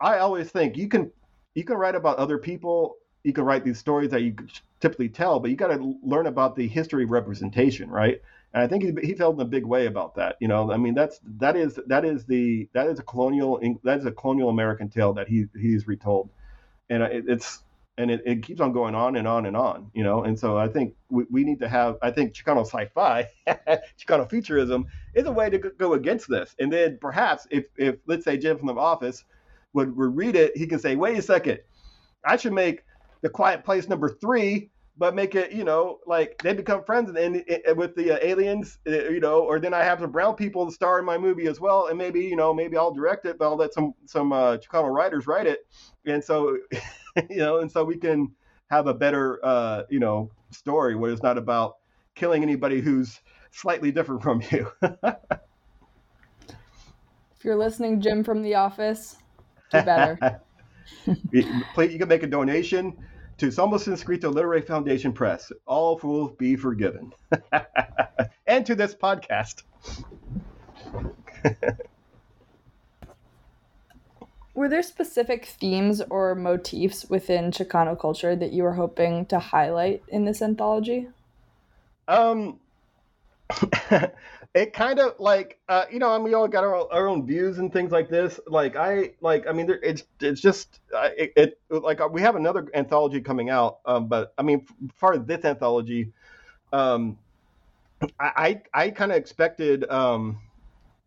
I 0.00 0.18
always 0.18 0.50
think 0.50 0.76
you 0.76 0.88
can 0.88 1.10
you 1.54 1.64
can 1.64 1.76
write 1.76 1.94
about 1.94 2.18
other 2.18 2.38
people, 2.38 2.96
you 3.24 3.32
can 3.32 3.44
write 3.44 3.64
these 3.64 3.78
stories 3.78 4.10
that 4.10 4.22
you 4.22 4.34
typically 4.80 5.08
tell, 5.08 5.40
but 5.40 5.50
you 5.50 5.56
got 5.56 5.68
to 5.68 5.94
learn 6.02 6.26
about 6.26 6.56
the 6.56 6.66
history 6.66 7.04
of 7.04 7.10
representation, 7.10 7.90
right? 7.90 8.20
And 8.52 8.62
I 8.62 8.66
think 8.66 8.82
he, 8.82 9.06
he 9.06 9.14
felt 9.14 9.34
in 9.34 9.40
a 9.40 9.44
big 9.44 9.64
way 9.64 9.86
about 9.86 10.14
that. 10.16 10.36
You 10.40 10.48
know, 10.48 10.72
I 10.72 10.76
mean, 10.76 10.94
that's 10.94 11.20
that 11.38 11.56
is 11.56 11.78
that 11.86 12.04
is 12.04 12.24
the 12.24 12.68
that 12.72 12.86
is 12.86 12.98
a 12.98 13.02
colonial 13.02 13.60
that 13.84 13.98
is 13.98 14.06
a 14.06 14.12
colonial 14.12 14.48
American 14.48 14.88
tale 14.88 15.12
that 15.14 15.28
he 15.28 15.46
he's 15.54 15.86
retold, 15.86 16.30
and 16.88 17.02
it, 17.02 17.24
it's 17.28 17.62
and 18.00 18.10
it, 18.10 18.22
it 18.24 18.42
keeps 18.42 18.62
on 18.62 18.72
going 18.72 18.94
on 18.94 19.16
and 19.16 19.28
on 19.28 19.44
and 19.44 19.54
on, 19.54 19.90
you 19.92 20.02
know. 20.02 20.24
And 20.24 20.38
so 20.38 20.56
I 20.56 20.68
think 20.68 20.94
we, 21.10 21.24
we 21.30 21.44
need 21.44 21.60
to 21.60 21.68
have, 21.68 21.98
I 22.00 22.10
think 22.10 22.32
Chicano 22.32 22.64
sci-fi, 22.64 23.28
Chicano 24.00 24.28
futurism 24.28 24.86
is 25.14 25.26
a 25.26 25.32
way 25.32 25.50
to 25.50 25.58
go 25.58 25.92
against 25.92 26.26
this. 26.26 26.54
And 26.58 26.72
then 26.72 26.96
perhaps 26.98 27.46
if, 27.50 27.66
if 27.76 27.96
let's 28.06 28.24
say 28.24 28.38
Jim 28.38 28.56
from 28.56 28.68
the 28.68 28.74
office 28.74 29.24
would, 29.74 29.94
would 29.96 30.16
read 30.16 30.34
it, 30.34 30.56
he 30.56 30.66
can 30.66 30.78
say, 30.78 30.96
wait 30.96 31.18
a 31.18 31.22
second, 31.22 31.58
I 32.24 32.38
should 32.38 32.54
make 32.54 32.84
the 33.22 33.28
Quiet 33.28 33.64
Place 33.64 33.88
number 33.88 34.08
three, 34.08 34.70
but 35.00 35.14
make 35.14 35.34
it, 35.34 35.52
you 35.52 35.64
know, 35.64 35.98
like 36.06 36.40
they 36.42 36.52
become 36.52 36.84
friends 36.84 37.08
and, 37.08 37.16
and, 37.16 37.44
and 37.66 37.76
with 37.76 37.94
the 37.94 38.12
uh, 38.12 38.18
aliens, 38.20 38.78
uh, 38.86 39.08
you 39.08 39.20
know, 39.20 39.40
or 39.40 39.58
then 39.58 39.72
I 39.72 39.82
have 39.82 40.00
some 40.00 40.10
brown 40.10 40.34
people 40.34 40.70
star 40.70 40.98
in 40.98 41.06
my 41.06 41.16
movie 41.16 41.46
as 41.46 41.58
well, 41.58 41.86
and 41.86 41.96
maybe, 41.96 42.20
you 42.20 42.36
know, 42.36 42.52
maybe 42.52 42.76
I'll 42.76 42.92
direct 42.92 43.24
it, 43.24 43.38
but 43.38 43.46
I'll 43.46 43.56
let 43.56 43.72
some 43.72 43.94
some 44.04 44.32
uh, 44.32 44.58
Chicano 44.58 44.94
writers 44.94 45.26
write 45.26 45.46
it, 45.46 45.66
and 46.04 46.22
so 46.22 46.56
you 47.30 47.38
know, 47.38 47.58
and 47.58 47.70
so 47.70 47.82
we 47.82 47.96
can 47.96 48.30
have 48.70 48.86
a 48.86 48.94
better, 48.94 49.40
uh, 49.44 49.84
you 49.88 50.00
know, 50.00 50.30
story 50.50 50.94
where 50.94 51.10
it's 51.10 51.22
not 51.22 51.38
about 51.38 51.76
killing 52.14 52.42
anybody 52.42 52.80
who's 52.80 53.20
slightly 53.50 53.90
different 53.90 54.22
from 54.22 54.42
you. 54.50 54.70
if 54.82 54.94
you're 57.42 57.56
listening, 57.56 58.02
Jim 58.02 58.22
from 58.22 58.42
The 58.42 58.54
Office, 58.54 59.16
do 59.72 59.82
better. 59.82 60.40
you 61.32 61.64
can 61.72 62.08
make 62.08 62.22
a 62.22 62.26
donation 62.26 62.96
to 63.40 63.46
Somos 63.46 63.88
en 63.88 63.94
escrito 63.94 64.30
Literary 64.30 64.60
Foundation 64.60 65.12
Press. 65.14 65.50
All 65.64 65.98
will 66.02 66.28
be 66.28 66.56
forgiven. 66.56 67.14
and 68.46 68.66
to 68.66 68.74
this 68.74 68.94
podcast. 68.94 69.62
Were 74.54 74.68
there 74.68 74.82
specific 74.82 75.46
themes 75.46 76.02
or 76.10 76.34
motifs 76.34 77.08
within 77.08 77.50
Chicano 77.50 77.98
culture 77.98 78.36
that 78.36 78.52
you 78.52 78.62
were 78.62 78.74
hoping 78.74 79.24
to 79.26 79.38
highlight 79.38 80.02
in 80.08 80.26
this 80.26 80.42
anthology? 80.42 81.08
Um, 82.08 82.60
it 84.54 84.72
kind 84.72 84.98
of 84.98 85.14
like 85.20 85.58
uh, 85.68 85.84
you 85.92 85.98
know, 85.98 86.10
I 86.10 86.16
mean, 86.18 86.24
we 86.24 86.34
all 86.34 86.48
got 86.48 86.64
our, 86.64 86.92
our 86.92 87.08
own 87.08 87.26
views 87.26 87.58
and 87.58 87.72
things 87.72 87.92
like 87.92 88.08
this. 88.08 88.40
Like 88.46 88.76
I 88.76 89.12
like, 89.20 89.46
I 89.46 89.52
mean, 89.52 89.66
there, 89.66 89.80
it's 89.82 90.04
it's 90.20 90.40
just 90.40 90.80
uh, 90.94 91.10
it, 91.16 91.32
it, 91.36 91.60
like 91.70 92.00
we 92.12 92.20
have 92.22 92.36
another 92.36 92.68
anthology 92.74 93.20
coming 93.20 93.50
out, 93.50 93.78
um, 93.86 94.08
but 94.08 94.32
I 94.38 94.42
mean, 94.42 94.66
for 94.96 95.18
this 95.18 95.44
anthology, 95.44 96.12
um, 96.72 97.18
I 98.18 98.62
I, 98.74 98.84
I 98.86 98.90
kind 98.90 99.12
of 99.12 99.18
expected 99.18 99.88
um 99.90 100.40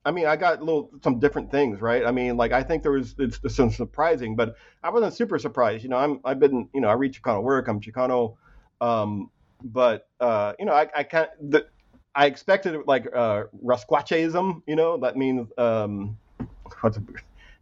I 0.06 0.12
mean, 0.12 0.26
I 0.28 0.36
got 0.36 0.62
little 0.62 0.92
some 1.04 1.20
different 1.20 1.52
things, 1.52 1.82
right? 1.82 2.06
I 2.06 2.12
mean, 2.12 2.38
like 2.38 2.52
I 2.54 2.64
think 2.64 2.84
there 2.84 2.92
was 2.92 3.16
it's, 3.20 3.40
it's 3.44 3.56
some 3.56 3.72
surprising, 3.72 4.36
but 4.36 4.56
I 4.84 4.90
wasn't 4.90 5.14
super 5.14 5.40
surprised. 5.40 5.84
You 5.84 5.90
know, 5.90 5.98
I'm 5.98 6.20
I've 6.26 6.40
been 6.40 6.70
you 6.74 6.82
know 6.82 6.90
I 6.90 6.94
read 6.94 7.14
Chicano 7.14 7.42
work. 7.44 7.68
I'm 7.70 7.82
Chicano, 7.82 8.36
um, 8.82 9.32
but 9.64 10.08
uh, 10.20 10.54
you 10.60 10.66
know 10.66 10.74
I 10.74 10.90
I 10.96 11.04
can't 11.04 11.30
the 11.42 11.68
I 12.16 12.26
expected 12.26 12.80
like 12.86 13.08
uh, 13.14 13.44
Rasquacheism. 13.64 14.62
You 14.68 14.76
know, 14.76 14.98
that 14.98 15.18
means 15.18 15.50
um, 15.58 16.18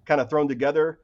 kind 0.06 0.22
of 0.22 0.30
thrown 0.30 0.48
together. 0.48 1.00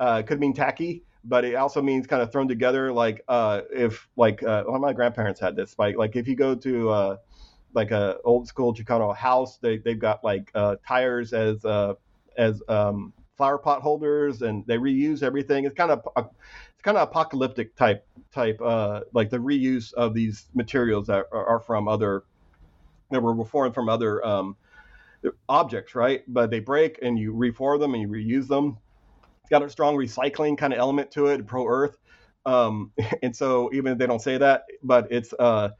Uh, 0.00 0.22
could 0.22 0.40
mean 0.40 0.54
tacky, 0.54 1.02
but 1.24 1.44
it 1.44 1.54
also 1.54 1.82
means 1.82 2.06
kind 2.06 2.22
of 2.22 2.30
thrown 2.30 2.48
together. 2.48 2.92
Like 2.92 3.22
uh, 3.28 3.62
if 3.70 4.08
like 4.16 4.42
uh, 4.42 4.64
well, 4.66 4.78
my 4.80 4.92
grandparents 4.92 5.40
had 5.40 5.56
this. 5.56 5.78
Like 5.78 5.96
like 5.96 6.16
if 6.16 6.26
you 6.28 6.36
go 6.36 6.54
to 6.54 6.90
uh, 6.90 7.16
like 7.74 7.90
a 7.90 8.18
old 8.24 8.48
school 8.48 8.74
Chicano 8.74 9.14
house. 9.14 9.58
They 9.58 9.78
they've 9.78 9.98
got 9.98 10.24
like 10.24 10.50
uh, 10.54 10.76
tires 10.86 11.32
as 11.32 11.64
uh, 11.64 11.94
as 12.36 12.62
um, 12.68 13.12
flower 13.36 13.58
pot 13.58 13.82
holders, 13.82 14.42
and 14.42 14.66
they 14.66 14.76
reuse 14.76 15.22
everything. 15.22 15.64
It's 15.64 15.74
kind 15.74 15.90
of 15.90 16.06
it's 16.16 16.82
kind 16.82 16.96
of 16.96 17.08
apocalyptic 17.08 17.76
type 17.76 18.06
type 18.32 18.60
uh, 18.62 19.02
like 19.12 19.30
the 19.30 19.38
reuse 19.38 19.92
of 19.94 20.14
these 20.14 20.46
materials 20.54 21.06
that 21.08 21.26
are, 21.32 21.46
are 21.46 21.60
from 21.60 21.88
other 21.88 22.24
that 23.10 23.22
were 23.22 23.34
reformed 23.34 23.74
from 23.74 23.88
other 23.88 24.24
um, 24.24 24.56
objects, 25.48 25.94
right? 25.94 26.22
But 26.28 26.50
they 26.50 26.60
break 26.60 26.98
and 27.02 27.18
you 27.18 27.32
reform 27.32 27.80
them 27.80 27.94
and 27.94 28.02
you 28.02 28.08
reuse 28.08 28.48
them. 28.48 28.78
It's 29.40 29.50
got 29.50 29.62
a 29.62 29.70
strong 29.70 29.96
recycling 29.96 30.58
kind 30.58 30.72
of 30.72 30.78
element 30.78 31.10
to 31.12 31.26
it, 31.26 31.46
pro 31.46 31.66
earth. 31.66 31.98
Um, 32.46 32.92
and 33.22 33.34
so 33.34 33.70
even 33.72 33.92
if 33.92 33.98
they 33.98 34.06
don't 34.06 34.22
say 34.22 34.38
that, 34.38 34.64
but 34.82 35.08
it's 35.10 35.32
uh, 35.38 35.70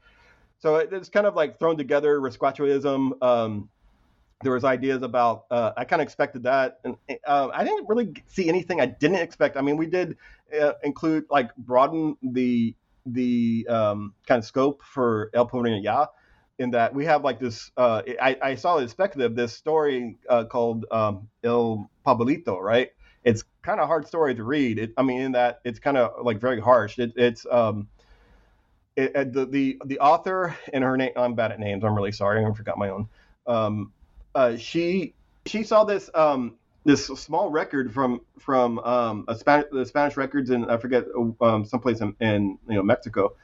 so 0.59 0.75
it's 0.75 1.09
kind 1.09 1.25
of 1.25 1.35
like 1.35 1.57
thrown 1.57 1.77
together 1.77 2.19
Rasquachoism. 2.19 3.23
Um, 3.23 3.69
there 4.43 4.53
was 4.53 4.63
ideas 4.63 5.03
about 5.03 5.45
uh, 5.51 5.71
I 5.77 5.85
kind 5.85 6.01
of 6.01 6.05
expected 6.05 6.43
that, 6.43 6.79
and 6.83 6.95
uh, 7.27 7.49
I 7.53 7.63
didn't 7.63 7.87
really 7.87 8.13
see 8.27 8.49
anything 8.49 8.79
I 8.81 8.85
didn't 8.85 9.17
expect. 9.17 9.57
I 9.57 9.61
mean, 9.61 9.77
we 9.77 9.85
did 9.85 10.17
uh, 10.59 10.73
include 10.83 11.25
like 11.29 11.55
broaden 11.55 12.17
the 12.21 12.75
the 13.05 13.65
um, 13.69 14.13
kind 14.27 14.39
of 14.39 14.45
scope 14.45 14.83
for 14.83 15.29
El 15.33 15.47
Porvenir 15.47 15.81
Ya, 15.81 16.07
in 16.59 16.71
that 16.71 16.93
we 16.93 17.05
have 17.05 17.23
like 17.23 17.39
this. 17.39 17.71
Uh, 17.75 18.03
I, 18.21 18.37
I 18.41 18.55
saw 18.55 18.77
it 18.77 18.89
speculative 18.89 19.35
this 19.35 19.53
story 19.53 20.17
uh, 20.27 20.43
called 20.43 20.85
um, 20.91 21.29
El 21.43 21.89
Pablito, 22.05 22.59
right? 22.59 22.91
It's 23.23 23.43
kind 23.63 23.79
of 23.79 23.87
hard 23.87 24.07
story 24.07 24.35
to 24.35 24.43
read. 24.43 24.77
It, 24.77 24.93
I 24.97 25.01
mean, 25.01 25.21
in 25.21 25.31
that 25.31 25.61
it's 25.63 25.79
kind 25.79 25.97
of 25.97 26.25
like 26.25 26.39
very 26.39 26.59
harsh. 26.59 26.99
It, 26.99 27.13
it's 27.15 27.45
um, 27.49 27.87
it, 28.95 29.33
the, 29.33 29.45
the 29.45 29.81
the 29.85 29.99
author 29.99 30.55
and 30.73 30.83
her 30.83 30.97
name 30.97 31.11
I'm 31.15 31.33
bad 31.33 31.51
at 31.51 31.59
names. 31.59 31.83
I'm 31.83 31.95
really 31.95 32.11
sorry. 32.11 32.45
I 32.45 32.53
forgot 32.53 32.77
my 32.77 32.89
own. 32.89 33.07
Um, 33.47 33.93
uh, 34.35 34.57
she 34.57 35.13
she 35.45 35.63
saw 35.63 35.85
this 35.85 36.09
um, 36.13 36.55
this 36.83 37.07
small 37.07 37.49
record 37.49 37.93
from 37.93 38.21
from 38.37 38.79
um, 38.79 39.25
a 39.27 39.35
Spanish 39.35 39.67
the 39.71 39.85
Spanish 39.85 40.17
records 40.17 40.49
in 40.49 40.69
I 40.69 40.77
forget 40.77 41.05
um, 41.41 41.65
someplace 41.65 42.01
in, 42.01 42.15
in 42.19 42.57
you 42.67 42.75
know 42.75 42.83
Mexico, 42.83 43.35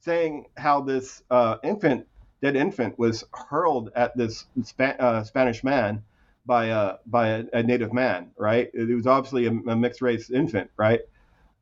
saying 0.00 0.46
how 0.56 0.80
this 0.80 1.22
uh, 1.30 1.56
infant 1.62 2.06
dead 2.44 2.56
infant 2.56 2.98
was 2.98 3.24
hurled 3.32 3.90
at 3.96 4.14
this 4.18 4.44
Spa- 4.62 4.96
uh, 4.98 5.24
Spanish 5.24 5.64
man 5.64 6.02
by 6.44 6.66
a 6.66 6.96
by 7.06 7.28
a, 7.28 7.44
a, 7.54 7.62
native 7.62 7.94
man. 7.94 8.32
Right. 8.36 8.70
It 8.74 8.94
was 8.94 9.06
obviously 9.06 9.46
a, 9.46 9.50
a 9.50 9.74
mixed 9.74 10.02
race 10.02 10.30
infant. 10.30 10.70
Right. 10.76 11.00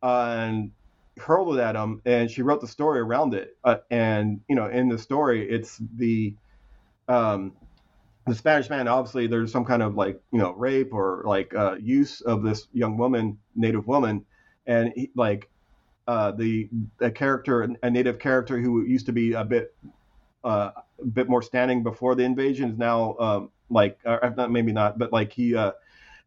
and 0.03 0.73
hurled 1.19 1.57
it 1.57 1.61
at 1.61 1.77
him, 1.77 2.03
and 2.05 2.29
she 2.29 2.43
wrote 2.43 2.61
the 2.61 2.67
story 2.67 2.99
around 2.99 3.33
it. 3.35 3.57
Uh, 3.63 3.77
and 3.93 4.41
you 4.49 4.57
know, 4.57 4.67
in 4.67 4.89
the 4.89 4.99
story, 4.99 5.49
it's 5.49 5.81
the 5.97 6.35
um, 7.07 7.53
the 8.27 8.35
Spanish 8.35 8.69
man. 8.69 8.89
Obviously, 8.89 9.29
there's 9.29 9.53
some 9.53 9.65
kind 9.65 9.85
of 9.85 9.95
like 9.95 10.21
you 10.33 10.41
know 10.41 10.53
rape 10.53 10.93
or 10.93 11.23
like 11.25 11.55
uh, 11.55 11.77
use 11.81 12.23
of 12.23 12.43
this 12.43 12.67
young 12.73 12.97
woman, 12.97 13.39
native 13.55 13.87
woman, 13.87 14.25
and 14.67 14.93
he, 14.97 15.13
like 15.15 15.49
uh, 16.09 16.33
the 16.33 16.69
a 17.01 17.13
character, 17.13 17.69
a 17.85 17.91
native 17.91 18.19
character 18.19 18.59
who 18.59 18.85
used 18.85 19.07
to 19.07 19.13
be 19.13 19.35
a 19.35 19.45
bit 19.45 19.73
uh, 20.45 20.71
a 21.01 21.07
bit 21.07 21.29
more 21.29 21.43
standing 21.43 21.83
before 21.83 22.15
the 22.15 22.23
invasion 22.23 22.71
is 22.71 22.79
now 22.79 23.17
um, 23.19 23.51
like 23.71 23.99
uh, 24.05 24.31
not 24.37 24.51
maybe 24.51 24.73
not, 24.73 24.99
but 24.99 25.13
like 25.13 25.33
he. 25.33 25.55
Uh, 25.55 25.73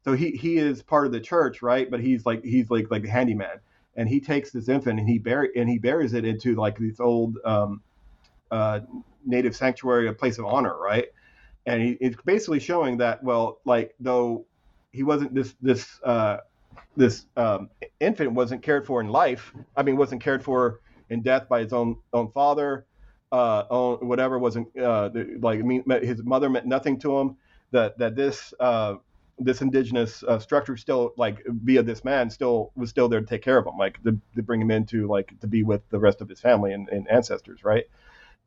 so 0.03 0.13
he 0.13 0.32
he 0.32 0.57
is 0.57 0.84
part 0.84 1.05
of 1.05 1.11
the 1.11 1.20
church, 1.20 1.61
right? 1.61 1.89
But 1.89 1.99
he's 1.99 2.26
like 2.26 2.43
he's 2.43 2.70
like 2.70 2.91
like 2.91 3.03
a 3.03 3.09
handyman 3.09 3.59
and 3.95 4.09
he 4.09 4.20
takes 4.20 4.51
this 4.51 4.70
infant 4.70 4.99
and 4.99 5.07
he 5.07 5.18
bury 5.18 5.49
and 5.55 5.70
he 5.70 5.78
buries 5.78 6.13
it 6.13 6.26
into 6.26 6.55
like 6.55 6.78
this 6.78 6.99
old 6.99 7.38
um, 7.45 7.82
uh, 8.51 8.82
native 9.26 9.55
sanctuary, 9.55 10.07
a 10.07 10.13
place 10.13 10.38
of 10.38 10.45
honor, 10.45 10.78
right? 10.78 11.07
And 11.66 11.82
he, 11.82 12.16
basically 12.26 12.59
showing 12.59 12.97
that 12.97 13.24
well, 13.24 13.59
like 13.66 13.95
though 13.99 14.45
he 14.91 15.03
wasn't 15.03 15.34
this 15.34 15.55
this 15.61 15.99
uh, 16.03 16.38
this 16.95 17.26
um, 17.38 17.70
infant 17.99 18.34
wasn't 18.34 18.61
cared 18.61 18.86
for 18.86 19.01
in 19.01 19.07
life. 19.07 19.53
I 19.76 19.84
mean, 19.84 19.97
wasn't 19.97 20.22
cared 20.22 20.43
for 20.43 20.82
in 21.09 21.22
death 21.22 21.47
by 21.47 21.61
his 21.61 21.74
own 21.74 21.97
own 22.13 22.32
father, 22.32 22.86
uh, 23.36 23.66
own 23.70 24.08
whatever 24.08 24.40
wasn't 24.40 24.68
uh, 24.78 25.10
like 25.42 25.60
mean, 25.60 25.84
his 26.02 26.24
mother 26.24 26.50
meant 26.50 26.66
nothing 26.66 26.98
to 27.00 27.18
him. 27.20 27.36
That 27.72 27.98
that 27.98 28.16
this 28.16 28.54
uh, 28.62 28.96
this 29.38 29.62
indigenous 29.62 30.24
uh, 30.24 30.40
structure 30.40 30.78
still 30.78 31.14
like 31.18 31.44
via 31.46 31.84
this 31.84 32.06
man 32.06 32.30
still 32.30 32.72
was 32.76 32.90
still 32.90 33.10
there 33.10 33.20
to 33.20 33.26
take 33.26 33.42
care 33.42 33.58
of 33.58 33.68
him, 33.68 33.78
like 33.78 34.02
to, 34.04 34.18
to 34.36 34.42
bring 34.42 34.62
him 34.62 34.72
into 34.72 35.08
like 35.08 35.38
to 35.42 35.48
be 35.48 35.64
with 35.64 35.82
the 35.90 36.00
rest 36.00 36.22
of 36.22 36.30
his 36.30 36.40
family 36.40 36.72
and, 36.72 36.88
and 36.88 37.10
ancestors, 37.12 37.66
right? 37.66 37.86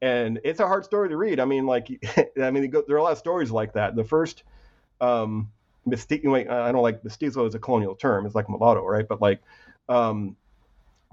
And 0.01 0.41
it's 0.43 0.61
a 0.61 0.66
hard 0.66 0.86
story 0.86 1.11
to 1.11 1.16
read. 1.18 1.39
I 1.39 1.45
mean, 1.45 1.66
like 1.66 1.89
I 2.43 2.51
mean, 2.51 2.70
there 2.70 2.97
are 2.97 3.01
a 3.01 3.03
lot 3.03 3.12
of 3.12 3.18
stories 3.18 3.51
like 3.51 3.74
that. 3.74 3.95
The 3.95 4.05
first 4.05 4.45
um, 5.03 5.51
mestizo. 5.84 6.34
I 6.34 6.72
don't 6.72 6.82
like 6.82 7.05
mestizo 7.05 7.45
as 7.45 7.55
a 7.55 7.59
colonial 7.59 7.95
term. 7.95 8.24
It's 8.24 8.34
like 8.34 8.49
mulatto, 8.49 8.86
right? 8.86 9.07
But 9.07 9.20
like 9.20 9.41
um, 9.91 10.36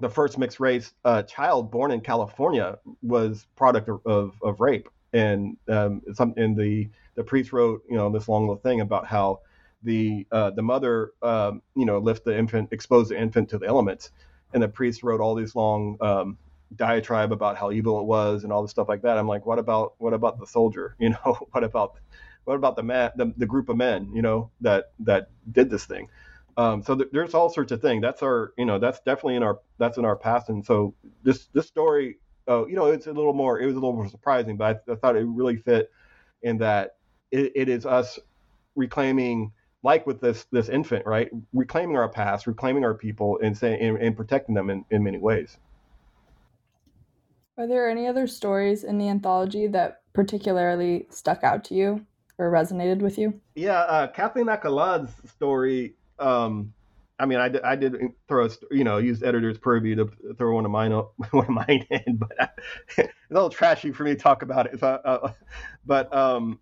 the 0.00 0.10
first 0.10 0.38
mixed 0.38 0.60
race 0.60 0.92
uh, 1.04 1.22
child 1.22 1.70
born 1.70 1.90
in 1.90 2.00
California 2.00 2.78
was 3.02 3.46
product 3.56 3.88
of, 3.88 4.00
of, 4.04 4.34
of 4.42 4.60
rape, 4.60 4.88
and 5.12 5.56
um, 5.68 6.02
some 6.14 6.34
in 6.36 6.54
the 6.54 6.88
the 7.14 7.24
priest 7.24 7.52
wrote 7.52 7.82
you 7.88 7.96
know 7.96 8.10
this 8.10 8.28
long 8.28 8.42
little 8.42 8.60
thing 8.60 8.80
about 8.80 9.06
how 9.06 9.40
the 9.82 10.26
uh, 10.32 10.50
the 10.50 10.62
mother 10.62 11.12
um, 11.22 11.62
you 11.74 11.86
know 11.86 11.98
left 11.98 12.24
the 12.24 12.36
infant 12.36 12.68
exposed 12.72 13.10
the 13.10 13.18
infant 13.18 13.48
to 13.50 13.58
the 13.58 13.66
elements, 13.66 14.10
and 14.52 14.62
the 14.62 14.68
priest 14.68 15.02
wrote 15.02 15.20
all 15.20 15.34
these 15.34 15.54
long 15.54 15.96
um, 16.00 16.38
diatribe 16.74 17.32
about 17.32 17.56
how 17.56 17.70
evil 17.70 18.00
it 18.00 18.04
was 18.04 18.44
and 18.44 18.52
all 18.52 18.62
this 18.62 18.70
stuff 18.70 18.88
like 18.88 19.02
that. 19.02 19.16
I'm 19.16 19.28
like, 19.28 19.46
what 19.46 19.58
about 19.58 19.94
what 19.98 20.12
about 20.12 20.38
the 20.38 20.46
soldier? 20.46 20.94
You 21.00 21.10
know, 21.10 21.38
what 21.52 21.64
about 21.64 21.94
what 22.44 22.54
about 22.54 22.76
the 22.76 22.82
man, 22.82 23.10
the, 23.16 23.32
the 23.36 23.46
group 23.46 23.68
of 23.68 23.76
men, 23.76 24.10
you 24.14 24.22
know, 24.22 24.50
that 24.60 24.92
that 25.00 25.30
did 25.50 25.70
this 25.70 25.84
thing? 25.84 26.08
Um, 26.56 26.82
so 26.82 26.96
th- 26.96 27.10
there's 27.12 27.34
all 27.34 27.50
sorts 27.50 27.72
of 27.72 27.82
things. 27.82 28.02
That's 28.02 28.22
our, 28.22 28.52
you 28.56 28.64
know, 28.64 28.78
that's 28.78 29.00
definitely 29.00 29.36
in 29.36 29.42
our 29.42 29.60
that's 29.78 29.98
in 29.98 30.04
our 30.04 30.16
past. 30.16 30.48
And 30.48 30.64
so 30.64 30.94
this 31.22 31.48
this 31.52 31.66
story, 31.66 32.18
uh, 32.48 32.66
you 32.66 32.74
know, 32.74 32.86
it's 32.86 33.06
a 33.06 33.12
little 33.12 33.34
more. 33.34 33.60
It 33.60 33.66
was 33.66 33.74
a 33.74 33.78
little 33.78 33.94
more 33.94 34.08
surprising, 34.08 34.56
but 34.56 34.82
I, 34.88 34.92
I 34.92 34.96
thought 34.96 35.16
it 35.16 35.26
really 35.26 35.56
fit 35.56 35.90
in 36.42 36.58
that 36.58 36.96
it, 37.30 37.52
it 37.54 37.68
is 37.68 37.84
us 37.84 38.18
reclaiming, 38.74 39.52
like 39.82 40.06
with 40.06 40.20
this 40.20 40.46
this 40.50 40.68
infant, 40.68 41.04
right? 41.04 41.28
Reclaiming 41.52 41.96
our 41.96 42.08
past, 42.08 42.46
reclaiming 42.46 42.84
our 42.84 42.94
people, 42.94 43.38
and 43.42 43.56
saying 43.56 43.80
and, 43.80 43.98
and 43.98 44.16
protecting 44.16 44.54
them 44.54 44.70
in, 44.70 44.84
in 44.90 45.04
many 45.04 45.18
ways. 45.18 45.58
Are 47.58 47.66
there 47.66 47.88
any 47.88 48.06
other 48.06 48.26
stories 48.26 48.84
in 48.84 48.98
the 48.98 49.08
anthology 49.08 49.66
that 49.68 50.02
particularly 50.12 51.06
stuck 51.10 51.42
out 51.42 51.64
to 51.64 51.74
you? 51.74 52.06
or 52.38 52.50
resonated 52.50 52.98
with 52.98 53.18
you? 53.18 53.40
Yeah, 53.54 53.80
uh, 53.80 54.06
Kathleen 54.08 54.46
Alcalá's 54.46 55.10
story. 55.30 55.94
Um, 56.18 56.72
I 57.18 57.26
mean, 57.26 57.38
I 57.38 57.50
I 57.64 57.76
did 57.76 57.96
throw, 58.28 58.46
a, 58.46 58.50
you 58.70 58.84
know, 58.84 58.98
use 58.98 59.22
editor's 59.22 59.58
purview 59.58 59.96
to 59.96 60.34
throw 60.36 60.54
one 60.54 60.64
of 60.64 60.70
mine 60.70 60.92
up, 60.92 61.14
one 61.30 61.46
of 61.46 61.50
mine 61.50 61.86
in, 61.90 62.16
but 62.16 62.40
I, 62.40 62.48
it's 62.98 63.12
a 63.30 63.34
little 63.34 63.50
trashy 63.50 63.92
for 63.92 64.04
me 64.04 64.14
to 64.14 64.20
talk 64.20 64.42
about 64.42 64.66
it. 64.66 64.80
So, 64.80 64.86
uh, 64.86 65.32
but 65.86 66.14
um, 66.14 66.58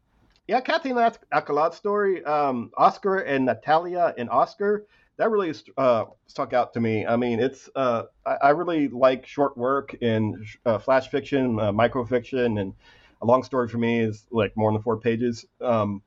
yeah, 0.46 0.60
Kathleen 0.60 0.96
Alcalá's 0.96 1.76
story, 1.76 2.24
um, 2.24 2.70
Oscar 2.76 3.18
and 3.18 3.46
Natalia 3.46 4.14
and 4.16 4.30
Oscar, 4.30 4.86
that 5.16 5.30
really 5.30 5.54
uh, 5.76 6.04
stuck 6.26 6.52
out 6.52 6.72
to 6.74 6.80
me. 6.80 7.06
I 7.06 7.16
mean, 7.16 7.40
it's 7.40 7.68
uh, 7.74 8.04
I, 8.26 8.34
I, 8.42 8.50
really 8.50 8.88
like 8.88 9.26
short 9.26 9.56
work 9.56 9.94
in 9.94 10.44
uh, 10.66 10.78
flash 10.78 11.08
fiction, 11.08 11.58
uh, 11.58 11.72
microfiction, 11.72 12.60
and 12.60 12.74
a 13.22 13.26
long 13.26 13.42
story 13.42 13.68
for 13.68 13.78
me 13.78 14.00
is 14.00 14.26
like 14.30 14.56
more 14.56 14.72
than 14.72 14.82
four 14.82 14.98
pages. 14.98 15.46
Um, 15.60 16.02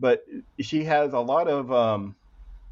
but 0.00 0.24
she 0.60 0.84
has 0.84 1.12
a 1.12 1.18
lot 1.18 1.48
of 1.48 1.72
um, 1.72 2.14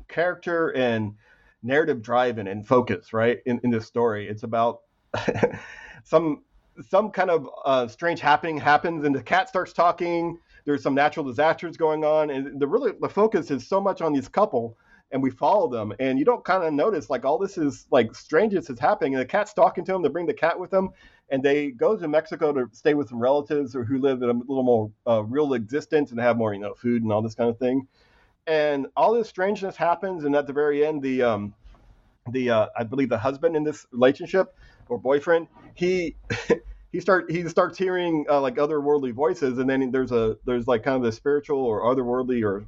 character 0.09 0.70
and 0.70 1.14
narrative 1.62 2.02
drive 2.02 2.38
and, 2.38 2.48
and 2.48 2.66
focus, 2.66 3.12
right? 3.12 3.38
In, 3.46 3.61
in 3.64 3.70
this 3.70 3.86
story, 3.86 4.28
it's 4.28 4.42
about 4.42 4.80
some 6.04 6.42
some 6.88 7.11
kind 7.11 7.30
of 7.30 7.48
uh, 7.64 7.88
strange 7.88 8.20
happening 8.20 8.59
happens, 8.59 9.04
and 9.04 9.14
the 9.14 9.22
cat 9.22 9.48
starts 9.48 9.72
talking. 9.72 10.38
There's 10.64 10.82
some 10.82 10.94
natural 10.94 11.24
disasters 11.24 11.76
going 11.76 12.04
on, 12.04 12.30
and 12.30 12.61
the 12.61 12.66
really 12.66 12.92
the 13.00 13.09
focus 13.09 13.50
is 13.50 13.66
so 13.66 13.80
much 13.80 14.02
on 14.02 14.12
these 14.12 14.28
couple 14.28 14.76
and 15.12 15.22
we 15.22 15.30
follow 15.30 15.68
them 15.68 15.92
and 16.00 16.18
you 16.18 16.24
don't 16.24 16.44
kind 16.44 16.64
of 16.64 16.72
notice 16.72 17.09
like 17.09 17.24
all 17.24 17.38
this 17.38 17.59
is 17.59 17.86
like 17.90 18.14
strangeness 18.14 18.68
is 18.70 18.78
happening 18.78 19.14
and 19.14 19.20
the 19.20 19.26
cat's 19.26 19.52
talking 19.52 19.84
to 19.84 19.92
them 19.92 20.02
they 20.02 20.09
bring 20.09 20.26
the 20.26 20.34
cat 20.34 20.59
with 20.59 20.70
them 20.70 20.90
and 21.30 21.42
they 21.42 21.70
go 21.70 21.96
to 21.96 22.09
mexico 22.09 22.52
to 22.52 22.66
stay 22.72 22.94
with 22.94 23.09
some 23.09 23.18
relatives 23.18 23.76
or 23.76 23.84
who 23.84 23.98
live 23.98 24.22
in 24.22 24.28
a 24.30 24.32
little 24.32 24.62
more 24.62 24.90
uh, 25.07 25.22
real 25.22 25.54
existence 25.54 26.11
and 26.11 26.20
have 26.20 26.36
more 26.36 26.52
you 26.52 26.61
know 26.61 26.74
food 26.74 27.02
and 27.02 27.12
all 27.12 27.22
this 27.22 27.34
kind 27.34 27.50
of 27.50 27.59
thing 27.59 27.86
and 28.47 28.86
all 28.97 29.12
this 29.14 29.28
strangeness 29.28 29.76
happens 29.76 30.24
and 30.24 30.34
at 30.36 30.47
the 30.47 30.53
very 30.53 30.86
end 30.86 31.03
the 31.03 31.22
um 31.22 31.55
the 32.30 32.51
uh, 32.51 32.66
i 32.76 32.82
believe 32.84 33.09
the 33.09 33.18
husband 33.18 33.57
in 33.57 33.64
this 33.64 33.86
relationship 33.92 34.55
or 34.88 34.99
boyfriend 34.99 35.47
he 35.74 36.16
he 36.92 37.01
start 37.01 37.30
he 37.30 37.47
starts 37.49 37.76
hearing 37.76 38.24
uh, 38.28 38.40
like 38.40 38.57
otherworldly 38.57 39.12
voices 39.12 39.59
and 39.59 39.68
then 39.68 39.90
there's 39.90 40.12
a 40.12 40.36
there's 40.44 40.66
like 40.66 40.82
kind 40.82 40.97
of 40.97 41.03
the 41.03 41.12
spiritual 41.12 41.59
or 41.59 41.82
otherworldly 41.82 42.42
or 42.42 42.64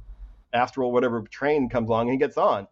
astral 0.53 0.91
whatever 0.91 1.21
train 1.21 1.69
comes 1.69 1.89
along 1.89 2.09
and 2.09 2.11
he 2.11 2.17
gets 2.17 2.37
on. 2.37 2.67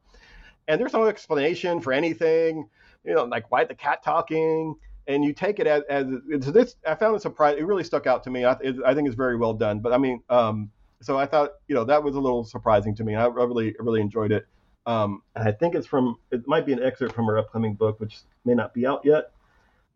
And 0.68 0.80
there's 0.80 0.94
no 0.94 1.06
explanation 1.06 1.80
for 1.82 1.94
anything 1.94 2.70
you 3.04 3.16
know 3.16 3.24
like 3.24 3.50
why 3.52 3.64
the 3.64 3.76
cat 3.76 4.04
talking? 4.04 4.76
And 5.08 5.24
you 5.24 5.32
take 5.34 5.60
it 5.60 5.68
as, 5.68 5.84
as 5.90 6.06
this 6.52 6.76
i 6.86 6.94
found 6.94 7.16
it 7.16 7.22
surprise 7.22 7.56
it 7.58 7.66
really 7.66 7.84
stuck 7.84 8.08
out 8.08 8.24
to 8.26 8.30
me. 8.30 8.46
I, 8.46 8.54
it, 8.62 8.76
I 8.86 8.94
think 8.94 9.08
it's 9.08 9.16
very 9.16 9.38
well 9.38 9.54
done. 9.54 9.80
But 9.80 9.94
i 9.94 9.98
mean 9.98 10.22
um, 10.30 10.72
so 11.02 11.18
i 11.18 11.26
thought 11.26 11.52
you 11.68 11.76
know 11.76 11.84
that 11.84 12.04
was 12.04 12.16
a 12.16 12.20
little 12.20 12.44
surprising 12.44 12.96
to 12.96 13.04
me 13.04 13.16
i, 13.16 13.26
really 13.26 13.76
really 13.80 14.02
enjoyed 14.02 14.32
it 14.32 14.46
um, 14.86 15.22
and 15.36 15.48
i 15.48 15.52
think 15.52 15.76
it's 15.76 15.88
from 15.88 16.18
it 16.32 16.48
might 16.48 16.66
be 16.66 16.74
an 16.74 16.82
excerpt 16.82 17.14
from 17.14 17.26
her 17.26 17.38
upcoming 17.38 17.74
book 17.74 18.00
which 18.00 18.20
may 18.46 18.54
not 18.54 18.74
be 18.74 18.86
out 18.86 19.02
yet 19.04 19.32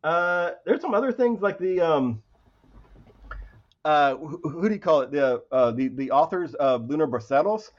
uh, 0.03 0.51
there's 0.65 0.81
some 0.81 0.93
other 0.93 1.11
things 1.11 1.41
like 1.41 1.59
the 1.59 1.79
um, 1.79 2.21
uh, 3.85 4.15
who, 4.15 4.37
who, 4.43 4.67
do 4.67 4.73
you 4.73 4.79
call 4.79 5.01
it? 5.01 5.11
The 5.11 5.43
uh, 5.51 5.71
the 5.71 5.89
the 5.89 6.11
authors 6.11 6.53
of 6.55 6.89
Lunar 6.89 7.07
Braceros, 7.07 7.69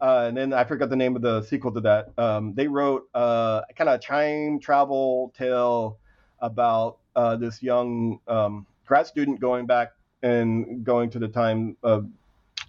uh, 0.00 0.26
and 0.28 0.36
then 0.36 0.52
I 0.52 0.64
forgot 0.64 0.90
the 0.90 0.96
name 0.96 1.16
of 1.16 1.22
the 1.22 1.42
sequel 1.42 1.72
to 1.72 1.80
that. 1.80 2.12
Um, 2.18 2.54
they 2.54 2.68
wrote 2.68 3.08
uh, 3.14 3.62
kind 3.76 3.90
of 3.90 4.00
time 4.00 4.60
travel 4.60 5.32
tale 5.36 5.98
about 6.40 6.98
uh, 7.16 7.36
this 7.36 7.62
young 7.62 8.20
um, 8.28 8.66
grad 8.86 9.06
student 9.06 9.40
going 9.40 9.66
back 9.66 9.92
and 10.22 10.84
going 10.84 11.10
to 11.10 11.18
the 11.18 11.28
time 11.28 11.76
of 11.82 12.08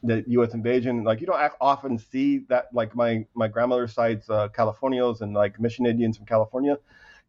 the 0.03 0.23
U.S. 0.27 0.53
invasion. 0.53 1.03
Like 1.03 1.21
you 1.21 1.27
don't 1.27 1.51
often 1.61 1.97
see 1.97 2.39
that. 2.49 2.67
Like 2.73 2.95
my 2.95 3.25
my 3.33 3.47
grandmother 3.47 3.87
cites 3.87 4.29
uh, 4.29 4.49
Californios 4.49 5.21
and 5.21 5.33
like 5.33 5.59
Mission 5.59 5.85
Indians 5.85 6.17
from 6.17 6.25
California. 6.25 6.71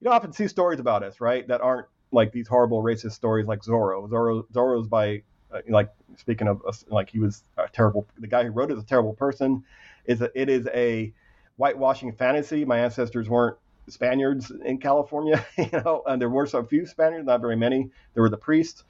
You 0.01 0.05
don't 0.05 0.15
often 0.15 0.33
see 0.33 0.49
stories 0.49 0.81
about 0.81 1.03
us, 1.03 1.21
right? 1.21 1.47
That 1.49 1.61
aren't 1.61 1.87
like 2.13 2.33
these 2.33 2.49
horrible 2.49 2.83
racist 2.83 3.13
stories 3.13 3.47
like 3.47 3.63
Zorro. 3.63 4.09
Zorro 4.09 4.45
Zorro's 4.53 4.87
by 4.87 5.23
uh, 5.53 5.61
like 5.69 5.91
speaking 6.17 6.49
of 6.49 6.63
uh, 6.67 6.73
like 6.89 7.11
he 7.11 7.19
was 7.19 7.43
a 7.57 7.69
terrible 7.69 8.07
the 8.19 8.27
guy 8.27 8.45
who 8.45 8.51
wrote 8.51 8.71
it 8.71 8.77
is 8.77 8.83
a 8.83 8.87
terrible 8.87 9.15
person 9.15 9.65
is 10.05 10.23
it 10.23 10.49
is 10.49 10.69
a 10.75 11.13
whitewashing 11.57 12.13
fantasy 12.13 12.65
my 12.65 12.79
ancestors 12.79 13.29
weren't 13.29 13.57
spaniards 13.89 14.53
in 14.65 14.79
california 14.79 15.45
you 15.59 15.69
know 15.73 16.03
and 16.07 16.21
there 16.21 16.31
were 16.31 16.47
some 16.47 16.67
few 16.67 16.87
spaniards 16.87 17.27
not 17.27 17.41
very 17.41 17.57
many 17.57 17.91
there 18.15 18.23
were 18.23 18.29
the 18.29 18.37
priests 18.37 18.85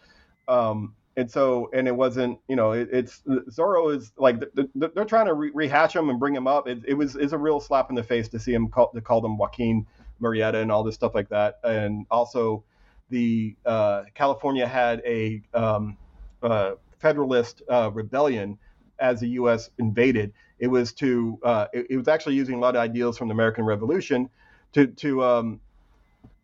um, 0.48 0.94
and 1.20 1.30
so 1.30 1.70
and 1.74 1.86
it 1.86 1.94
wasn't 1.94 2.38
you 2.48 2.56
know 2.56 2.72
it, 2.72 2.88
it's 2.90 3.22
zorro 3.50 3.94
is 3.94 4.12
like 4.16 4.42
they're 4.74 5.04
trying 5.04 5.26
to 5.26 5.34
re- 5.34 5.50
rehash 5.54 5.94
him 5.94 6.08
and 6.08 6.18
bring 6.18 6.34
him 6.34 6.46
up 6.46 6.66
it, 6.66 6.80
it 6.86 6.94
was 6.94 7.14
is 7.14 7.32
a 7.32 7.38
real 7.38 7.60
slap 7.60 7.90
in 7.90 7.94
the 7.94 8.02
face 8.02 8.26
to 8.28 8.38
see 8.38 8.54
him 8.54 8.68
call, 8.68 8.90
to 8.92 9.00
call 9.00 9.20
them 9.20 9.36
joaquin 9.36 9.86
murrieta 10.20 10.54
and 10.62 10.72
all 10.72 10.82
this 10.82 10.94
stuff 10.94 11.14
like 11.14 11.28
that 11.28 11.58
and 11.62 12.06
also 12.10 12.64
the 13.10 13.54
uh, 13.66 14.02
california 14.14 14.66
had 14.66 15.02
a 15.04 15.42
um, 15.52 15.96
uh, 16.42 16.72
Federalist 17.00 17.62
uh, 17.68 17.90
rebellion 17.92 18.58
as 18.98 19.20
the 19.20 19.28
U.S. 19.28 19.70
invaded. 19.78 20.32
It 20.58 20.68
was 20.68 20.92
to 20.94 21.38
uh, 21.42 21.66
it, 21.72 21.86
it, 21.90 21.96
was 21.96 22.08
actually 22.08 22.34
using 22.34 22.56
a 22.56 22.58
lot 22.58 22.76
of 22.76 22.82
ideals 22.82 23.16
from 23.16 23.28
the 23.28 23.32
American 23.32 23.64
Revolution 23.64 24.28
to 24.72 24.86
to 24.86 25.24
um, 25.24 25.60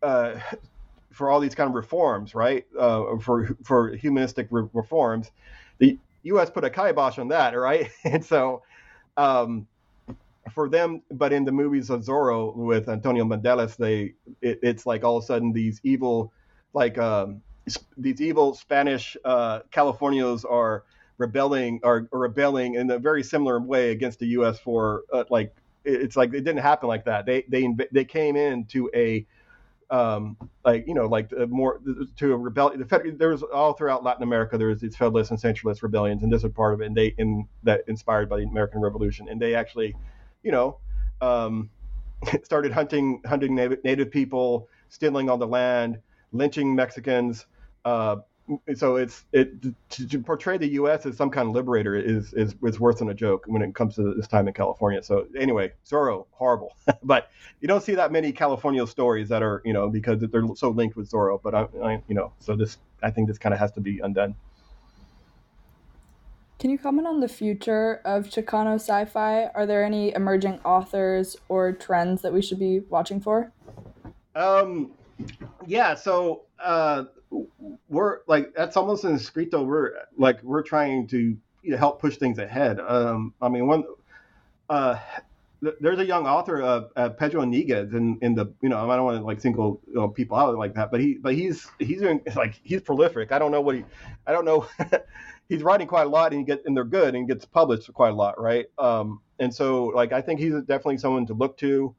uh, 0.01 0.39
for 1.17 1.29
all 1.31 1.39
these 1.39 1.55
kind 1.55 1.67
of 1.67 1.73
reforms, 1.73 2.35
right? 2.35 2.65
Uh, 2.77 3.17
for 3.17 3.57
for 3.63 3.89
humanistic 3.95 4.47
re- 4.51 4.69
reforms, 4.73 5.31
the 5.79 5.97
U.S. 6.23 6.49
put 6.49 6.63
a 6.63 6.69
kibosh 6.69 7.17
on 7.17 7.29
that, 7.29 7.51
right? 7.57 7.89
and 8.03 8.23
so. 8.23 8.63
Um, 9.17 9.67
for 10.53 10.69
them, 10.69 11.01
but 11.11 11.33
in 11.33 11.43
the 11.43 11.51
movies 11.51 11.89
of 11.89 12.05
Zorro 12.05 12.55
with 12.55 12.87
Antonio 12.87 13.25
Banderas, 13.25 13.75
they 13.75 14.13
it, 14.41 14.59
it's 14.61 14.85
like 14.85 15.03
all 15.03 15.17
of 15.17 15.23
a 15.23 15.25
sudden 15.25 15.51
these 15.51 15.81
evil, 15.83 16.31
like 16.73 16.97
um, 16.97 17.41
these 17.97 18.21
evil 18.21 18.53
Spanish 18.53 19.17
uh, 19.25 19.59
Californios 19.71 20.49
are 20.49 20.85
rebelling 21.17 21.79
are, 21.83 22.07
are, 22.13 22.19
rebelling 22.19 22.75
in 22.75 22.89
a 22.91 22.99
very 22.99 23.23
similar 23.23 23.59
way 23.59 23.91
against 23.91 24.19
the 24.19 24.27
U.S. 24.27 24.59
for 24.59 25.03
uh, 25.11 25.25
like 25.29 25.53
it's 25.83 26.15
like 26.15 26.29
it 26.29 26.41
didn't 26.41 26.57
happen 26.57 26.87
like 26.87 27.05
that. 27.05 27.25
They 27.25 27.43
they 27.49 27.67
they 27.91 28.05
came 28.05 28.35
into 28.35 28.89
a 28.93 29.25
um, 29.89 30.37
like 30.65 30.85
you 30.87 30.93
know 30.93 31.05
like 31.07 31.31
more 31.49 31.79
to 32.17 32.33
a 32.33 32.37
rebellion. 32.37 32.79
The 32.79 32.85
fed, 32.85 33.17
there 33.17 33.29
was 33.29 33.43
all 33.43 33.73
throughout 33.73 34.03
Latin 34.03 34.23
America 34.23 34.57
there 34.57 34.67
was 34.67 34.81
these 34.81 34.95
Federalist 34.95 35.31
and 35.31 35.39
Centralist 35.39 35.81
rebellions, 35.83 36.23
and 36.23 36.31
this 36.31 36.43
was 36.43 36.51
part 36.53 36.73
of 36.73 36.81
it. 36.81 36.87
And 36.87 36.95
they 36.95 37.15
in 37.17 37.47
that 37.63 37.81
inspired 37.87 38.29
by 38.29 38.37
the 38.37 38.43
American 38.43 38.81
Revolution, 38.81 39.27
and 39.29 39.41
they 39.41 39.55
actually 39.55 39.95
you 40.43 40.51
know, 40.51 40.77
um, 41.21 41.69
started 42.43 42.71
hunting 42.71 43.21
hunting 43.25 43.53
native, 43.53 43.83
native 43.83 44.09
people, 44.11 44.69
stealing 44.89 45.29
all 45.29 45.37
the 45.37 45.47
land, 45.47 45.99
lynching 46.31 46.73
Mexicans. 46.73 47.45
Uh, 47.85 48.17
so 48.75 48.95
it's 48.95 49.25
it 49.33 49.61
to, 49.89 50.07
to, 50.07 50.19
portray 50.19 50.57
the 50.57 50.67
U.S. 50.69 51.05
as 51.05 51.17
some 51.17 51.29
kind 51.29 51.49
of 51.49 51.53
liberator 51.53 51.95
is, 51.95 52.33
is 52.33 52.55
is 52.63 52.79
worse 52.79 52.99
than 52.99 53.09
a 53.09 53.13
joke 53.13 53.43
when 53.47 53.61
it 53.61 53.75
comes 53.75 53.95
to 53.95 54.13
this 54.13 54.27
time 54.27 54.47
in 54.47 54.53
California. 54.53 55.03
So 55.03 55.27
anyway, 55.37 55.73
Zorro, 55.85 56.25
horrible, 56.31 56.75
but 57.03 57.29
you 57.59 57.67
don't 57.67 57.83
see 57.83 57.95
that 57.95 58.11
many 58.11 58.31
California 58.31 58.85
stories 58.87 59.27
that 59.29 59.43
are 59.43 59.61
you 59.65 59.73
know 59.73 59.89
because 59.89 60.21
they're 60.21 60.47
so 60.55 60.69
linked 60.69 60.95
with 60.95 61.09
Zorro. 61.11 61.41
But 61.41 61.55
I, 61.55 61.67
I 61.83 62.03
you 62.07 62.15
know 62.15 62.31
so 62.39 62.55
this 62.55 62.77
I 63.03 63.11
think 63.11 63.27
this 63.27 63.37
kind 63.37 63.53
of 63.53 63.59
has 63.59 63.71
to 63.73 63.81
be 63.81 63.99
undone. 63.99 64.35
Can 66.59 66.71
you 66.71 66.79
comment 66.79 67.05
on 67.05 67.19
the 67.19 67.27
future 67.27 68.01
of 68.03 68.29
Chicano 68.29 68.75
sci-fi? 68.75 69.45
Are 69.47 69.67
there 69.67 69.83
any 69.83 70.13
emerging 70.15 70.59
authors 70.65 71.35
or 71.49 71.71
trends 71.71 72.23
that 72.23 72.33
we 72.33 72.41
should 72.41 72.57
be 72.57 72.79
watching 72.79 73.21
for? 73.21 73.51
Um, 74.35 74.93
yeah. 75.67 75.93
So 75.93 76.45
uh, 76.59 77.03
we're 77.89 78.19
like 78.27 78.53
that's 78.55 78.75
Somos 78.75 79.05
en 79.05 79.15
Escrito. 79.15 79.65
We're 79.65 79.93
like 80.17 80.41
we're 80.43 80.63
trying 80.63 81.07
to 81.07 81.37
you 81.63 81.71
know, 81.71 81.77
help 81.77 82.01
push 82.01 82.17
things 82.17 82.37
ahead. 82.37 82.79
Um, 82.79 83.33
I 83.41 83.49
mean, 83.49 83.67
one 83.67 83.83
uh, 84.69 84.99
there's 85.79 85.97
a 85.97 86.05
young 86.05 86.27
author, 86.27 86.61
uh, 86.61 86.81
uh, 86.95 87.09
Pedro 87.09 87.41
Iniguez, 87.41 87.93
in, 87.93 88.19
in 88.21 88.35
the 88.35 88.53
you 88.61 88.69
know 88.69 88.89
I 88.89 88.95
don't 88.95 89.05
want 89.05 89.17
to 89.17 89.23
like 89.23 89.41
single 89.41 89.81
you 89.87 89.95
know, 89.95 90.07
people 90.07 90.37
out 90.37 90.55
like 90.57 90.75
that, 90.75 90.91
but 90.91 90.99
he 90.99 91.15
but 91.15 91.33
he's 91.33 91.67
he's 91.79 92.01
doing 92.01 92.21
like 92.35 92.59
he's 92.63 92.81
prolific. 92.81 93.31
I 93.31 93.39
don't 93.39 93.51
know 93.51 93.61
what 93.61 93.75
he, 93.75 93.83
I 94.25 94.31
don't 94.31 94.45
know. 94.45 94.67
he's 95.49 95.63
writing 95.63 95.87
quite 95.87 96.05
a 96.05 96.09
lot 96.09 96.31
and 96.31 96.41
he 96.41 96.45
get 96.45 96.63
and 96.65 96.75
they're 96.75 96.83
good 96.83 97.15
and 97.15 97.27
gets 97.27 97.45
published 97.45 97.91
quite 97.93 98.09
a 98.09 98.15
lot, 98.15 98.39
right? 98.39 98.67
Um, 98.77 99.21
and 99.39 99.53
so 99.53 99.85
like 99.85 100.11
I 100.13 100.21
think 100.21 100.39
he's 100.39 100.53
definitely 100.53 100.97
someone 100.97 101.25
to 101.27 101.33
look 101.33 101.57
to. 101.59 101.95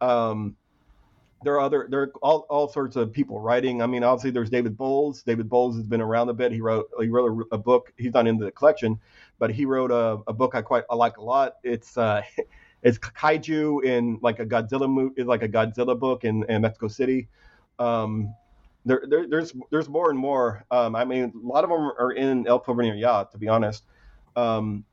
Um, 0.00 0.56
there 1.44 1.54
are 1.54 1.60
other 1.60 1.86
there 1.90 2.02
are 2.02 2.12
all, 2.22 2.46
all 2.48 2.68
sorts 2.68 2.96
of 2.96 3.12
people 3.12 3.40
writing. 3.40 3.82
I 3.82 3.86
mean, 3.86 4.02
obviously 4.02 4.30
there's 4.30 4.50
David 4.50 4.76
Bowles. 4.76 5.22
David 5.22 5.48
Bowles 5.48 5.76
has 5.76 5.86
been 5.86 6.00
around 6.00 6.28
a 6.28 6.34
bit. 6.34 6.52
He 6.52 6.60
wrote 6.60 6.88
he 7.00 7.08
wrote 7.08 7.46
a, 7.50 7.54
a 7.54 7.58
book. 7.58 7.92
He's 7.96 8.14
not 8.14 8.26
in 8.26 8.38
the 8.38 8.50
collection, 8.50 8.98
but 9.38 9.50
he 9.50 9.64
wrote 9.64 9.90
a, 9.90 10.18
a 10.26 10.32
book 10.32 10.54
I 10.54 10.62
quite 10.62 10.84
I 10.90 10.94
like 10.94 11.18
a 11.18 11.22
lot. 11.22 11.56
It's 11.62 11.96
uh, 11.96 12.22
it's 12.82 12.98
kaiju 12.98 13.84
in 13.84 14.18
like 14.22 14.38
a 14.38 14.46
Godzilla 14.46 14.88
movie, 14.88 15.22
like 15.24 15.42
a 15.42 15.48
Godzilla 15.48 15.98
book 15.98 16.24
in, 16.24 16.44
in 16.48 16.62
Mexico 16.62 16.88
City. 16.88 17.28
Um, 17.78 18.34
there, 18.84 19.02
there, 19.08 19.28
there's 19.28 19.52
there's 19.70 19.88
more 19.88 20.10
and 20.10 20.18
more. 20.18 20.64
Um, 20.70 20.94
I 20.94 21.04
mean, 21.04 21.32
a 21.34 21.46
lot 21.46 21.64
of 21.64 21.70
them 21.70 21.92
are 21.98 22.12
in 22.12 22.46
El 22.46 22.60
Porvenir 22.60 22.98
Ya, 22.98 23.24
to 23.24 23.38
be 23.38 23.48
honest. 23.48 23.84
Um, 24.36 24.84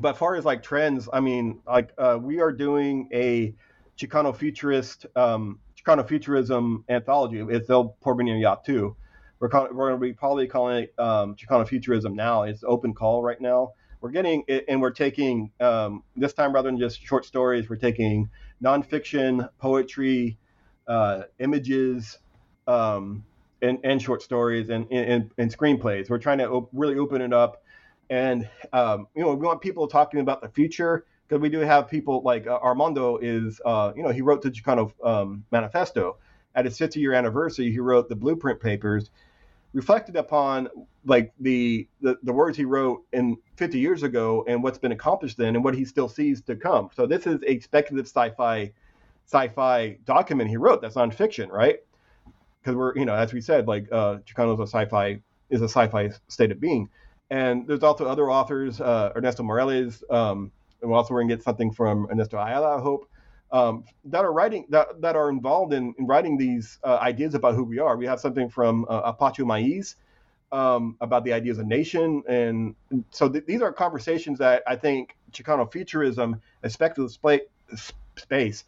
but 0.00 0.16
far 0.16 0.34
as 0.34 0.44
like 0.44 0.62
trends, 0.62 1.08
I 1.12 1.20
mean, 1.20 1.60
like 1.66 1.92
uh, 1.98 2.18
we 2.20 2.40
are 2.40 2.50
doing 2.50 3.08
a 3.12 3.54
Chicano 4.00 4.34
futurist, 4.34 5.04
um, 5.14 5.58
Chicano 5.76 6.06
futurism 6.06 6.84
anthology. 6.88 7.40
It's 7.40 7.68
El 7.68 7.96
Porvenir 8.02 8.64
too. 8.64 8.96
We're, 9.38 9.48
call, 9.50 9.68
we're 9.72 9.90
going 9.90 10.00
to 10.00 10.06
be 10.06 10.12
probably 10.14 10.46
calling 10.46 10.84
it 10.84 10.94
um, 10.98 11.34
Chicano 11.34 11.68
futurism 11.68 12.14
now. 12.14 12.44
It's 12.44 12.64
open 12.66 12.94
call 12.94 13.22
right 13.22 13.40
now. 13.40 13.72
We're 14.00 14.10
getting 14.10 14.44
and 14.68 14.80
we're 14.80 14.92
taking 14.92 15.50
um, 15.60 16.02
this 16.16 16.32
time 16.32 16.54
rather 16.54 16.70
than 16.70 16.78
just 16.78 17.02
short 17.02 17.26
stories. 17.26 17.68
We're 17.68 17.76
taking 17.76 18.30
nonfiction, 18.64 19.46
poetry, 19.58 20.38
uh, 20.88 21.24
images 21.38 22.18
um, 22.66 23.22
and, 23.60 23.78
and 23.84 24.00
short 24.00 24.22
stories 24.22 24.70
and, 24.70 24.90
and, 24.90 25.30
and 25.36 25.54
screenplays. 25.54 26.08
We're 26.08 26.18
trying 26.18 26.38
to 26.38 26.48
op- 26.48 26.70
really 26.72 26.96
open 26.96 27.20
it 27.20 27.34
up. 27.34 27.62
And, 28.08 28.48
um, 28.72 29.08
you 29.14 29.22
know, 29.22 29.34
we 29.34 29.46
want 29.46 29.60
people 29.60 29.86
talking 29.86 30.20
about 30.20 30.40
the 30.40 30.48
future 30.48 31.04
because 31.30 31.40
we 31.40 31.48
do 31.48 31.60
have 31.60 31.88
people 31.88 32.22
like 32.24 32.48
uh, 32.48 32.58
Armando 32.60 33.16
is, 33.18 33.60
uh, 33.64 33.92
you 33.94 34.02
know, 34.02 34.08
he 34.08 34.20
wrote 34.20 34.42
the 34.42 34.50
Chicano 34.50 34.92
um, 35.04 35.44
Manifesto. 35.52 36.16
At 36.56 36.64
his 36.64 36.76
50 36.76 36.98
year 36.98 37.12
anniversary, 37.12 37.70
he 37.70 37.78
wrote 37.78 38.08
the 38.08 38.16
blueprint 38.16 38.58
papers, 38.58 39.10
reflected 39.72 40.16
upon 40.16 40.68
like 41.04 41.32
the, 41.38 41.86
the, 42.00 42.18
the 42.24 42.32
words 42.32 42.56
he 42.56 42.64
wrote 42.64 43.04
in 43.12 43.36
50 43.54 43.78
years 43.78 44.02
ago 44.02 44.44
and 44.48 44.60
what's 44.60 44.78
been 44.78 44.90
accomplished 44.90 45.36
then 45.36 45.54
and 45.54 45.62
what 45.62 45.74
he 45.74 45.84
still 45.84 46.08
sees 46.08 46.42
to 46.42 46.56
come. 46.56 46.90
So 46.96 47.06
this 47.06 47.28
is 47.28 47.40
a 47.46 47.60
speculative 47.60 48.08
sci-fi 48.08 48.72
sci-fi 49.26 49.98
document 50.04 50.50
he 50.50 50.56
wrote 50.56 50.82
that's 50.82 50.96
nonfiction, 50.96 51.48
right? 51.50 51.78
because 52.60 52.76
we're 52.76 52.94
you 52.94 53.06
know 53.06 53.14
as 53.14 53.32
we 53.32 53.40
said 53.40 53.66
like 53.66 53.86
uh, 53.90 54.18
Chicano 54.26 54.52
is 54.52 54.60
a 54.60 54.64
sci-fi 54.64 55.18
is 55.48 55.62
a 55.62 55.68
sci-fi 55.68 56.10
state 56.28 56.50
of 56.50 56.60
being, 56.60 56.90
and 57.30 57.66
there's 57.66 57.82
also 57.82 58.06
other 58.06 58.30
authors 58.30 58.80
uh, 58.80 59.12
Ernesto 59.16 59.42
Morales. 59.42 60.02
Um, 60.10 60.52
and 60.82 60.92
also 60.92 61.14
we're 61.14 61.22
gonna 61.22 61.34
get 61.34 61.42
something 61.42 61.72
from 61.72 62.06
Ernesto 62.10 62.36
Ayala, 62.36 62.78
I 62.78 62.80
hope, 62.80 63.08
um, 63.52 63.84
that 64.04 64.24
are 64.24 64.32
writing 64.32 64.66
that, 64.70 65.00
that 65.00 65.16
are 65.16 65.28
involved 65.30 65.72
in, 65.72 65.94
in 65.98 66.06
writing 66.06 66.36
these 66.36 66.78
uh, 66.84 66.98
ideas 67.00 67.34
about 67.34 67.54
who 67.54 67.64
we 67.64 67.78
are. 67.78 67.96
We 67.96 68.06
have 68.06 68.20
something 68.20 68.48
from 68.48 68.86
uh, 68.88 69.02
Apache 69.04 69.42
Maiz 69.42 69.96
um, 70.52 70.96
about 71.00 71.24
the 71.24 71.32
ideas 71.32 71.58
of 71.58 71.66
nation, 71.66 72.22
and 72.28 72.74
so 73.10 73.28
th- 73.28 73.46
these 73.46 73.62
are 73.62 73.72
conversations 73.72 74.38
that 74.38 74.62
I 74.66 74.76
think 74.76 75.16
Chicano 75.32 75.70
futurism, 75.70 76.40
a 76.62 76.70
speculative 76.70 77.18
space, 78.16 78.64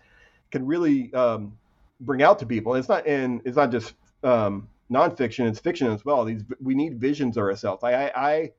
can 0.51 0.67
really 0.67 1.13
um, 1.15 1.57
bring 2.01 2.23
out 2.23 2.39
to 2.41 2.47
people. 2.47 2.75
It's 2.75 2.89
not 2.89 3.07
in 3.07 3.43
it's 3.45 3.57
not 3.57 3.71
just 3.71 3.95
um, 4.23 4.69
nonfiction; 4.91 5.49
it's 5.49 5.59
fiction 5.59 5.89
as 5.89 6.05
well. 6.05 6.25
These 6.25 6.45
we 6.61 6.75
need 6.75 7.01
visions 7.01 7.37
of 7.37 7.45
ourselves. 7.45 7.83
I, 7.83 7.93
I, 7.93 8.13
I 8.15 8.51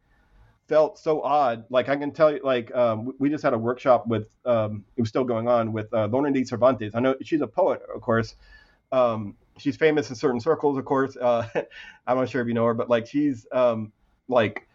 felt 0.68 0.98
so 0.98 1.22
odd. 1.22 1.66
Like 1.70 1.90
I 1.90 1.96
can 1.96 2.12
tell 2.12 2.32
you, 2.32 2.40
like 2.44 2.74
um, 2.76 3.14
we 3.20 3.30
just 3.30 3.44
had 3.44 3.54
a 3.54 3.58
workshop 3.58 4.08
with 4.08 4.28
um, 4.46 4.84
it 4.96 5.02
was 5.02 5.10
still 5.10 5.24
going 5.24 5.48
on 5.48 5.74
with 5.74 5.94
uh, 5.94 6.08
Lorna 6.08 6.32
Dee 6.32 6.46
Cervantes. 6.46 6.96
I 6.96 7.00
know 7.00 7.16
she's 7.22 7.42
a 7.42 7.48
poet, 7.48 7.82
of 7.94 8.02
course. 8.02 8.36
Um, 8.92 9.36
she's 9.58 9.76
famous 9.76 10.10
in 10.10 10.16
certain 10.16 10.40
circles, 10.40 10.78
of 10.78 10.86
course. 10.86 11.18
Uh, 11.18 11.48
I'm 12.08 12.18
not 12.18 12.30
sure 12.30 12.42
if 12.42 12.48
you 12.48 12.54
know 12.54 12.66
her, 12.66 12.74
but 12.74 12.90
like 12.90 13.08
she's 13.08 13.46
um, 13.52 13.92
like 14.28 14.68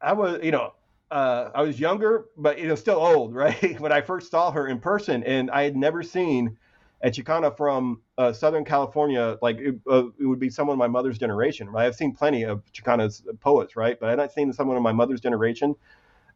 I 0.00 0.12
was, 0.12 0.40
you 0.42 0.50
know, 0.50 0.74
uh, 1.10 1.50
I 1.54 1.62
was 1.62 1.78
younger, 1.80 2.26
but 2.36 2.58
you 2.58 2.68
know, 2.68 2.74
still 2.74 2.98
old, 2.98 3.34
right? 3.36 3.80
when 3.80 3.92
I 3.92 4.00
first 4.00 4.30
saw 4.30 4.50
her 4.50 4.66
in 4.68 4.80
person, 4.80 5.22
and 5.24 5.50
I 5.50 5.62
had 5.62 5.76
never 5.76 6.02
seen 6.02 6.56
Chicana 7.04 7.56
from 7.56 8.02
uh, 8.16 8.32
Southern 8.32 8.64
California, 8.64 9.38
like 9.40 9.58
it, 9.58 9.76
uh, 9.88 10.04
it, 10.18 10.26
would 10.26 10.40
be 10.40 10.50
someone 10.50 10.76
my 10.76 10.88
mother's 10.88 11.18
generation. 11.18 11.68
Right? 11.68 11.86
I've 11.86 11.94
seen 11.94 12.12
plenty 12.12 12.42
of 12.44 12.62
Chicana's 12.72 13.22
poets, 13.40 13.76
right? 13.76 13.98
But 13.98 14.10
I've 14.10 14.18
not 14.18 14.32
seen 14.32 14.52
someone 14.52 14.76
of 14.76 14.82
my 14.82 14.92
mother's 14.92 15.20
generation 15.20 15.76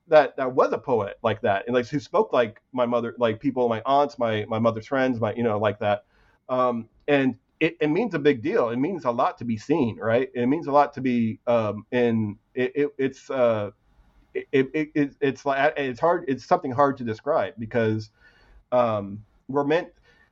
that 0.09 0.37
that 0.37 0.53
was 0.53 0.73
a 0.73 0.79
poet 0.79 1.19
like 1.23 1.41
that, 1.43 1.65
and 1.67 1.75
like 1.75 1.87
who 1.87 1.99
spoke 1.99 2.33
like 2.33 2.61
my 2.73 2.87
mother, 2.87 3.15
like 3.19 3.41
people, 3.41 3.69
my 3.69 3.83
aunts, 3.87 4.19
my 4.19 4.45
my 4.49 4.59
mother's 4.59 4.87
friends, 4.87 5.21
my 5.21 5.35
you 5.35 5.43
know 5.43 5.59
like 5.59 5.79
that. 5.81 6.05
Um, 6.49 6.89
and 7.09 7.37
it, 7.61 7.77
it, 7.81 7.89
means 7.89 8.15
a 8.15 8.19
big 8.19 8.43
deal. 8.43 8.71
It 8.71 8.77
means 8.77 9.05
a 9.05 9.11
lot 9.11 9.39
to 9.39 9.45
be 9.45 9.57
seen, 9.57 9.97
right? 9.97 10.29
It 10.35 10.47
means 10.47 10.67
a 10.67 10.73
lot 10.73 10.93
to 10.95 11.01
be 11.01 11.39
um, 11.47 11.87
in. 11.93 12.37
It, 12.55 12.73
it, 12.75 12.89
it's 12.99 13.31
uh, 13.31 13.71
it, 14.35 14.71
it, 14.75 15.17
it's 15.21 15.47
like 15.47 15.75
it's 15.77 16.01
hard. 16.01 16.25
It's 16.29 16.45
something 16.45 16.73
hard 16.73 16.97
to 16.99 17.05
describe 17.05 17.55
because 17.59 18.11
um, 18.73 19.25
we're 19.49 19.65
meant 19.65 19.89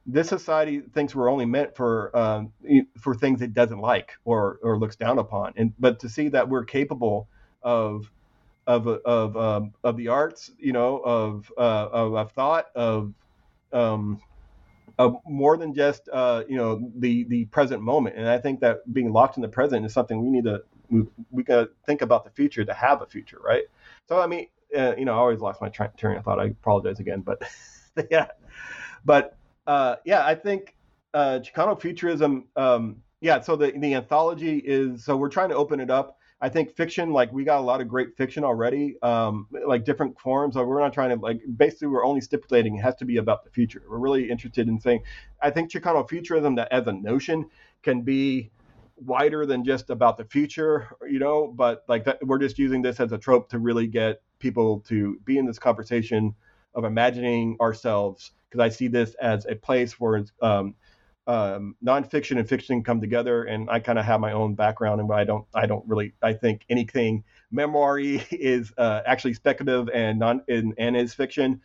this 0.06 0.28
society 0.28 0.80
thinks 0.80 1.14
we're 1.14 1.30
only 1.30 1.46
meant 1.46 1.76
for 1.76 2.16
um, 2.16 2.52
for 2.98 3.14
things 3.14 3.42
it 3.42 3.52
doesn't 3.54 3.80
like 3.80 4.12
or 4.24 4.58
or 4.62 4.78
looks 4.78 4.96
down 4.96 5.18
upon. 5.18 5.52
And 5.56 5.72
but 5.78 6.00
to 6.00 6.08
see 6.08 6.28
that 6.28 6.48
we're 6.48 6.64
capable 6.64 7.28
of 7.62 8.10
of 8.66 8.86
of 8.86 9.36
um, 9.36 9.72
of 9.84 9.96
the 9.96 10.08
arts, 10.08 10.50
you 10.58 10.72
know, 10.72 10.98
of 10.98 11.52
uh, 11.56 11.88
of, 11.92 12.14
of 12.14 12.32
thought, 12.32 12.66
of 12.74 13.12
um, 13.72 14.20
of 14.98 15.16
more 15.26 15.56
than 15.56 15.74
just 15.74 16.08
uh, 16.12 16.44
you 16.48 16.56
know 16.56 16.90
the 16.96 17.24
the 17.24 17.44
present 17.46 17.82
moment. 17.82 18.16
And 18.16 18.28
I 18.28 18.38
think 18.38 18.60
that 18.60 18.92
being 18.92 19.12
locked 19.12 19.36
in 19.36 19.42
the 19.42 19.48
present 19.48 19.84
is 19.84 19.92
something 19.92 20.22
we 20.22 20.30
need 20.30 20.44
to 20.44 20.62
we, 21.30 21.42
got 21.42 21.60
to 21.60 21.70
think 21.86 22.02
about 22.02 22.24
the 22.24 22.30
future 22.30 22.64
to 22.64 22.74
have 22.74 23.02
a 23.02 23.06
future, 23.06 23.38
right? 23.42 23.64
So 24.08 24.20
I 24.20 24.26
mean, 24.26 24.46
uh, 24.76 24.94
you 24.96 25.04
know, 25.04 25.14
I 25.14 25.18
always 25.18 25.40
lost 25.40 25.60
my 25.60 25.68
train 25.68 26.16
of 26.16 26.24
thought. 26.24 26.40
I 26.40 26.46
apologize 26.46 27.00
again, 27.00 27.20
but 27.20 27.42
yeah, 28.10 28.26
but 29.04 29.36
uh, 29.66 29.96
yeah, 30.04 30.26
I 30.26 30.34
think 30.34 30.74
uh, 31.14 31.40
Chicano 31.42 31.80
futurism. 31.80 32.46
Um, 32.56 32.96
yeah, 33.20 33.40
so 33.40 33.56
the 33.56 33.72
the 33.72 33.94
anthology 33.94 34.58
is 34.58 35.04
so 35.04 35.16
we're 35.16 35.28
trying 35.28 35.50
to 35.50 35.56
open 35.56 35.80
it 35.80 35.90
up. 35.90 36.16
I 36.42 36.48
think 36.48 36.74
fiction, 36.74 37.12
like 37.12 37.30
we 37.32 37.44
got 37.44 37.58
a 37.58 37.62
lot 37.62 37.82
of 37.82 37.88
great 37.88 38.16
fiction 38.16 38.44
already, 38.44 38.96
um, 39.02 39.46
like 39.66 39.84
different 39.84 40.18
forms. 40.18 40.54
So 40.54 40.64
we're 40.64 40.80
not 40.80 40.94
trying 40.94 41.10
to 41.10 41.22
like 41.22 41.40
basically 41.56 41.88
we're 41.88 42.04
only 42.04 42.22
stipulating 42.22 42.76
it 42.76 42.80
has 42.80 42.94
to 42.96 43.04
be 43.04 43.18
about 43.18 43.44
the 43.44 43.50
future. 43.50 43.82
We're 43.88 43.98
really 43.98 44.30
interested 44.30 44.66
in 44.66 44.80
saying, 44.80 45.02
I 45.42 45.50
think 45.50 45.70
Chicano 45.70 46.08
futurism 46.08 46.54
that 46.54 46.72
as 46.72 46.86
a 46.86 46.92
notion 46.92 47.46
can 47.82 48.00
be 48.00 48.50
wider 48.96 49.44
than 49.44 49.64
just 49.64 49.90
about 49.90 50.16
the 50.16 50.24
future, 50.24 50.88
you 51.06 51.18
know. 51.18 51.52
But 51.54 51.84
like 51.88 52.04
that, 52.04 52.26
we're 52.26 52.38
just 52.38 52.58
using 52.58 52.80
this 52.80 53.00
as 53.00 53.12
a 53.12 53.18
trope 53.18 53.50
to 53.50 53.58
really 53.58 53.86
get 53.86 54.22
people 54.38 54.80
to 54.88 55.18
be 55.26 55.36
in 55.36 55.44
this 55.44 55.58
conversation 55.58 56.34
of 56.74 56.84
imagining 56.84 57.58
ourselves 57.60 58.32
because 58.50 58.64
I 58.64 58.68
see 58.68 58.88
this 58.88 59.14
as 59.14 59.46
a 59.46 59.54
place 59.54 60.00
where 60.00 60.24
um, 60.42 60.74
um, 61.26 61.76
nonfiction 61.84 62.38
and 62.38 62.48
fiction 62.48 62.82
come 62.82 63.00
together, 63.00 63.44
and 63.44 63.70
I 63.70 63.78
kind 63.78 63.98
of 63.98 64.04
have 64.04 64.20
my 64.20 64.32
own 64.32 64.54
background, 64.54 65.00
and 65.00 65.12
I 65.12 65.24
don't, 65.24 65.46
I 65.54 65.66
don't 65.66 65.86
really, 65.86 66.12
I 66.22 66.32
think 66.32 66.64
anything 66.68 67.24
memoir 67.50 67.98
is 68.00 68.72
uh, 68.76 69.02
actually 69.06 69.34
speculative 69.34 69.88
and 69.94 70.18
non 70.18 70.42
and, 70.48 70.74
and 70.78 70.96
is 70.96 71.14
fiction, 71.14 71.60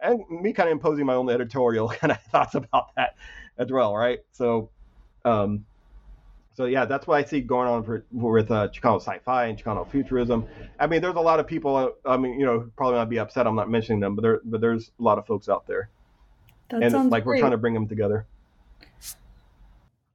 and 0.00 0.20
me 0.30 0.52
kind 0.52 0.68
of 0.68 0.72
imposing 0.72 1.06
my 1.06 1.14
own 1.14 1.28
editorial 1.30 1.88
kind 2.00 2.12
of 2.12 2.20
thoughts 2.22 2.54
about 2.54 2.94
that 2.96 3.16
as 3.58 3.70
well, 3.72 3.96
right? 3.96 4.20
So, 4.32 4.70
um, 5.24 5.64
so 6.54 6.64
yeah, 6.64 6.84
that's 6.84 7.06
what 7.06 7.16
I 7.16 7.24
see 7.24 7.40
going 7.40 7.68
on 7.68 7.84
for, 7.84 8.04
with 8.10 8.50
uh, 8.50 8.68
Chicano 8.68 9.00
sci-fi 9.00 9.46
and 9.46 9.56
Chicano 9.56 9.88
futurism. 9.88 10.46
I 10.78 10.86
mean, 10.86 11.00
there's 11.00 11.14
a 11.14 11.20
lot 11.20 11.38
of 11.38 11.46
people. 11.46 11.76
Uh, 11.76 11.90
I 12.04 12.16
mean, 12.16 12.38
you 12.38 12.46
know, 12.46 12.70
probably 12.76 12.96
not 12.96 13.08
be 13.08 13.18
upset. 13.18 13.46
I'm 13.46 13.54
not 13.54 13.70
mentioning 13.70 14.00
them, 14.00 14.16
but 14.16 14.22
there, 14.22 14.40
but 14.44 14.60
there's 14.60 14.90
a 14.98 15.02
lot 15.02 15.18
of 15.18 15.26
folks 15.26 15.48
out 15.48 15.66
there, 15.66 15.88
That 16.70 16.82
and 16.82 16.92
sounds 16.92 17.10
like 17.10 17.24
great. 17.24 17.36
we're 17.36 17.40
trying 17.40 17.52
to 17.52 17.58
bring 17.58 17.74
them 17.74 17.88
together. 17.88 18.26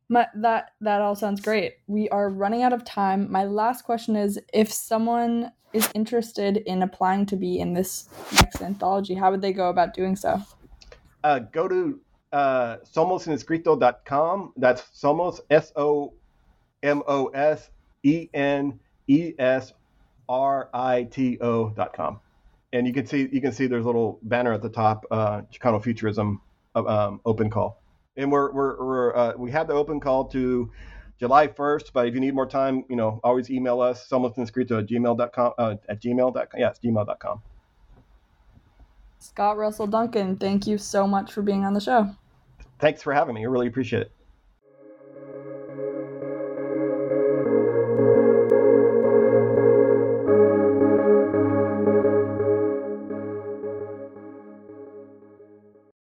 My, 0.09 0.27
that 0.35 0.71
that 0.81 1.01
all 1.01 1.15
sounds 1.15 1.41
great. 1.41 1.77
We 1.87 2.09
are 2.09 2.29
running 2.29 2.61
out 2.61 2.73
of 2.73 2.85
time. 2.85 3.31
My 3.31 3.45
last 3.45 3.83
question 3.83 4.15
is: 4.15 4.39
If 4.53 4.71
someone 4.71 5.51
is 5.73 5.89
interested 5.95 6.57
in 6.57 6.83
applying 6.83 7.25
to 7.27 7.35
be 7.35 7.59
in 7.59 7.73
this 7.73 8.09
next 8.33 8.61
anthology, 8.61 9.15
how 9.15 9.31
would 9.31 9.41
they 9.41 9.53
go 9.53 9.69
about 9.69 9.93
doing 9.93 10.15
so? 10.15 10.41
Uh, 11.23 11.39
go 11.39 11.67
to 11.67 11.99
uh, 12.31 12.77
somosenescrito.com. 12.83 14.53
That's 14.57 14.81
Somos 14.81 15.39
S 15.49 15.71
O 15.75 16.13
M 16.83 17.01
O 17.07 17.27
S 17.27 17.69
E 18.03 18.29
N 18.33 18.79
E 19.07 19.33
S 19.39 19.73
R 20.29 20.69
I 20.73 21.03
T 21.03 21.37
O 21.41 21.69
dot 21.69 21.93
com, 21.93 22.19
and 22.73 22.87
you 22.87 22.91
can 22.91 23.05
see 23.05 23.29
you 23.31 23.39
can 23.39 23.53
see 23.53 23.67
there's 23.67 23.83
a 23.83 23.87
little 23.87 24.19
banner 24.23 24.51
at 24.51 24.61
the 24.61 24.69
top, 24.69 25.05
uh, 25.11 25.43
Chicano 25.53 25.81
Futurism 25.81 26.41
um, 26.75 27.21
open 27.23 27.49
call, 27.49 27.81
and 28.17 28.31
we're 28.31 28.51
we're, 28.51 28.85
we're 28.85 29.15
uh, 29.15 29.33
we 29.37 29.51
had 29.51 29.67
the 29.67 29.73
open 29.73 29.99
call 29.99 30.25
to 30.25 30.69
July 31.19 31.47
1st, 31.47 31.91
but 31.93 32.07
if 32.07 32.15
you 32.15 32.19
need 32.19 32.33
more 32.33 32.47
time, 32.47 32.83
you 32.89 32.95
know, 32.95 33.21
always 33.23 33.49
email 33.49 33.79
us 33.79 34.09
somosenescrito 34.09 34.79
at 34.79 34.87
gmail.com 34.87 35.53
uh, 35.57 35.75
at 35.87 36.01
gmail.com. 36.01 36.59
Yes, 36.59 36.79
gmail.com. 36.83 37.41
Scott 39.19 39.57
Russell 39.57 39.87
Duncan, 39.87 40.35
thank 40.35 40.67
you 40.67 40.77
so 40.77 41.07
much 41.07 41.31
for 41.31 41.41
being 41.41 41.63
on 41.63 41.73
the 41.73 41.79
show. 41.79 42.09
Thanks 42.79 43.01
for 43.01 43.13
having 43.13 43.35
me. 43.35 43.41
I 43.41 43.47
really 43.47 43.67
appreciate 43.67 44.01
it. 44.01 44.11